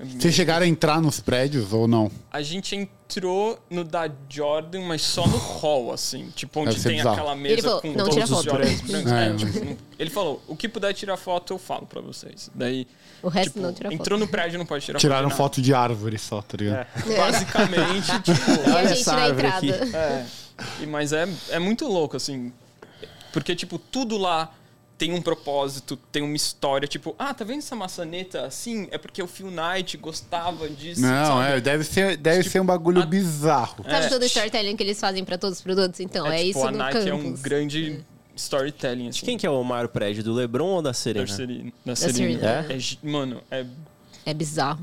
[0.00, 2.10] É, Vocês chegaram a entrar nos prédios ou não?
[2.30, 6.28] a gente entrou no da Jordan, mas só no hall, assim.
[6.36, 7.14] Tipo, onde tem bizarro.
[7.16, 9.12] aquela mesa Ele falou, com "Não todos tira os foto." Jordans brancos.
[9.12, 9.26] É.
[9.26, 12.50] É, tipo, ele falou, o que puder tirar foto, eu falo pra vocês.
[12.54, 12.86] Daí,
[13.22, 14.00] O resto tipo, não tira foto.
[14.00, 15.30] entrou no prédio, não pode tirar Tiraram foto.
[15.30, 16.86] de foto de árvore só, tá ligado?
[17.10, 17.16] É.
[17.16, 18.38] Basicamente, tipo...
[18.68, 19.66] E a Olha gente essa na árvore entrada.
[19.84, 19.96] aqui.
[19.96, 20.26] É,
[20.80, 22.52] e- mas é, é muito louco, assim.
[23.32, 24.52] Porque, tipo, tudo lá
[24.96, 26.88] tem um propósito, tem uma história.
[26.88, 28.88] Tipo, ah, tá vendo essa maçaneta assim?
[28.90, 31.00] É porque o Phil Knight gostava disso.
[31.02, 31.52] Não, sabe?
[31.52, 33.84] é, deve ser, deve ser um bagulho a- bizarro.
[33.84, 34.08] Sabe É.
[34.08, 36.00] todo o storytelling que eles fazem pra todos os produtos?
[36.00, 37.08] Então, é, tipo, isso a no Nike campus.
[37.10, 38.00] é um grande
[38.34, 39.24] storytelling, assim.
[39.24, 40.24] Quem que é o maior prédio?
[40.24, 41.26] Do Lebron ou da Serena?
[41.26, 41.72] Da Serena.
[41.86, 42.40] Da Serena.
[42.40, 42.66] Serena.
[42.72, 43.64] É, gi- mano, é.
[44.26, 44.80] É bizarro.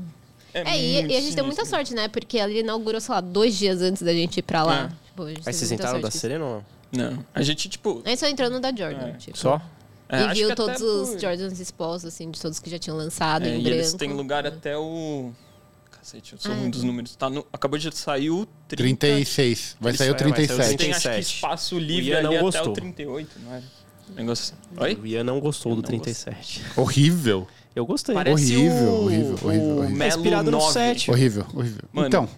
[0.54, 2.08] É, É, e, muito e a gente deu muita sorte, né?
[2.08, 4.90] Porque ele inaugurou, sei lá, dois dias antes da gente ir pra lá.
[5.24, 5.34] É.
[5.34, 6.10] Tipo, Aí vocês entraram da.
[6.10, 7.10] Serena ou não?
[7.12, 7.24] Não.
[7.34, 8.02] A gente, tipo.
[8.04, 9.12] A gente só entrou no da Jordan, É.
[9.12, 9.36] tipo.
[9.36, 9.60] Só?
[10.08, 13.44] é, e viu todos os por- Jordans expostos, assim, de todos que já tinham lançado,
[13.44, 13.76] É, em e branco.
[13.76, 15.32] eles têm lugar até o.
[15.90, 16.68] Cacete, eu sou Ah, é.
[16.68, 17.16] dos números.
[17.16, 17.44] Tá no...
[17.52, 19.06] Acabou de sair o 30.
[19.06, 19.76] 36.
[19.80, 20.76] Vai sair o é, vai sair o 37.
[20.78, 21.34] Tem acho que 37.
[21.36, 22.68] espaço livre Ian não ali até gostou.
[22.68, 23.64] o 38, não era?
[24.14, 24.80] Negócio assim.
[24.84, 24.94] Oi?
[25.02, 26.62] O Ian não gostou do Não 37.
[26.76, 27.48] Horrível.
[27.74, 28.14] Eu gostei.
[28.14, 29.84] Parece Horrível, o, horrível, horrível, o horrível.
[29.84, 30.72] É Melo inspirado no 9.
[30.72, 31.10] 7.
[31.10, 31.82] Horrível, horrível.
[31.92, 32.28] Mano, então,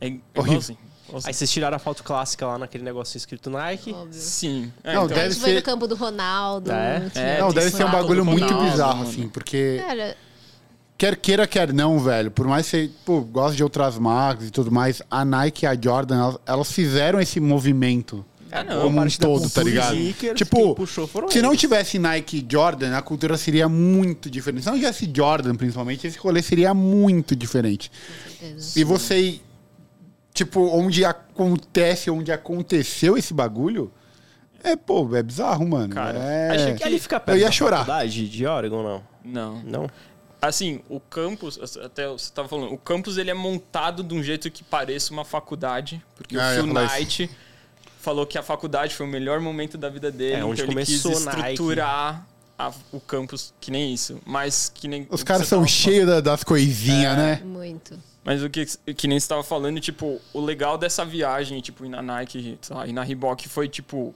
[0.00, 0.76] É, é Horrível.
[1.08, 1.28] Igualzinho.
[1.28, 3.92] Aí vocês tiraram a foto clássica lá naquele negócio escrito Nike.
[3.92, 4.12] Óbvio.
[4.20, 4.72] Sim.
[4.84, 6.70] É, Não, então, A deve gente foi ser- no campo do Ronaldo.
[6.72, 7.08] É?
[7.12, 9.10] tinha- É, não, deve ser um bagulho muito Ronaldo, bizarro, mano.
[9.10, 10.16] assim, porque Cara,
[10.98, 14.50] quer queira, quer não, velho, por mais que você pô, goste de outras marcas e
[14.50, 18.82] tudo mais, a Nike e a Jordan, elas, elas fizeram esse movimento Ah, não.
[18.82, 19.94] como um parte da todo, tá ligado?
[19.94, 24.30] sneakers, Tipo, quem puxou foram se não tivesse Nike e Jordan, a cultura seria muito
[24.30, 24.62] diferente.
[24.62, 27.90] Se não tivesse Jordan, principalmente, esse rolê seria muito diferente.
[28.74, 29.40] E você,
[30.36, 33.90] tipo, onde acontece, onde aconteceu esse bagulho,
[34.62, 35.94] é, pô, é bizarro, mano.
[35.94, 36.50] Cara, é...
[36.54, 37.78] achei Que ali fica perto Eu ia da chorar.
[37.78, 39.02] faculdade de Oregon, não?
[39.24, 39.62] Não.
[39.62, 39.90] Não?
[40.40, 44.50] Assim, o campus, até você tava falando, o campus ele é montado de um jeito
[44.50, 46.66] que pareça uma faculdade, porque Ah, o Phil.
[46.66, 47.30] Knight
[48.00, 50.84] falou que a faculdade foi o melhor momento da vida dele, É, onde então ele
[50.84, 52.26] quis estruturar
[52.58, 56.44] a- o campus que nem isso, mas que nem Os caras são cheios da- das
[56.44, 57.16] coisinhas, É.
[57.16, 57.40] né?
[57.44, 57.98] Muito.
[58.26, 61.88] Mas o que, que nem você tava falando, tipo, o legal dessa viagem, tipo, ir
[61.88, 64.12] na Nike lá, e na Reebok foi, tipo,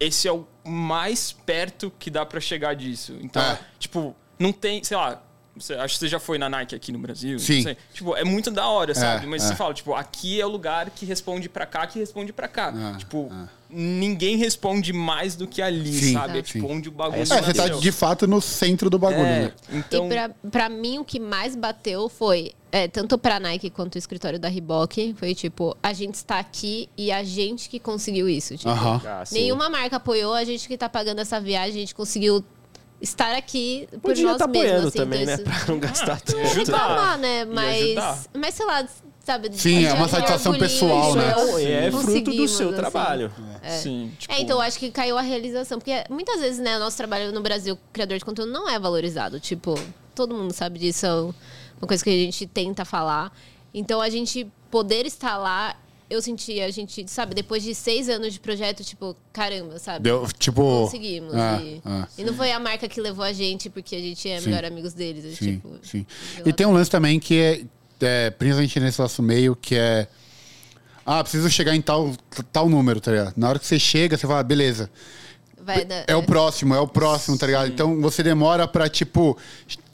[0.00, 3.18] esse é o mais perto que dá pra chegar disso.
[3.20, 3.60] Então, É.
[3.78, 5.22] tipo, não tem, sei lá,
[5.56, 7.32] você, acho que você já foi na Nike aqui no Brasil.
[7.32, 7.62] não Sim.
[7.62, 7.76] sei.
[7.92, 9.26] Tipo, é muito da hora, sabe?
[9.26, 9.48] Mas é.
[9.48, 12.72] você fala, tipo, aqui é o lugar que responde pra cá, que responde pra cá.
[12.94, 13.48] É, tipo, é.
[13.68, 16.38] ninguém responde mais do que ali, Sim, sabe?
[16.38, 16.52] É sim.
[16.60, 19.40] tipo onde o bagulho É, É, você tá de fato no centro do bagulho, É,
[19.46, 19.52] né?
[19.72, 23.96] então, E pra, pra mim, o que mais bateu foi, é, tanto pra Nike quanto
[23.96, 28.28] o escritório da Reebok, foi tipo, a gente está aqui e a gente que conseguiu
[28.28, 28.56] isso.
[28.56, 29.02] Tipo, Aham.
[29.04, 29.34] Ah, sim.
[29.34, 32.44] Nenhuma marca apoiou, a gente que tá pagando essa viagem, a gente conseguiu
[33.00, 34.86] estar aqui por Podia nós estar mesmos.
[34.86, 35.42] assim, também, então né?
[35.42, 36.56] isso- Pra não gastar Ah, é Ajudar.
[36.58, 37.44] reclamar, né?
[37.46, 38.86] Mas, mas sei lá,
[39.24, 39.50] sabe?
[39.56, 41.86] Sim, é uma de satisfação pessoal, isso, né?
[41.86, 42.76] É fruto do seu assim.
[42.76, 43.32] trabalho.
[43.82, 45.78] sim, tipo, É, então eu acho que caiu a realização.
[45.78, 49.40] Porque muitas vezes, né, o nosso trabalho no Brasil, criador de conteúdo, não é valorizado.
[49.40, 49.74] Tipo,
[50.14, 53.32] todo mundo sabe disso, é uma coisa que a gente tenta falar.
[53.72, 55.74] Então a gente poder estar lá,
[56.10, 60.00] eu senti, a gente, sabe, depois de seis anos de projeto, tipo, caramba, sabe?
[60.02, 60.60] Deu, tipo.
[60.62, 61.32] Conseguimos.
[61.32, 62.06] é, e, é.
[62.18, 64.46] e não foi a marca que levou a gente porque a gente é Sim.
[64.50, 65.24] melhor amigos deles.
[65.24, 66.04] é Sim, tipo, sim.
[66.44, 67.62] E tem um lance também que é,
[68.00, 70.08] é, principalmente nesse nosso meio, que é.
[71.06, 72.12] Ah, preciso chegar em tal,
[72.52, 73.34] tal número, tá ligado?
[73.36, 74.90] Na hora que você chega, você fala, beleza.
[75.62, 77.68] Vai dar- É o próximo, é o próximo, tá ligado?
[77.68, 79.36] Então você demora pra, tipo,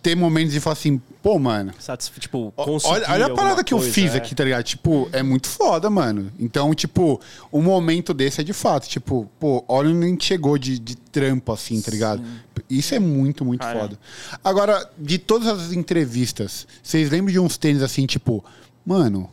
[0.07, 1.73] ter momentos de falar assim, pô, mano.
[1.81, 2.21] Satisf...
[2.21, 4.19] Tipo, Olha, olha a parada que eu coisa, fiz é.
[4.19, 4.63] aqui, tá ligado?
[4.63, 6.31] Tipo, é muito foda, mano.
[6.39, 7.21] Então, tipo,
[7.53, 10.95] um momento desse é de fato, tipo, pô, olha onde a gente chegou de, de
[10.95, 12.23] trampo, assim, tá ligado?
[12.71, 13.81] Isso é muito, muito Cara.
[13.81, 13.99] foda.
[14.45, 18.45] Agora, de todas as entrevistas, vocês lembram de uns tênis assim, tipo,
[18.85, 19.29] mano,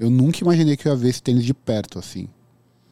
[0.00, 2.28] eu nunca imaginei que eu ia ver esse tênis de perto, assim.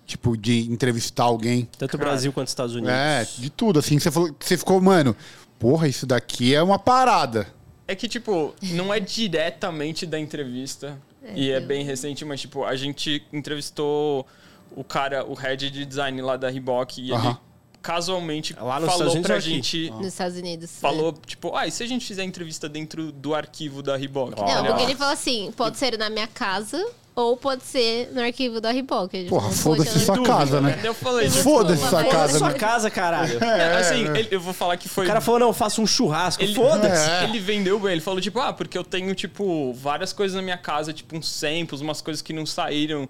[0.05, 1.67] Tipo, de entrevistar alguém.
[1.79, 2.93] Tanto Cara, Brasil quanto os Estados Unidos.
[2.93, 3.99] É, de tudo, assim.
[3.99, 5.17] Você falou, você ficou, mano,
[5.63, 7.47] porra, isso daqui é uma parada.
[7.87, 10.99] É que, tipo, não é diretamente da entrevista.
[11.37, 14.27] e é eu- bem recente, mas, tipo, a gente entrevistou
[14.75, 17.01] o cara, o head de design lá da Reebok.
[17.01, 17.29] E Aham.
[17.31, 17.37] ele
[17.81, 19.49] casualmente Lá nos Estados falou Unidos pra ou aqui?
[19.51, 19.91] gente.
[19.91, 20.71] Nos Estados Unidos.
[20.71, 20.77] né?
[20.81, 24.37] Falou, tipo, ah, e se a gente fizer a entrevista dentro do arquivo da Reebok?
[24.37, 26.85] Não, Olha, porque ele falou assim: pode ser na minha casa
[27.15, 28.71] ou pode ser no arquivo da.
[28.73, 30.81] Ele Porra, foda-se "Poxa, sua Dúvida, casa, né?
[30.83, 32.59] Eu falei, tipo, Foda-se sua casa, sua né?
[32.59, 33.43] casa, caralho.
[33.45, 35.05] é, assim, ele- eu vou falar que foi.
[35.05, 36.43] O cara falou, não, faça um churrasco.
[36.43, 37.11] Ele, Foda-se.
[37.11, 37.25] É.
[37.25, 40.57] ele vendeu bem, ele falou, tipo, ah, porque eu tenho, tipo, várias coisas na minha
[40.59, 43.09] casa, tipo, uns samples, umas coisas que não saíram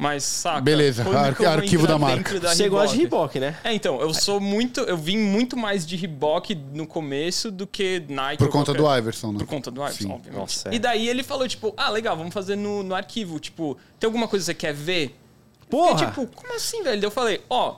[0.00, 0.62] Mas, saca?
[0.62, 2.16] Beleza, ar- arquivo da marca.
[2.16, 3.38] dentro da Você gosta de Reebok?
[3.38, 3.54] Né?
[3.62, 4.80] É, então, eu sou muito.
[4.80, 8.38] Eu vim muito mais de Reebok no começo do que Nike.
[8.42, 9.38] Por conta qualquer- do Iverson, né?
[9.40, 10.10] Por conta do Iverson, Sim.
[10.12, 10.40] obviamente.
[10.40, 10.74] Nossa, é.
[10.74, 13.38] E daí ele falou, tipo, ah, legal, vamos fazer no, no arquivo.
[13.38, 15.14] Tipo, tem alguma coisa que você quer ver?
[15.68, 15.90] Porra!
[15.90, 16.98] Eu fiquei, tipo, como assim, velho?
[16.98, 17.76] Daí Eu falei, ó,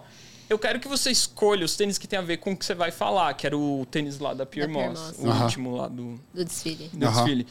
[0.49, 2.75] eu quero que você escolha os tênis que tem a ver com o que você
[2.75, 5.39] vai falar, que era o tênis lá da Pierre Da Pierre Moss, Moss.
[5.41, 6.89] o último lá do, Do desfile.
[6.93, 7.47] do desfile.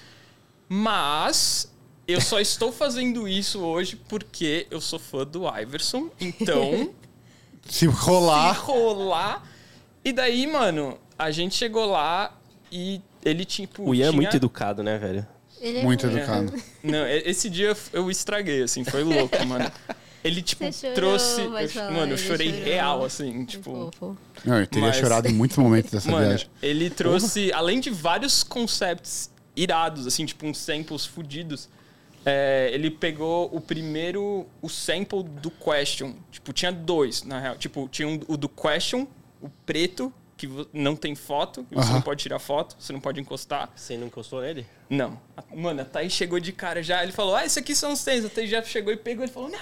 [0.69, 1.69] Mas
[2.11, 6.91] eu só estou fazendo isso hoje porque eu sou fã do Iverson, então
[7.67, 8.55] Se rolar.
[8.55, 9.43] se rolar.
[10.03, 12.35] E daí, mano, a gente chegou lá
[12.71, 13.83] e ele tipo.
[13.89, 14.21] O Ian é tinha...
[14.21, 15.25] muito educado, né, velho?
[15.59, 16.53] Ele é Muito muito- educado.
[16.81, 19.71] Não, esse dia eu estraguei, assim, foi louco, mano.
[20.23, 21.47] Ele, tipo, Você chorou, trouxe.
[21.47, 22.63] vai eu- falar, mano, eu ele chorei chorou.
[22.65, 23.91] real, assim, tipo.
[23.95, 24.17] Fofo.
[24.43, 26.47] Não, eu teria Mas- chorado em muitos momentos dessa Mano, viagem.
[26.63, 31.69] ele trouxe, além de vários concepts irados, assim, tipo uns samples fudidos,
[32.25, 36.13] é, ele pegou o primeiro, o sample do Question.
[36.31, 37.55] Tipo, tinha dois, na real.
[37.57, 39.07] Tipo, tinha um- o do Question,
[39.41, 41.93] o preto, que não tem foto, você Aham.
[41.93, 43.69] não pode tirar foto, você não pode encostar.
[43.75, 44.65] Você não encostou nele?
[44.91, 45.17] Não.
[45.37, 47.01] A- Mano, a Thaís chegou de cara já.
[47.01, 48.25] Ele falou, ah, esses aqui são os tênis.
[48.25, 49.23] A Thaís já chegou e pegou.
[49.23, 49.57] Ele falou, não,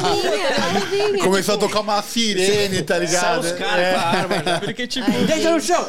[0.00, 3.44] Calminha, Começou a tocar uma sirene, tá ligado?
[3.44, 3.92] Os caras É.
[3.92, 4.42] com a arma.
[4.44, 4.60] já.
[4.60, 5.10] porque tipo...
[5.26, 5.84] Deita no chão!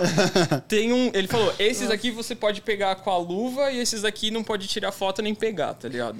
[0.67, 1.11] Tem um.
[1.13, 4.67] Ele falou: esses aqui você pode pegar com a luva e esses aqui não pode
[4.67, 6.19] tirar foto nem pegar, tá ligado?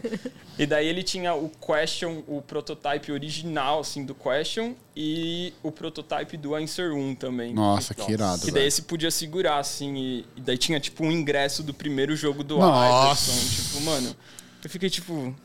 [0.57, 6.35] e daí ele tinha o Question, o prototype original, assim, do Question e o prototype
[6.37, 7.53] do Answer 1 também.
[7.53, 8.39] Nossa, que irado.
[8.41, 8.67] Que daí velho.
[8.67, 12.57] esse podia segurar, assim, e, e daí tinha, tipo, um ingresso do primeiro jogo do
[12.57, 13.31] Nossa.
[13.31, 13.63] Iverson.
[13.63, 14.15] Tipo, mano,
[14.63, 15.35] eu fiquei tipo.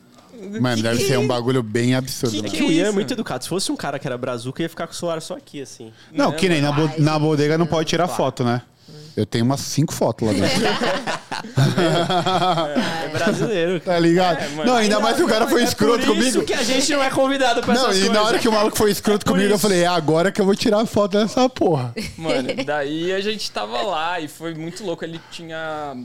[0.61, 2.35] Mano, deve ser um bagulho bem absurdo.
[2.35, 2.47] Que né?
[2.47, 3.43] É que que o Ian é muito educado.
[3.43, 5.91] Se fosse um cara que era brazuca, ia ficar com o celular só aqui, assim.
[6.11, 8.61] Não, que nem na, bo- Ai, na bodega não pode tirar foto, né?
[9.17, 10.63] Eu tenho umas cinco fotos lá dentro.
[13.05, 13.79] É brasileiro.
[13.87, 14.39] Tá ligado?
[14.41, 16.27] É, não, ainda mais que o cara foi escroto é Por comigo.
[16.27, 18.15] isso que a gente não é convidado pra Não, essas e coisas.
[18.15, 19.61] na hora que o maluco foi escroto É comigo, eu isso.
[19.61, 21.93] falei, é agora que eu vou tirar foto dessa porra.
[22.17, 25.03] Mano, daí a gente tava lá e foi muito louco.
[25.03, 25.95] Ele tinha.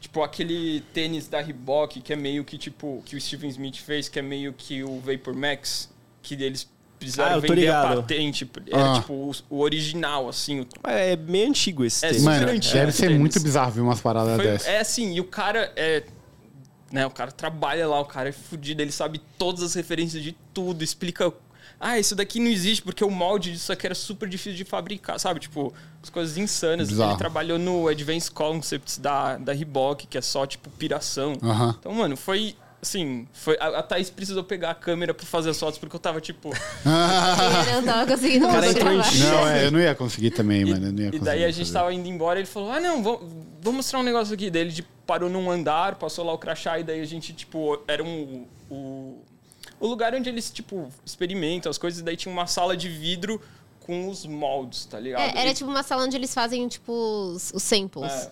[0.00, 3.02] Tipo, aquele tênis da Reebok, que é meio que tipo.
[3.04, 5.88] Que o Steven Smith fez, que é meio que o Vapor Max,
[6.22, 6.68] que eles
[6.98, 7.92] precisaram eu tô vender ligado.
[7.92, 8.50] a patente.
[8.72, 9.00] Era Ah.
[9.00, 10.60] tipo o, o original, assim.
[10.60, 12.22] o- É meio antigo esse É, tênis.
[12.22, 13.18] super Mano, antigo deve ser tênis.
[13.20, 14.66] muito bizarro ver umas paradas Foi- dessas.
[14.68, 16.04] é assim, e o cara é.
[16.92, 20.32] Né, o cara trabalha lá, o cara é fudido, ele sabe todas as referências de
[20.52, 21.32] tudo, explica.
[21.80, 25.18] Ah, isso daqui não existe porque o molde disso aqui era super difícil de fabricar,
[25.18, 25.40] sabe?
[25.40, 26.88] Tipo, as coisas insanas.
[26.88, 27.10] Bizarro.
[27.12, 31.32] Ele trabalhou no Advanced Concepts da, da Reebok, que é só, tipo, piração.
[31.42, 31.74] Aham.
[31.80, 32.54] Então, mano, foi.
[32.84, 36.00] Assim, foi, a, a Thaís precisou pegar a câmera pra fazer as fotos porque eu
[36.00, 36.50] tava, tipo.
[36.84, 38.96] Eu não tava conseguindo cara entrou em.
[38.98, 40.86] Não, é, eu não ia conseguir também, mano.
[40.88, 41.72] Eu não ia E daí a gente fazer.
[41.72, 43.26] tava indo embora e ele falou: Ah, não, vou,
[43.62, 44.50] vou mostrar um negócio aqui.
[44.50, 47.80] Daí ele tipo, parou num andar, passou lá o crachá, e daí a gente, tipo,
[47.88, 48.46] era um.
[48.70, 49.18] O,
[49.80, 53.40] o lugar onde eles, tipo, experimentam as coisas, e daí tinha uma sala de vidro
[53.80, 55.20] com os moldes, tá ligado?
[55.22, 58.10] É, era E- tipo uma sala onde eles fazem, tipo, os, os samples.
[58.12, 58.30] É.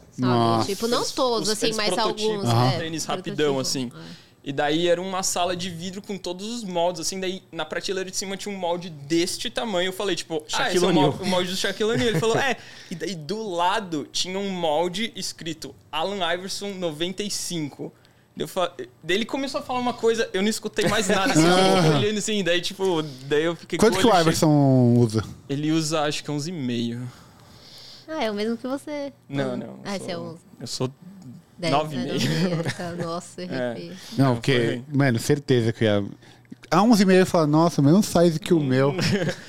[0.66, 2.44] Tipo, não todos, os- assim, mas alguns.
[2.44, 2.68] Aham.
[2.72, 3.60] é, tênis rapidão, prototipo.
[3.60, 3.90] assim.
[4.28, 4.31] É.
[4.44, 8.10] E daí era uma sala de vidro com todos os moldes, assim, daí na prateleira
[8.10, 9.88] de cima tinha um molde deste tamanho.
[9.88, 11.22] Eu falei, tipo, ah, esse é Shaquille o molde, O'Neal.
[11.22, 12.08] o molde do Shaquille O'Neal.
[12.08, 12.56] Ele falou, é.
[12.90, 17.92] E daí do lado tinha um molde escrito Allen Iverson 95.
[18.36, 18.72] Daí, eu fa-
[19.02, 21.98] daí ele começou a falar uma coisa, eu não escutei mais nada, assim, eu fiquei
[21.98, 25.20] olhando assim, daí tipo, daí eu fiquei Quanto que o Iverson usa?
[25.22, 25.34] cheio.
[25.48, 27.06] Ele usa acho que uns e meio.
[28.08, 29.12] Ah, é o mesmo que você.
[29.28, 29.78] Não, não.
[29.84, 30.36] Ah, eu esse é sou- um.
[30.60, 30.90] Eu sou
[31.62, 32.12] dez, nove e né?
[32.56, 33.92] Nove tá, Nossa, arrepiei.
[34.18, 34.82] Não, Não, porque, foi.
[34.92, 36.04] mano, certeza que eu ia.
[36.70, 38.94] A 11 e meio eu falo, nossa, mesmo size que o meu.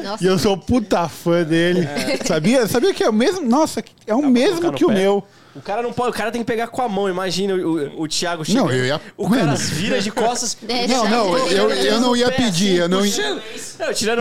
[0.03, 1.87] Nossa, E eu sou puta fã dele.
[2.25, 2.67] Sabia?
[2.67, 3.47] Sabia que é o mesmo?
[3.47, 4.93] Nossa, é o mesmo que o pé?
[4.95, 5.23] meu.
[5.55, 7.07] O cara não pode, o cara tem que pegar com a mão.
[7.07, 8.65] Imagina o, o, o Thiago chegando.
[8.65, 9.57] Não, eu ia- O cara Mano.
[9.57, 10.57] vira de costas.
[10.67, 13.41] É, Não, não, eu, eu não ia pedir, eu não ia.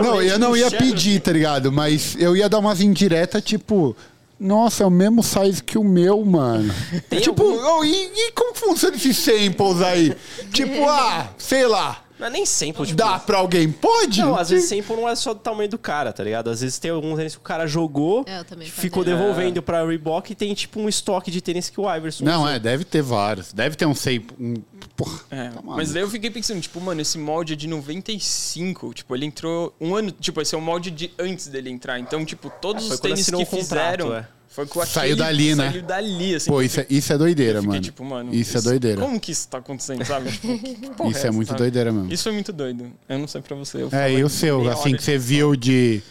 [0.01, 1.71] Não, o eu não ia pedir, tá ligado?
[1.71, 3.95] Mas eu ia dar umas indiretas, tipo.
[4.43, 6.73] Nossa, é o mesmo size que o meu, mano.
[7.21, 10.13] tipo, oh, e, e como funciona esses samples aí?
[10.51, 12.02] tipo, ah, sei lá.
[12.23, 12.97] Não é nem sempre, tipo...
[12.97, 13.69] Dá pra alguém?
[13.71, 14.21] Pode?
[14.21, 16.49] Não, às vezes sample não é só do tamanho do cara, tá ligado?
[16.49, 19.17] Às vezes tem alguns tênis que o cara jogou, É, eu também ficou fazia.
[19.17, 22.49] devolvendo pra Reebok e tem tipo um estoque de tênis que o Iverson Não, usou.
[22.53, 23.51] é, deve ter vários.
[23.51, 24.27] Deve ter um sample.
[24.39, 24.53] Um,
[24.95, 25.75] porra, É, tá maluco.
[25.75, 28.93] mas daí eu fiquei pensando, tipo, mano, esse molde é de 95.
[28.93, 30.11] Tipo, ele entrou um ano.
[30.11, 31.99] Tipo, esse é o molde de antes dele entrar.
[31.99, 34.15] Então, tipo, todos É, foi os quando tênis assinou que o contrato, fizeram.
[34.15, 34.27] é.
[34.53, 35.71] Foi com Saiu aquele- dali, né?
[35.71, 36.49] Saiu dali, assim.
[36.51, 37.81] Pô, isso é, isso é doideira, fiquei, mano.
[37.81, 38.33] tipo, mano.
[38.35, 39.01] Isso é doideira.
[39.01, 40.31] Como que isso tá acontecendo, sabe?
[40.31, 41.57] Tipo, que, porra Isso é essa, muito sabe?
[41.59, 42.13] doideira mesmo.
[42.13, 42.91] Isso foi muito doido.
[43.09, 43.81] Eu não sei pra você.
[43.81, 46.01] Eu É, e o seu, assim, que você de- viu de.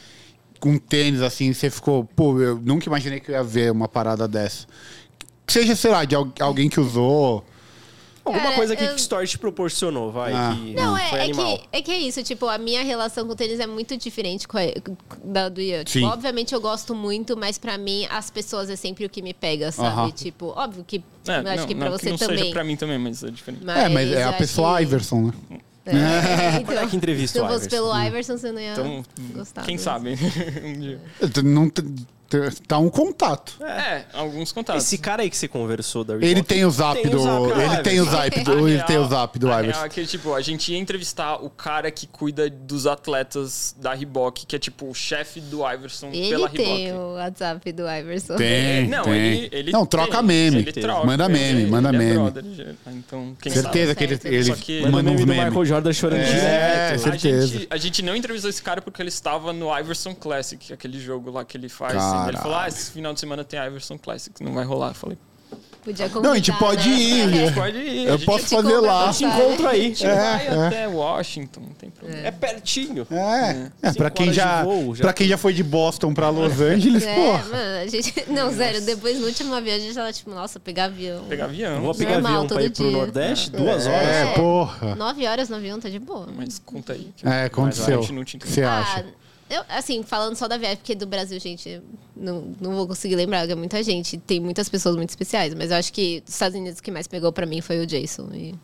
[0.58, 2.04] Com tênis, assim, você ficou.
[2.04, 4.66] Pô, eu nunca imaginei que eu ia ver uma parada dessa.
[5.46, 7.44] Que seja, sei lá, de al- alguém que usou.
[8.24, 10.32] Alguma Cara, coisa que eu- o Store te proporcionou, vai.
[10.32, 10.56] Ah.
[10.56, 11.58] que Não, foi é, é, animal.
[11.58, 14.46] que, é que é isso, tipo, a minha relação com o tênis é muito diferente
[14.46, 14.62] com a,
[15.24, 15.82] da do Ian.
[15.82, 16.12] Tipo, Sim.
[16.12, 19.72] obviamente eu gosto muito, mas pra mim as pessoas é sempre o que me pega,
[19.72, 19.88] sabe?
[19.88, 20.10] Aham.
[20.12, 22.38] Tipo, óbvio que É, eu acho não, que pra não você não também.
[22.38, 23.64] seja pra mim também, mas é diferente.
[23.68, 25.32] é, mas é a pessoa que- Iverson, né?
[25.84, 27.76] É, então, Olha que entrevista se eu fosse Iverson.
[27.90, 29.04] pelo Iverson, você não ia Então,
[29.34, 29.62] gostar.
[29.62, 29.84] quem mesmo.
[29.84, 30.10] sabe?
[30.64, 31.00] um dia.
[31.42, 31.68] Não
[32.66, 33.56] tá um contato.
[33.64, 34.84] É, alguns contatos.
[34.84, 37.22] Esse cara aí que você conversou da Ele tem o zap Tem o do.
[37.22, 38.68] zap do Ele tem o zap A do.
[38.68, 39.72] Ele tem o zap do a Iverson.
[39.80, 43.94] real é que, tipo, a gente ia entrevistar o cara que cuida dos atletas da
[43.94, 46.98] Reebok, que é, tipo, o chefe do Iverson Ele pela tem Reebok.
[47.02, 48.36] o WhatsApp do Iverson.
[48.36, 49.14] Tem, não, tem.
[49.14, 50.58] ele, ele não, troca tem, meme.
[50.58, 52.14] Ele troca, manda ele- meme, ele manda é meme.
[52.14, 53.96] brother, já- então, quem Certeza sabe.
[54.18, 55.44] que ele, ele Só que- Manda manda meme uns do memes.
[55.46, 56.94] Michael Jordan chorando É, direto.
[56.94, 57.46] A certeza.
[57.46, 61.30] gente, a gente não entrevistou esse cara porque ele estava no Iverson Classic, aquele jogo
[61.30, 61.92] lá que ele faz.
[62.24, 62.36] Caralho.
[62.36, 64.88] Ele falou: Ah, esse final de semana tem Iverson Classic, não vai rolar.
[64.90, 65.18] Eu falei:
[65.84, 66.94] Podia Não, a gente convidar, pode né?
[66.96, 67.22] ir.
[67.22, 68.06] A gente pode ir.
[68.06, 68.98] a Eu gente posso fazer lá.
[69.00, 69.18] conversa.
[69.18, 69.80] Te encontro aí.
[69.80, 70.66] A gente É, vai é.
[70.68, 72.24] até Washington, não tem problema.
[72.24, 73.06] É pertinho.
[73.10, 73.16] É,
[73.82, 76.60] é Cinco pra quem já, voo, já pra quem já foi de Boston pra Los
[76.60, 77.44] Angeles, É, porra.
[77.50, 78.14] mano, a gente.
[78.30, 81.24] Não, sério, depois no último avião a gente tava tipo, nossa, pegar avião.
[81.24, 81.80] Pegar avião.
[81.82, 82.96] Vou pegar Normal, avião pra todo ir pro dia.
[82.98, 84.08] Nordeste, duas horas.
[84.08, 84.34] É, É.
[84.34, 84.94] porra.
[84.94, 86.28] Nove horas no avião tá de boa.
[86.34, 87.10] Mas conta aí.
[87.24, 87.98] É, aconteceu.
[87.98, 89.04] a gente você acha?
[89.54, 91.82] Eu, assim, falando só da viagem, porque do Brasil, gente,
[92.16, 94.16] não, não vou conseguir lembrar, é muita gente.
[94.16, 97.06] Tem muitas pessoas muito especiais, mas eu acho que dos Estados Unidos o que mais
[97.06, 98.30] pegou pra mim foi o Jason.
[98.32, 98.54] E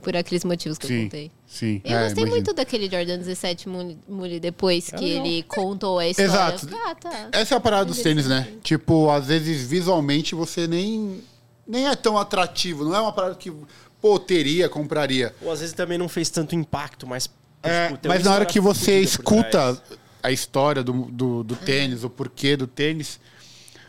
[0.00, 1.30] por aqueles motivos que eu Sim, contei.
[1.46, 1.82] sim.
[1.84, 2.30] Eu é, gostei imagino.
[2.30, 3.68] muito daquele Jordan 17
[4.08, 5.26] Mule, depois que legal.
[5.26, 6.30] ele contou a história.
[6.30, 6.68] Exato.
[6.70, 7.28] Eu Ah, tá.
[7.32, 8.48] Essa é a parada dos tênis, né?
[8.62, 11.20] Tipo, às vezes visualmente você nem,
[11.66, 12.84] nem é tão atrativo.
[12.84, 13.52] Não é uma parada que,
[14.00, 15.34] pô, teria, compraria.
[15.42, 17.28] Ou às vezes também não fez tanto impacto, mas.
[17.62, 19.80] É, tipo, mas na hora que você escuta
[20.22, 23.20] a história do, do, do tênis, o porquê do tênis.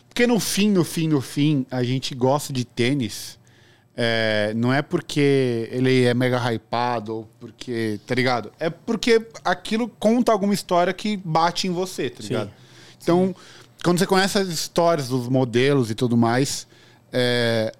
[0.08, 3.38] Porque no fim, no fim, no fim, a gente gosta de tênis.
[3.96, 8.00] é, não é porque ele é mega hypado ou porque.
[8.06, 8.52] Tá ligado?
[8.58, 12.28] É porque aquilo conta alguma história que bate em você, tá Sim.
[12.28, 12.50] ligado?
[13.02, 13.34] Então,
[13.84, 16.66] quando você conhece as histórias dos modelos e tudo mais,
[17.12, 17.72] é,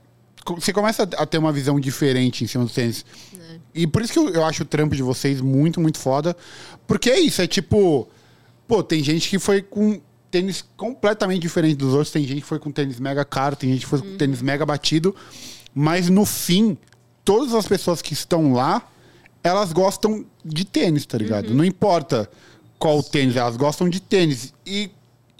[0.47, 3.05] você começa a ter uma visão diferente em cima dos tênis.
[3.75, 6.37] E por isso que eu, eu acho o trampo de vocês muito, muito foda.
[6.87, 8.09] Porque é isso, é tipo.
[8.67, 12.59] Pô, tem gente que foi com tênis completamente diferente dos outros, tem gente que foi
[12.59, 15.15] com tênis mega caro, tem gente que foi com tênis mega batido.
[15.75, 16.79] Mas no fim,
[17.25, 18.89] todas as pessoas que estão lá,
[19.43, 21.53] elas gostam de tênis, tá ligado?
[21.55, 22.31] Não importa
[22.79, 24.55] qual tênis, elas gostam de tênis.
[24.65, 24.91] E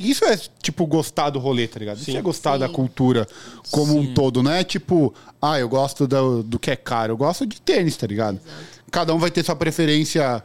[0.09, 1.99] isso é, tipo, gostar do rolê, tá ligado?
[1.99, 2.17] Isso Sim.
[2.17, 2.73] é gostar da Sim.
[2.73, 3.29] cultura
[3.71, 7.17] como um todo, não é tipo, ah, eu gosto do, do que é caro, eu
[7.19, 8.41] gosto de tênis, tá ligado?
[8.91, 10.43] Cada um vai ter sua preferência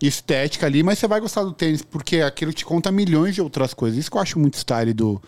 [0.00, 3.72] estética ali, mas você vai gostar do tênis, porque aquilo te conta milhões de outras
[3.72, 3.98] coisas.
[3.98, 5.20] Isso que eu acho muito style do,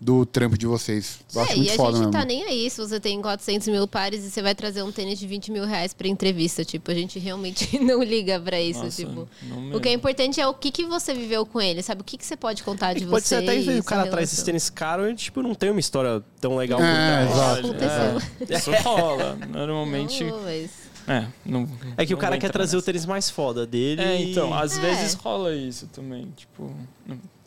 [0.00, 1.18] do trampo de vocês.
[1.34, 2.12] Eu acho É, muito e a foda gente mesmo.
[2.12, 5.18] tá nem aí se você tem 400 mil pares e você vai trazer um tênis
[5.18, 6.64] de 20 mil reais pra entrevista.
[6.64, 8.82] Tipo, a gente realmente não liga pra isso.
[8.82, 9.28] Nossa, tipo,
[9.74, 12.00] o que é importante é o que, que você viveu com ele, sabe?
[12.00, 13.10] O que, que você pode contar de É você.
[13.10, 15.80] pode ser até que o cara traz esses tênis caros e, tipo, não tem uma
[15.80, 17.30] história tão legal por É, trás.
[17.30, 17.66] exato.
[17.66, 18.56] Aconteceu.
[18.56, 19.38] Isso rola.
[19.50, 20.24] Normalmente.
[20.24, 20.70] Não, mas-
[21.08, 22.86] É, não, É que o cara quer trazer o nessa.
[22.86, 24.00] tênis mais foda dele.
[24.00, 24.80] É, então, às É.
[24.80, 26.28] vezes rola isso também.
[26.36, 26.70] Tipo,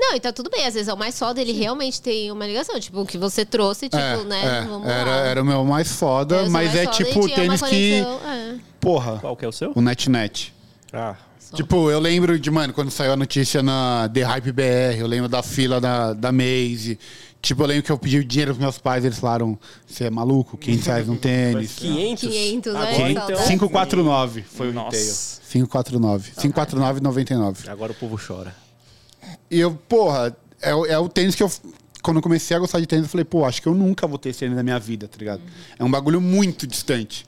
[0.09, 0.65] não- e tá tudo bem.
[0.65, 2.79] Às vezes é o mais foda, ele realmente tem uma ligação.
[2.79, 4.41] Tipo, o que você trouxe, tipo, É, né?
[4.59, 5.17] é, Vamos era, lá.
[5.27, 8.01] era o meu mais foda, Eu mas mais é foda tipo o tênis que.
[8.01, 8.55] é.
[8.79, 9.71] Porra, Qual que é o seu?
[9.75, 10.53] o NetNet.
[10.91, 11.55] Ah, Só.
[11.57, 15.29] Tipo, eu lembro de, mano, quando saiu a notícia na The Hype BR, eu lembro
[15.29, 16.97] da fila da, da Maze.
[17.41, 20.57] Tipo, eu lembro que eu pedi dinheiro pros meus pais, eles falaram, você é maluco?
[20.57, 21.73] 500 reais num tênis.
[21.75, 22.29] 500?
[22.29, 23.43] 500, Agora, olha então, só.
[23.47, 25.13] 549 foi o retail.
[25.51, 26.31] 549.
[26.39, 27.69] 549,99.
[27.69, 28.55] Agora o povo chora.
[29.53, 31.51] E eu, porra, é, o- é o tênis que eu.
[32.01, 34.17] Quando eu comecei a gostar de tênis, eu falei, pô, acho que eu nunca vou
[34.17, 35.41] ter esse tênis na minha vida, tá ligado?
[35.79, 37.25] É um bagulho muito distante.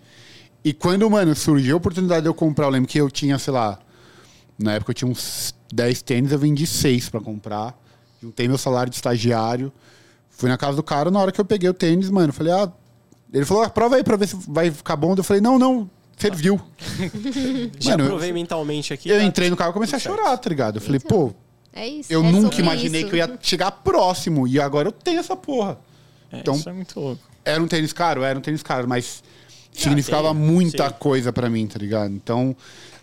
[0.64, 3.54] E quando, mano, surgiu a oportunidade de eu comprar, eu lembro que eu tinha, sei
[3.54, 3.80] lá,
[4.60, 7.74] na época eu tinha uns 10 tênis, eu vendi 6 pra comprar.
[8.22, 9.72] Juntei meu salário de estagiário.
[10.30, 12.52] Fui na casa do cara, na hora que eu peguei o tênis, mano, eu falei,
[12.52, 12.70] ah.
[13.34, 15.14] Ele falou, ah, prova aí pra ver se vai ficar bom.
[15.16, 16.60] Eu falei, não, não, serviu.
[17.80, 19.10] Já Mano, provei mentalmente aqui.
[19.10, 19.24] Eu tá?
[19.24, 20.78] entrei no carro e comecei a chorar, tá ligado?
[20.78, 21.34] Eu falei, pô,
[21.76, 22.12] É isso.
[22.12, 23.10] eu é nunca imaginei isso.
[23.10, 24.48] que eu ia chegar próximo.
[24.48, 25.78] E agora eu tenho essa porra.
[26.32, 27.22] é, Então- isso é muito louco.
[27.44, 28.24] Era um tênis caro?
[28.24, 29.22] Era um tênis caro, mas
[29.72, 30.96] significava tem, muita sim.
[30.98, 32.12] coisa pra mim, tá ligado?
[32.14, 32.56] Então,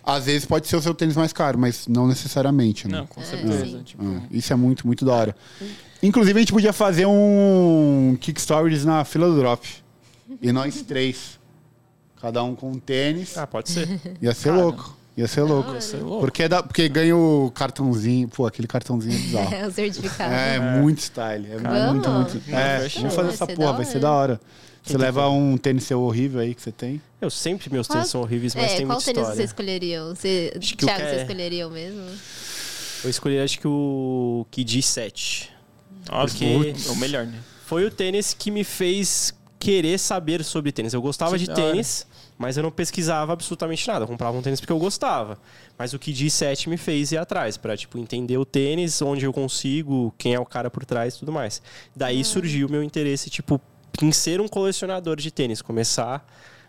[0.05, 2.99] às vezes pode ser o seu tênis mais caro, mas não necessariamente, né?
[2.99, 3.67] Não, com certeza.
[3.67, 3.83] sim.
[3.85, 5.37] Tipo, Ah, isso é muito, muito da hora.
[6.03, 9.69] Inclusive, a gente podia fazer um Kickstarter na fila do drop.
[10.41, 11.39] E nós três.
[12.21, 13.37] Cada um com um tênis.
[13.37, 13.87] Ah, pode ser.
[14.21, 14.63] Ia ser Cara.
[14.63, 14.97] louco.
[15.17, 15.73] Ia ser louco.
[15.75, 16.21] Ia ser louco.
[16.21, 18.29] Porque, dá, porque ganha o cartãozinho.
[18.29, 19.53] Pô, aquele cartãozinho é bizarro.
[19.55, 20.33] É, o certificado.
[20.33, 21.47] É, muito style.
[21.51, 22.33] É muito, Vamos?
[22.35, 22.51] muito.
[22.51, 22.95] É, Vamos?
[22.95, 24.41] vamos fazer essa porra, da vai ser da hora.
[24.83, 27.01] Você leva um tênis seu horrível aí que você tem.
[27.21, 29.37] Eu sempre, meus Qual- tênis são horríveis, mas é, tem qual muita tênis história.
[29.37, 30.05] você escolheria?
[30.07, 32.01] Você, Acho que o Thiago, que você é- escolheria o mesmo?
[33.05, 35.51] Eu escolhi, acho que o Kid 7.
[36.11, 36.45] Nossa, Porque-
[36.89, 37.39] é o melhor, né?
[37.67, 40.93] Foi o tênis que me fez querer saber sobre tênis.
[40.93, 41.71] Eu gostava Que de da hora.
[41.73, 42.05] tênis,
[42.39, 44.05] mas eu não pesquisava absolutamente nada.
[44.05, 45.39] Eu comprava um tênis porque eu gostava.
[45.79, 49.33] Mas o Kid 7 me fez ir atrás, pra, tipo, entender o tênis, onde eu
[49.33, 51.63] consigo, quem é o cara por trás e tudo mais.
[51.95, 53.61] Daí surgiu o meu interesse, tipo,
[54.01, 55.63] em ser um colecionador de tênis.
[55.63, 56.27] Começar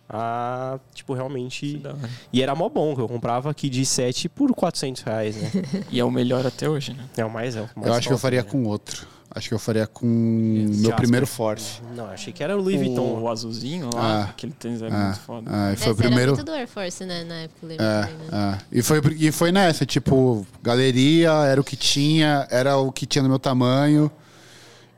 [0.10, 1.78] a, tipo, realmente...
[1.78, 2.10] Da hora.
[2.32, 5.52] E era mó bom, que eu comprava Kid 7 por 400 reais, né?
[5.92, 7.06] E é o melhor até hoje, né?
[7.18, 8.50] É o mais, é o mais eu acho que eu top, faria né?
[8.50, 9.08] com outro.
[9.36, 11.82] Acho que eu faria com meu primeiro Force.
[11.96, 13.20] Não, achei que era o Louis Vuitton.
[13.20, 14.24] O azulzinho lá, Ah.
[14.30, 15.50] aquele tênis é Ah, muito foda.
[15.52, 16.32] ah, e foi o Esse era primeiro.
[16.34, 17.24] muito do Air Force, né?
[17.24, 18.58] Na época, lembro É, também, né?
[18.72, 18.78] é.
[18.78, 23.24] E, foi, e foi nessa, tipo, galeria, era o que tinha, era o que tinha
[23.24, 24.12] no meu tamanho.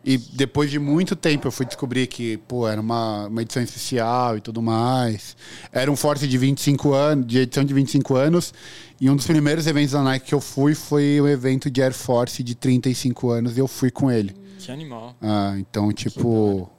[0.08, 4.38] E depois de muito tempo eu fui descobrir que, pô, era uma, uma edição especial
[4.38, 5.36] e tudo mais.
[5.72, 8.54] Era um Force de 25 anos, de edição de 25 anos.
[9.02, 11.94] E um dos primeiros eventos da Nike que eu fui foi o evento de Air
[11.94, 14.36] Force de 35 anos e eu fui com ele.
[14.60, 15.16] Que animal.
[15.22, 16.70] Ah, então, tipo,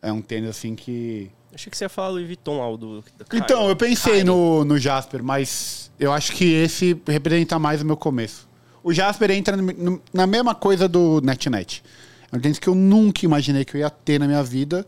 [0.00, 1.30] é um tênis assim que.
[1.54, 3.04] Achei que você ia falar Louis Vuitton lá, do...
[3.34, 7.96] Então, eu pensei no, no Jasper, mas eu acho que esse representa mais o meu
[7.96, 8.48] começo.
[8.82, 11.82] O Jasper entra no- no- na mesma coisa do NetNet.
[12.32, 14.86] É um tênis que eu nunca imaginei que eu ia ter na minha vida.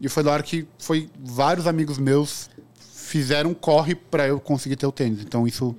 [0.00, 2.50] E foi da hora que foi vários amigos meus
[2.94, 5.20] fizeram um corre pra eu conseguir ter o tênis.
[5.22, 5.74] Então isso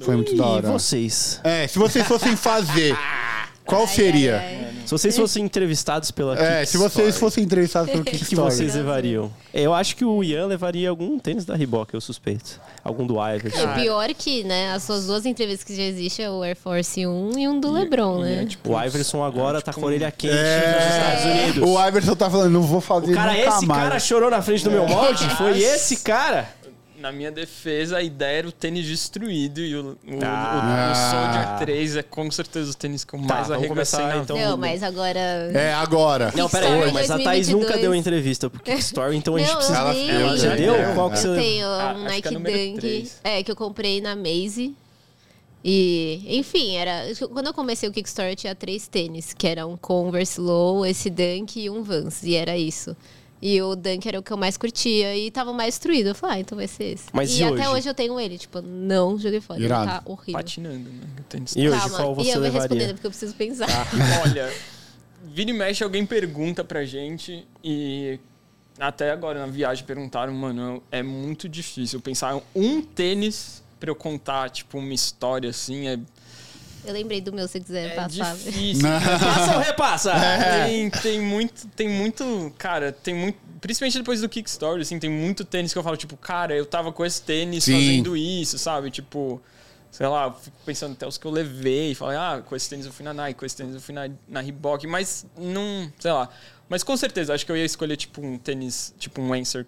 [0.00, 0.70] foi muito da E hora.
[0.72, 1.40] vocês?
[1.44, 2.94] É, se vocês fossem fazer,
[3.66, 4.64] qual seria?
[4.86, 8.12] Se vocês fossem entrevistados pela É, Kick se vocês Story, fossem entrevistados pelo O que,
[8.12, 9.32] Kick que vocês levariam?
[9.52, 12.60] Eu acho que o Ian levaria algum tênis da Reebok, eu suspeito.
[12.84, 13.58] Algum do Iverson.
[13.76, 17.04] E pior que, né, as suas duas entrevistas que já existem é o Air Force
[17.04, 18.46] 1 e um do LeBron, E é, né?
[18.46, 20.76] tipo, O Iverson agora tá tipo com a orelha quente É.
[20.76, 21.68] nos Estados Unidos.
[21.68, 23.82] O Iverson tá falando, não vou fazer O cara, nunca esse mais.
[23.82, 25.28] cara chorou na frente do meu molde?
[25.30, 26.48] Foi esse cara?
[26.98, 30.88] Na minha defesa, a ideia era o tênis destruído e o, o, Ah.
[30.88, 33.98] o, o Soldier 3 é com certeza o tênis que eu Tá, mais vamos arregacei
[34.00, 34.38] começar, então.
[34.38, 35.18] Não, mas agora...
[35.54, 36.32] É, agora.
[36.34, 37.62] Não, peraí, Story mas a Thaís 2022.
[37.68, 39.78] nunca deu entrevista pro Kick Story, então a gente Não, precisa...
[39.78, 40.74] Ela- ela já deu?
[40.74, 41.20] É, Qual que é.
[41.20, 43.10] você Eu tenho Ah, um que é Nike Dunk.
[43.24, 44.74] É, que eu comprei na Maze.
[45.64, 47.02] E, enfim, era.
[47.32, 51.10] Quando eu comecei o Kickstarter, eu tinha três tênis, que era um Converse Low, esse
[51.10, 52.22] Dunk e um Vans.
[52.22, 52.96] E era isso.
[53.40, 56.08] E o Dunk era o que eu mais curtia e tava mais destruído.
[56.08, 57.04] Eu falei, ah, então vai ser esse.
[57.12, 57.78] Mas e e até hoje?
[57.78, 59.60] hoje eu tenho ele, tipo, não joguei fora.
[59.60, 60.32] Ele tá horrível.
[60.34, 61.06] patinando, né?
[61.18, 62.60] O tênis E hoje, Calma, qual você e eu vou levaria?
[62.62, 63.68] respondendo porque eu preciso pensar.
[64.24, 64.52] Olha,
[65.24, 68.18] vira e mexe, alguém pergunta pra gente e
[68.78, 74.48] até agora na viagem perguntaram, mano, é muito difícil pensar um tênis pra eu contar,
[74.50, 75.98] tipo, uma história assim, é,
[76.86, 78.34] Eu lembrei do meu, se quiser é passar.
[78.36, 78.82] difícil.
[78.82, 80.12] Passa ou repassa?
[80.66, 85.44] Tem, tem muito, tem muito, cara, tem muito, principalmente depois do Kickstarter, assim, tem muito
[85.44, 87.72] tênis que eu falo, tipo, cara, eu tava com esse tênis Sim.
[87.72, 88.90] fazendo isso, sabe?
[88.90, 89.40] Tipo,
[89.90, 92.86] sei lá, eu fico pensando até os que eu levei, falei, ah, com esse tênis
[92.86, 96.12] eu fui na Nike, com esse tênis eu fui na, na Reebok, mas não, sei
[96.12, 96.28] lá.
[96.68, 99.66] Mas com certeza, acho que eu ia escolher, tipo, um tênis, tipo um Anser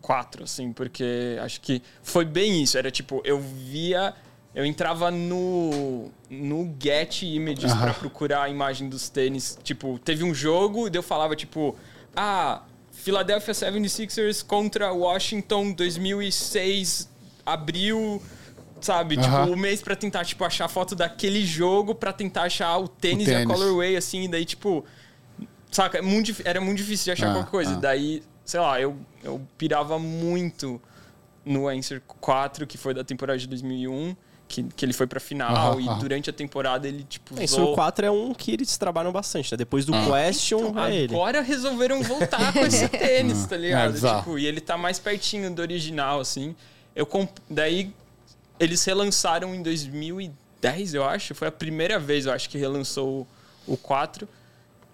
[0.00, 2.78] 4, assim, porque acho que foi bem isso.
[2.78, 4.14] Era tipo, eu via.
[4.58, 7.80] Eu entrava no, no Get Images Aham.
[7.84, 9.56] pra procurar a imagem dos tênis.
[9.62, 11.76] Tipo, teve um jogo e eu falava, tipo,
[12.16, 17.08] ah, Philadelphia 76ers contra Washington 2006,
[17.46, 18.20] abril,
[18.80, 19.16] sabe?
[19.16, 22.88] Tipo, o mês pra tentar, tipo, achar a foto daquele jogo pra tentar achar o
[22.88, 23.52] tênis, O e a tênis.
[23.54, 24.84] colorway, assim, e daí, tipo,
[25.70, 25.98] saca?
[25.98, 27.74] É muito, era muito difícil de achar Ah, qualquer coisa.
[27.74, 27.80] ah.
[27.80, 30.82] Daí, sei lá, eu, eu pirava muito
[31.44, 34.16] no Answer 4, que foi da temporada de 2001,
[34.48, 37.72] que, que ele foi pra final, e durante a temporada ele, tipo, Isso, usou...
[37.72, 39.56] o 4 é um que eles trabalham bastante, né?
[39.58, 41.14] Depois do Question, Então, é ele.
[41.14, 43.92] agora resolveram voltar com esse tênis, tá É, ligado?
[43.92, 44.18] bizarro.
[44.20, 46.56] tipo, e ele tá mais pertinho do original, assim.
[46.96, 47.30] Eu comp...
[47.48, 47.92] Daí,
[48.58, 51.34] eles relançaram em 2010, eu acho.
[51.34, 53.26] Foi a primeira vez, eu acho, que relançou
[53.66, 54.26] o 4.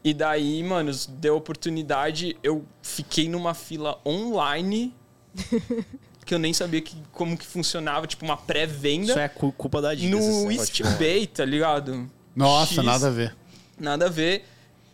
[0.02, 2.36] E daí, mano, deu oportunidade.
[2.42, 4.92] Eu fiquei numa fila online
[6.24, 9.80] que eu nem sabia que, como que funcionava, tipo, uma pré-venda Isso é cu- culpa
[9.82, 10.18] da Adidas.
[10.20, 12.10] no East Bay, tá ligado?
[12.34, 12.84] Nossa, X.
[12.84, 13.36] nada a ver.
[13.78, 14.44] Nada a ver.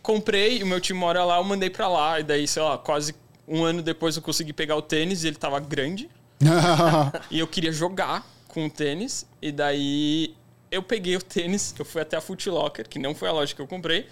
[0.01, 2.19] Comprei, o meu time mora lá, eu mandei pra lá.
[2.19, 3.15] E daí, sei lá, quase
[3.47, 6.09] um ano depois eu consegui pegar o tênis e ele tava grande.
[7.29, 9.25] E eu queria jogar com o tênis.
[9.41, 10.35] E daí
[10.71, 13.53] eu peguei o tênis, eu fui até a Foot Locker, que não foi a loja
[13.55, 14.07] que eu comprei.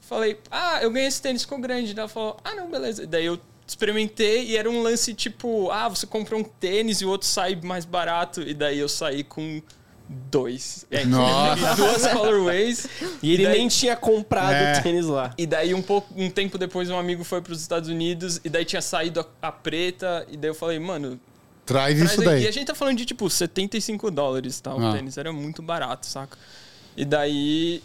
[0.00, 1.94] Falei, ah, eu ganhei esse tênis, ficou grande.
[1.94, 3.04] Daí ela falou, ah, não, beleza.
[3.04, 3.38] E daí eu
[3.72, 7.58] experimentei e era um lance tipo, ah, você compra um tênis e o outro sai
[7.62, 8.42] mais barato.
[8.42, 9.60] E daí eu saí com
[10.30, 10.84] dois.
[10.90, 11.74] É, Nossa.
[11.74, 12.86] Duas colorways.
[13.22, 14.78] E ele daí- nem tinha comprado É.
[14.78, 15.32] o tênis lá.
[15.38, 18.48] E daí um pouco, um tempo depois um amigo foi para os Estados Unidos e
[18.48, 21.18] daí tinha saído a, a preta e daí eu falei, mano,
[21.64, 22.26] Traz traz isso aí.
[22.26, 22.42] daí.
[22.44, 24.74] E a gente tá falando de tipo 75 dólares, tá?
[24.74, 24.92] O Ah.
[24.92, 26.36] tênis era muito barato, saca?
[26.96, 27.82] E daí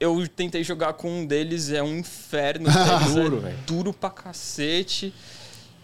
[0.00, 3.58] eu tentei jogar com um deles, é um inferno, tênis Duro, é velho.
[3.66, 5.12] duro pra cacete.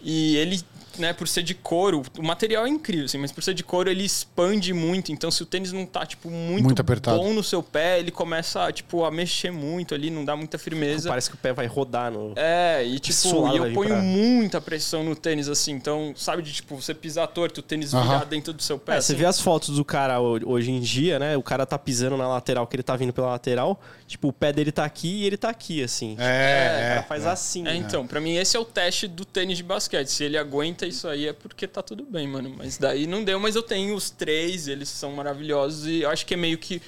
[0.01, 0.61] E ele,
[0.97, 3.89] né, por ser de couro, o material é incrível, assim, mas por ser de couro
[3.89, 5.11] ele expande muito.
[5.11, 7.17] Então, se o tênis não tá, tipo, muito, Muito apertado.
[7.17, 11.09] bom no seu pé, ele começa, tipo, a mexer muito ali, não dá muita firmeza.
[11.09, 12.33] Parece que o pé vai rodar no.
[12.35, 15.71] É, e tipo, Suave e eu ponho pra- muita pressão no tênis, assim.
[15.73, 18.03] Então, sabe de tipo, você pisar torto, o tênis Aham.
[18.03, 18.93] virar dentro do seu pé.
[18.97, 19.19] É, você assim.
[19.21, 21.35] vê as fotos do cara ho- hoje em dia, né?
[21.37, 23.79] O cara tá pisando na lateral, que ele tá vindo pela lateral.
[24.07, 26.15] Tipo, o pé dele tá aqui e ele tá aqui, assim.
[26.19, 27.03] É, o cara é.
[27.03, 27.67] faz assim.
[27.67, 30.07] É, então, pra mim esse é o teste do tênis de basquete.
[30.07, 32.53] Se ele aguenta isso aí é porque tá tudo bem, mano.
[32.57, 36.25] Mas daí não deu, mas eu tenho os três, eles são maravilhosos e eu acho
[36.25, 36.81] que é meio que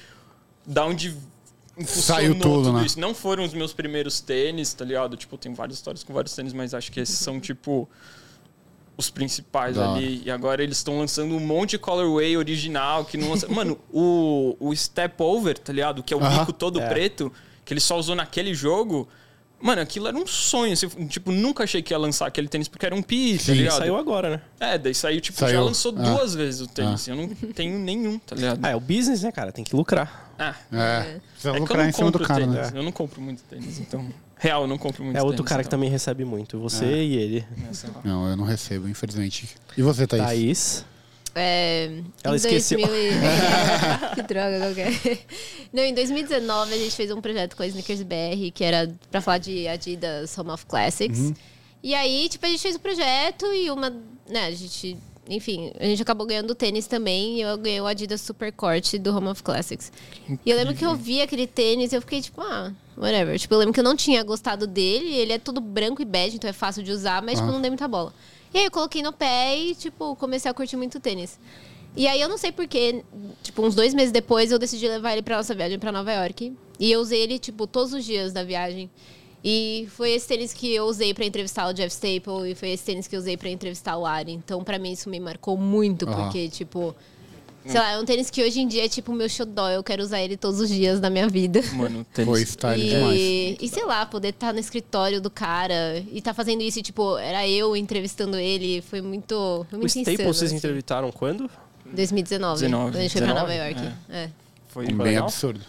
[0.66, 1.16] da onde
[1.86, 2.84] Saiu tudo, né?
[2.84, 2.98] isso.
[2.98, 5.16] Não foram os meus primeiros tênis, tá ligado?
[5.16, 7.88] Tipo, eu tenho várias histórias com vários tênis, mas acho que esses são tipo
[8.96, 10.22] os principais Da ali.
[10.24, 13.46] E agora eles estão lançando um monte de colorway original que não lança...
[13.46, 16.02] Mano, o, o Step Over, tá ligado?
[16.02, 16.40] Que é o Aham.
[16.40, 16.88] bico todo É.
[16.88, 17.32] preto,
[17.64, 19.08] que ele só usou naquele jogo.
[19.60, 20.72] Mano, aquilo era um sonho.
[20.72, 23.78] assim, tipo, nunca achei que ia lançar aquele tênis porque era um pi, tá ligado?
[23.78, 24.40] Saiu agora, né?
[24.60, 25.64] É, daí saiu, tipo, já Saiu.
[25.64, 26.02] lançou Ah.
[26.02, 27.08] duas vezes o tênis.
[27.08, 28.60] Eu não tenho nenhum, tá ligado?
[28.62, 29.50] Ah, é o business, né, cara?
[29.50, 30.32] Tem que lucrar.
[30.38, 31.18] Ah, É.
[31.32, 32.72] Precisa é que eu lucrar não em cima do compro cara, tênis.
[32.72, 32.78] né?
[32.78, 34.06] Eu não compro muito tênis, então...
[34.40, 35.30] Real, eu não compro muito É tênis.
[35.32, 35.76] outro cara que então.
[35.76, 36.60] também recebe muito.
[36.60, 37.02] Você É.
[37.04, 37.46] e ele.
[37.68, 39.48] Essa- Não, eu não recebo, infelizmente.
[39.76, 40.22] E você, Thaís?
[40.24, 40.84] Thaís.
[41.38, 42.78] É, Ela esqueceu.
[42.78, 45.18] 2000 e- que droga qualquer.
[45.72, 49.20] Não, em 2019 a gente fez um projeto com a Sneakers BR que era pra
[49.20, 51.18] falar de Adidas Home of Classics.
[51.18, 51.34] Uhum.
[51.82, 53.90] E aí, tipo, a gente fez o projeto e uma.
[54.28, 54.96] Né, a gente.
[55.30, 58.98] Enfim, a gente acabou ganhando o tênis também e eu ganhei o Adidas Super Corte
[58.98, 59.92] do Home of Classics.
[60.44, 63.38] E eu lembro que eu vi aquele tênis e eu fiquei tipo, ah, whatever.
[63.38, 66.36] Tipo, eu lembro que eu não tinha gostado dele, ele é todo branco e bege,
[66.36, 67.52] então é fácil de usar, mas, tipo, Ah.
[67.52, 68.14] não dei muita bola.
[68.52, 71.38] E aí eu coloquei no pé e, tipo, comecei a curtir muito tênis.
[71.96, 73.02] E aí eu não sei porquê,
[73.42, 76.52] tipo, uns dois meses depois eu decidi levar ele pra nossa viagem pra Nova York.
[76.78, 78.88] E eu usei ele, tipo, todos os dias da viagem.
[79.42, 82.84] E foi esse tênis que eu usei pra entrevistar o Jeff Staple e foi esse
[82.84, 84.32] tênis que eu usei pra entrevistar o Ari.
[84.32, 86.24] Então, pra mim, isso me marcou muito, Aham.
[86.24, 86.94] porque, tipo.
[87.70, 89.68] Sei lá, é um tênis que hoje em dia é tipo o meu xodó.
[89.70, 91.60] Eu quero usar ele todos os dias da minha vida.
[91.74, 92.28] Mano, tênis...
[92.30, 93.18] Foi style demais.
[93.20, 96.82] E, e sei lá, poder estar no escritório do cara e tá fazendo isso, e,
[96.82, 99.66] tipo, era eu entrevistando ele, foi muito.
[99.68, 100.56] Foi O muito Staple insano, vocês assim.
[100.58, 101.50] entrevistaram quando?
[101.92, 102.60] 2019.
[102.60, 103.94] 19, Quando a gente foi pra 19, Nova York.
[104.10, 104.30] É.
[104.68, 105.24] Foi Bem legal?
[105.24, 105.60] absurdo.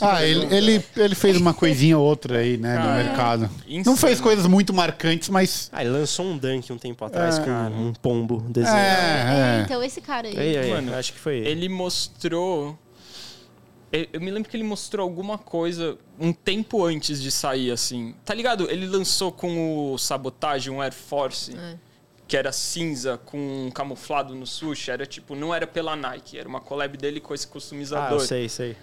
[0.00, 3.50] Ah, ele, ele, ele fez uma coisinha ou outra aí, né, no Cara, mercado.
[3.66, 3.84] insano.
[3.86, 5.68] Não fez coisas muito marcantes, mas.
[5.72, 7.42] Ah, ele lançou um dunk um tempo atrás É.
[7.44, 8.76] com um pombo desenho.
[8.76, 9.62] é, É, é.
[9.64, 10.36] então esse cara aí.
[10.36, 11.48] Ei, ei, Mano, acho que foi ele.
[11.50, 12.78] Ele mostrou.
[13.92, 18.14] Eu eu me lembro que ele mostrou alguma coisa um tempo antes de sair, assim.
[18.24, 18.70] Tá ligado?
[18.70, 21.74] Ele lançou com o Sabotage um Air Force, É.
[22.30, 24.92] que era cinza com camuflado no sushi.
[24.92, 28.20] Era tipo, não era pela Nike, era uma collab dele com esse Ah, customizador.
[28.20, 28.76] eu sei, sei.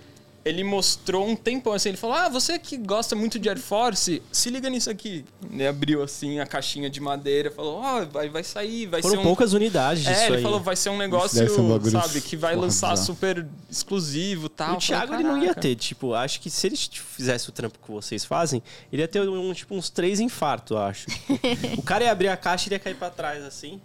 [0.45, 1.89] Ele mostrou um tempão assim.
[1.89, 5.25] Ele falou: Ah, você que gosta muito de Air Force, se liga nisso aqui.
[5.51, 9.19] Ele abriu assim a caixinha de madeira, falou: Ó, vai, vai sair, vai Foram ser
[9.21, 9.23] um.
[9.23, 10.43] poucas unidades disso É, ele aí.
[10.43, 13.05] falou, vai ser um negócio, ser um sabe, que vai porra, lançar bizarro.
[13.05, 14.67] super exclusivo e tal.
[14.73, 17.51] O Eu falei, Thiago ele não ia ter, tipo, acho que se ele fizesse o
[17.51, 18.61] trampo que vocês fazem,
[18.91, 21.07] ele ia ter um, tipo, uns três infartos, eu acho.
[21.77, 23.81] O cara ia abrir a caixa e ia cair pra trás, assim.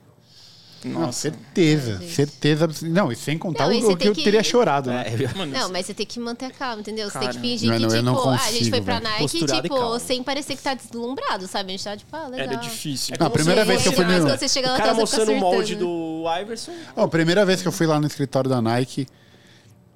[0.84, 1.20] Não, Nossa.
[1.30, 2.12] certeza, Gente.
[2.12, 2.64] certeza.
[2.64, 5.04] abs- Não, e sem contar Não, e o, que eu que- teria chorado, né?
[5.06, 7.08] É, Mano, Não, mas você tem que manter a calma, entendeu?
[7.08, 9.04] Você tem que fingir Mano, que, não tipo, ah, a gente consigo, foi pra velho.
[9.08, 11.68] Nike, Posturado tipo, sem parecer que tá deslumbrado, sabe?
[11.68, 12.46] A gente tá, tipo, ah, legal.
[12.48, 13.14] era difícil.
[13.18, 14.12] Não, a primeira vez que eu fui no.
[14.26, 16.72] quando você chega o lá, cara mostrando o molde do Iverson.
[16.96, 19.06] Ó, a primeira vez que eu fui lá no escritório da Nike,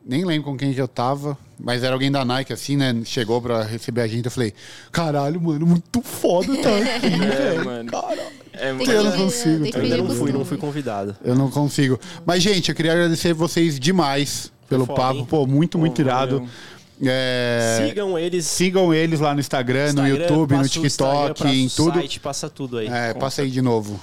[0.04, 2.94] nem lembro com quem que eu tava, mas era alguém da Nike, assim, né?
[3.04, 4.26] Chegou pra receber a gente.
[4.26, 4.54] Eu falei,
[4.92, 7.64] caralho, mano, muito foda tá aqui, É, velho.
[7.64, 7.90] mano.
[7.90, 8.20] Caralho.
[8.56, 11.16] É, Tem Eu não que- consigo, Eu ainda não fui, não fui convidado.
[11.24, 11.98] Eu não consigo.
[12.24, 15.18] Mas, gente, eu queria agradecer vocês demais pelo foda, papo.
[15.18, 15.26] hein?
[15.28, 16.36] Pô, muito, muito Pô, irado.
[16.40, 16.48] valeu.
[17.04, 21.16] É, Sigam eles Sigam eles lá no Instagram, no Instagram, YouTube, no passa o Instagram,
[21.34, 21.94] TikTok, passa em o tudo.
[21.98, 22.86] site, passa tudo aí.
[22.88, 24.00] É, passa aí de novo.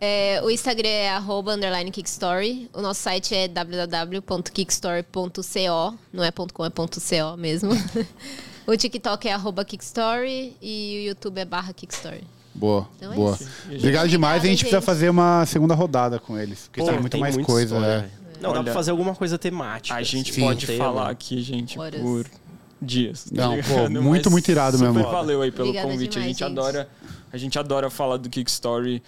[0.00, 2.70] É, o Instagram é arroba underline Kickstory.
[2.72, 5.98] O nosso site é www.kickstory.co.
[6.12, 7.70] Não é .com, é .co mesmo.
[8.66, 12.22] o TikTok é arroba Kickstory e o YouTube é barra Kickstory.
[12.58, 13.34] Boa, Então é boa.
[13.34, 13.48] isso.
[13.76, 14.42] Obrigado demais.
[14.42, 14.60] A gente gente.
[14.60, 16.66] precisa fazer uma segunda rodada com eles.
[16.68, 18.00] Porque Pô, tem muito mais coisa, história, né?
[18.02, 18.12] velho.
[18.40, 19.96] Não, dá Olha, pra fazer alguma coisa temática.
[19.96, 20.46] A gente assim, Sim.
[20.46, 20.84] pode tema.
[20.84, 22.00] falar aqui, gente, Horas.
[22.00, 22.26] por
[22.80, 23.24] dias.
[23.24, 25.10] tá Não, pô, muito, Mas muito irado super mesmo.
[25.10, 26.10] valeu aí pelo Obrigada convite.
[26.10, 26.58] a demais, gente gente.
[26.58, 26.88] adora,
[27.32, 29.02] a gente adora falar do Kick Story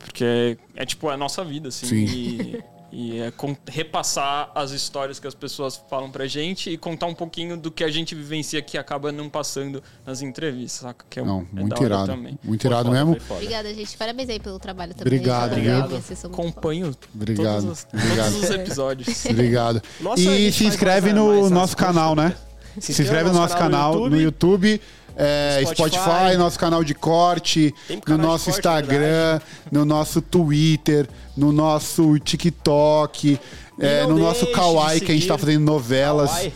[0.00, 1.86] porque é, é, tipo a nossa vida, assim.
[1.86, 2.04] Sim.
[2.04, 2.62] E,
[2.92, 3.32] e é
[3.68, 7.82] repassar as histórias que as pessoas falam pra gente e contar um pouquinho do que
[7.82, 11.06] a gente vivencia que acaba não passando nas entrevistas, saca?
[11.08, 12.06] Que é, Não, é muito irado.
[12.06, 12.38] também.
[12.44, 13.18] Muito irado foda, mesmo.
[13.30, 13.96] Obrigada, gente.
[13.96, 15.18] Parabéns aí pelo trabalho também.
[15.18, 15.56] Obrigado,
[15.88, 16.24] bons.
[16.24, 18.32] Acompanho Obrigado, todos, os, obrigado.
[18.32, 19.24] todos os episódios.
[19.24, 19.82] Obrigado.
[19.98, 22.36] Nossa, e gente se inscreve no nosso canal, né?
[22.78, 24.80] Se inscreve no nosso canal no YouTube.
[25.16, 25.96] É, Spotify.
[25.98, 29.40] Spotify, nosso canal de corte, no canal de nosso corte, Instagram,
[29.70, 33.38] no nosso Twitter, no nosso TikTok,
[33.78, 36.30] é, no nosso Kawaii, que a gente tá fazendo novelas.
[36.30, 36.52] Kawaii.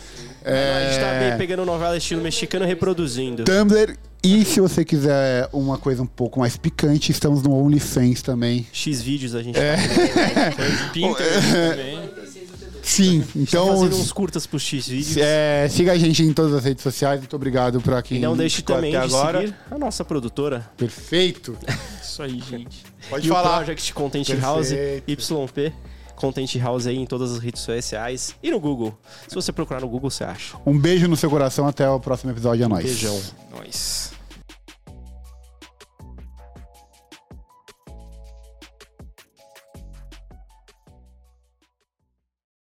[0.49, 3.43] É, A gente tá bem pegando novela estilo mexicano e reproduzindo.
[3.43, 3.97] Tumblr.
[4.23, 8.65] E se você quiser uma coisa um pouco mais picante, estamos no OnlyFans também.
[8.73, 9.75] X vídeos a gente É.
[9.75, 10.51] tá
[11.71, 12.09] também.
[12.87, 15.17] Sim, então fazendo uns curtas pro X vídeos.
[15.17, 17.19] é, siga a gente em todas as redes sociais.
[17.19, 19.41] Muito obrigado pra quem E não deixe também de agora.
[19.41, 20.69] seguir a nossa produtora.
[20.77, 21.57] Perfeito.
[22.01, 22.85] Isso aí, gente.
[23.09, 23.49] Pode e falar.
[23.51, 25.11] o Project Content House, Perfeito.
[25.11, 25.73] YP.
[26.15, 28.97] Content House aí em todas as redes sociais e no Google.
[29.27, 30.55] Se você procurar no Google, você acha.
[30.65, 31.67] Um beijo no seu coração.
[31.67, 32.63] Até o próximo episódio.
[32.63, 32.85] É nóis.
[32.85, 33.21] Beijão.
[33.51, 34.16] Nós.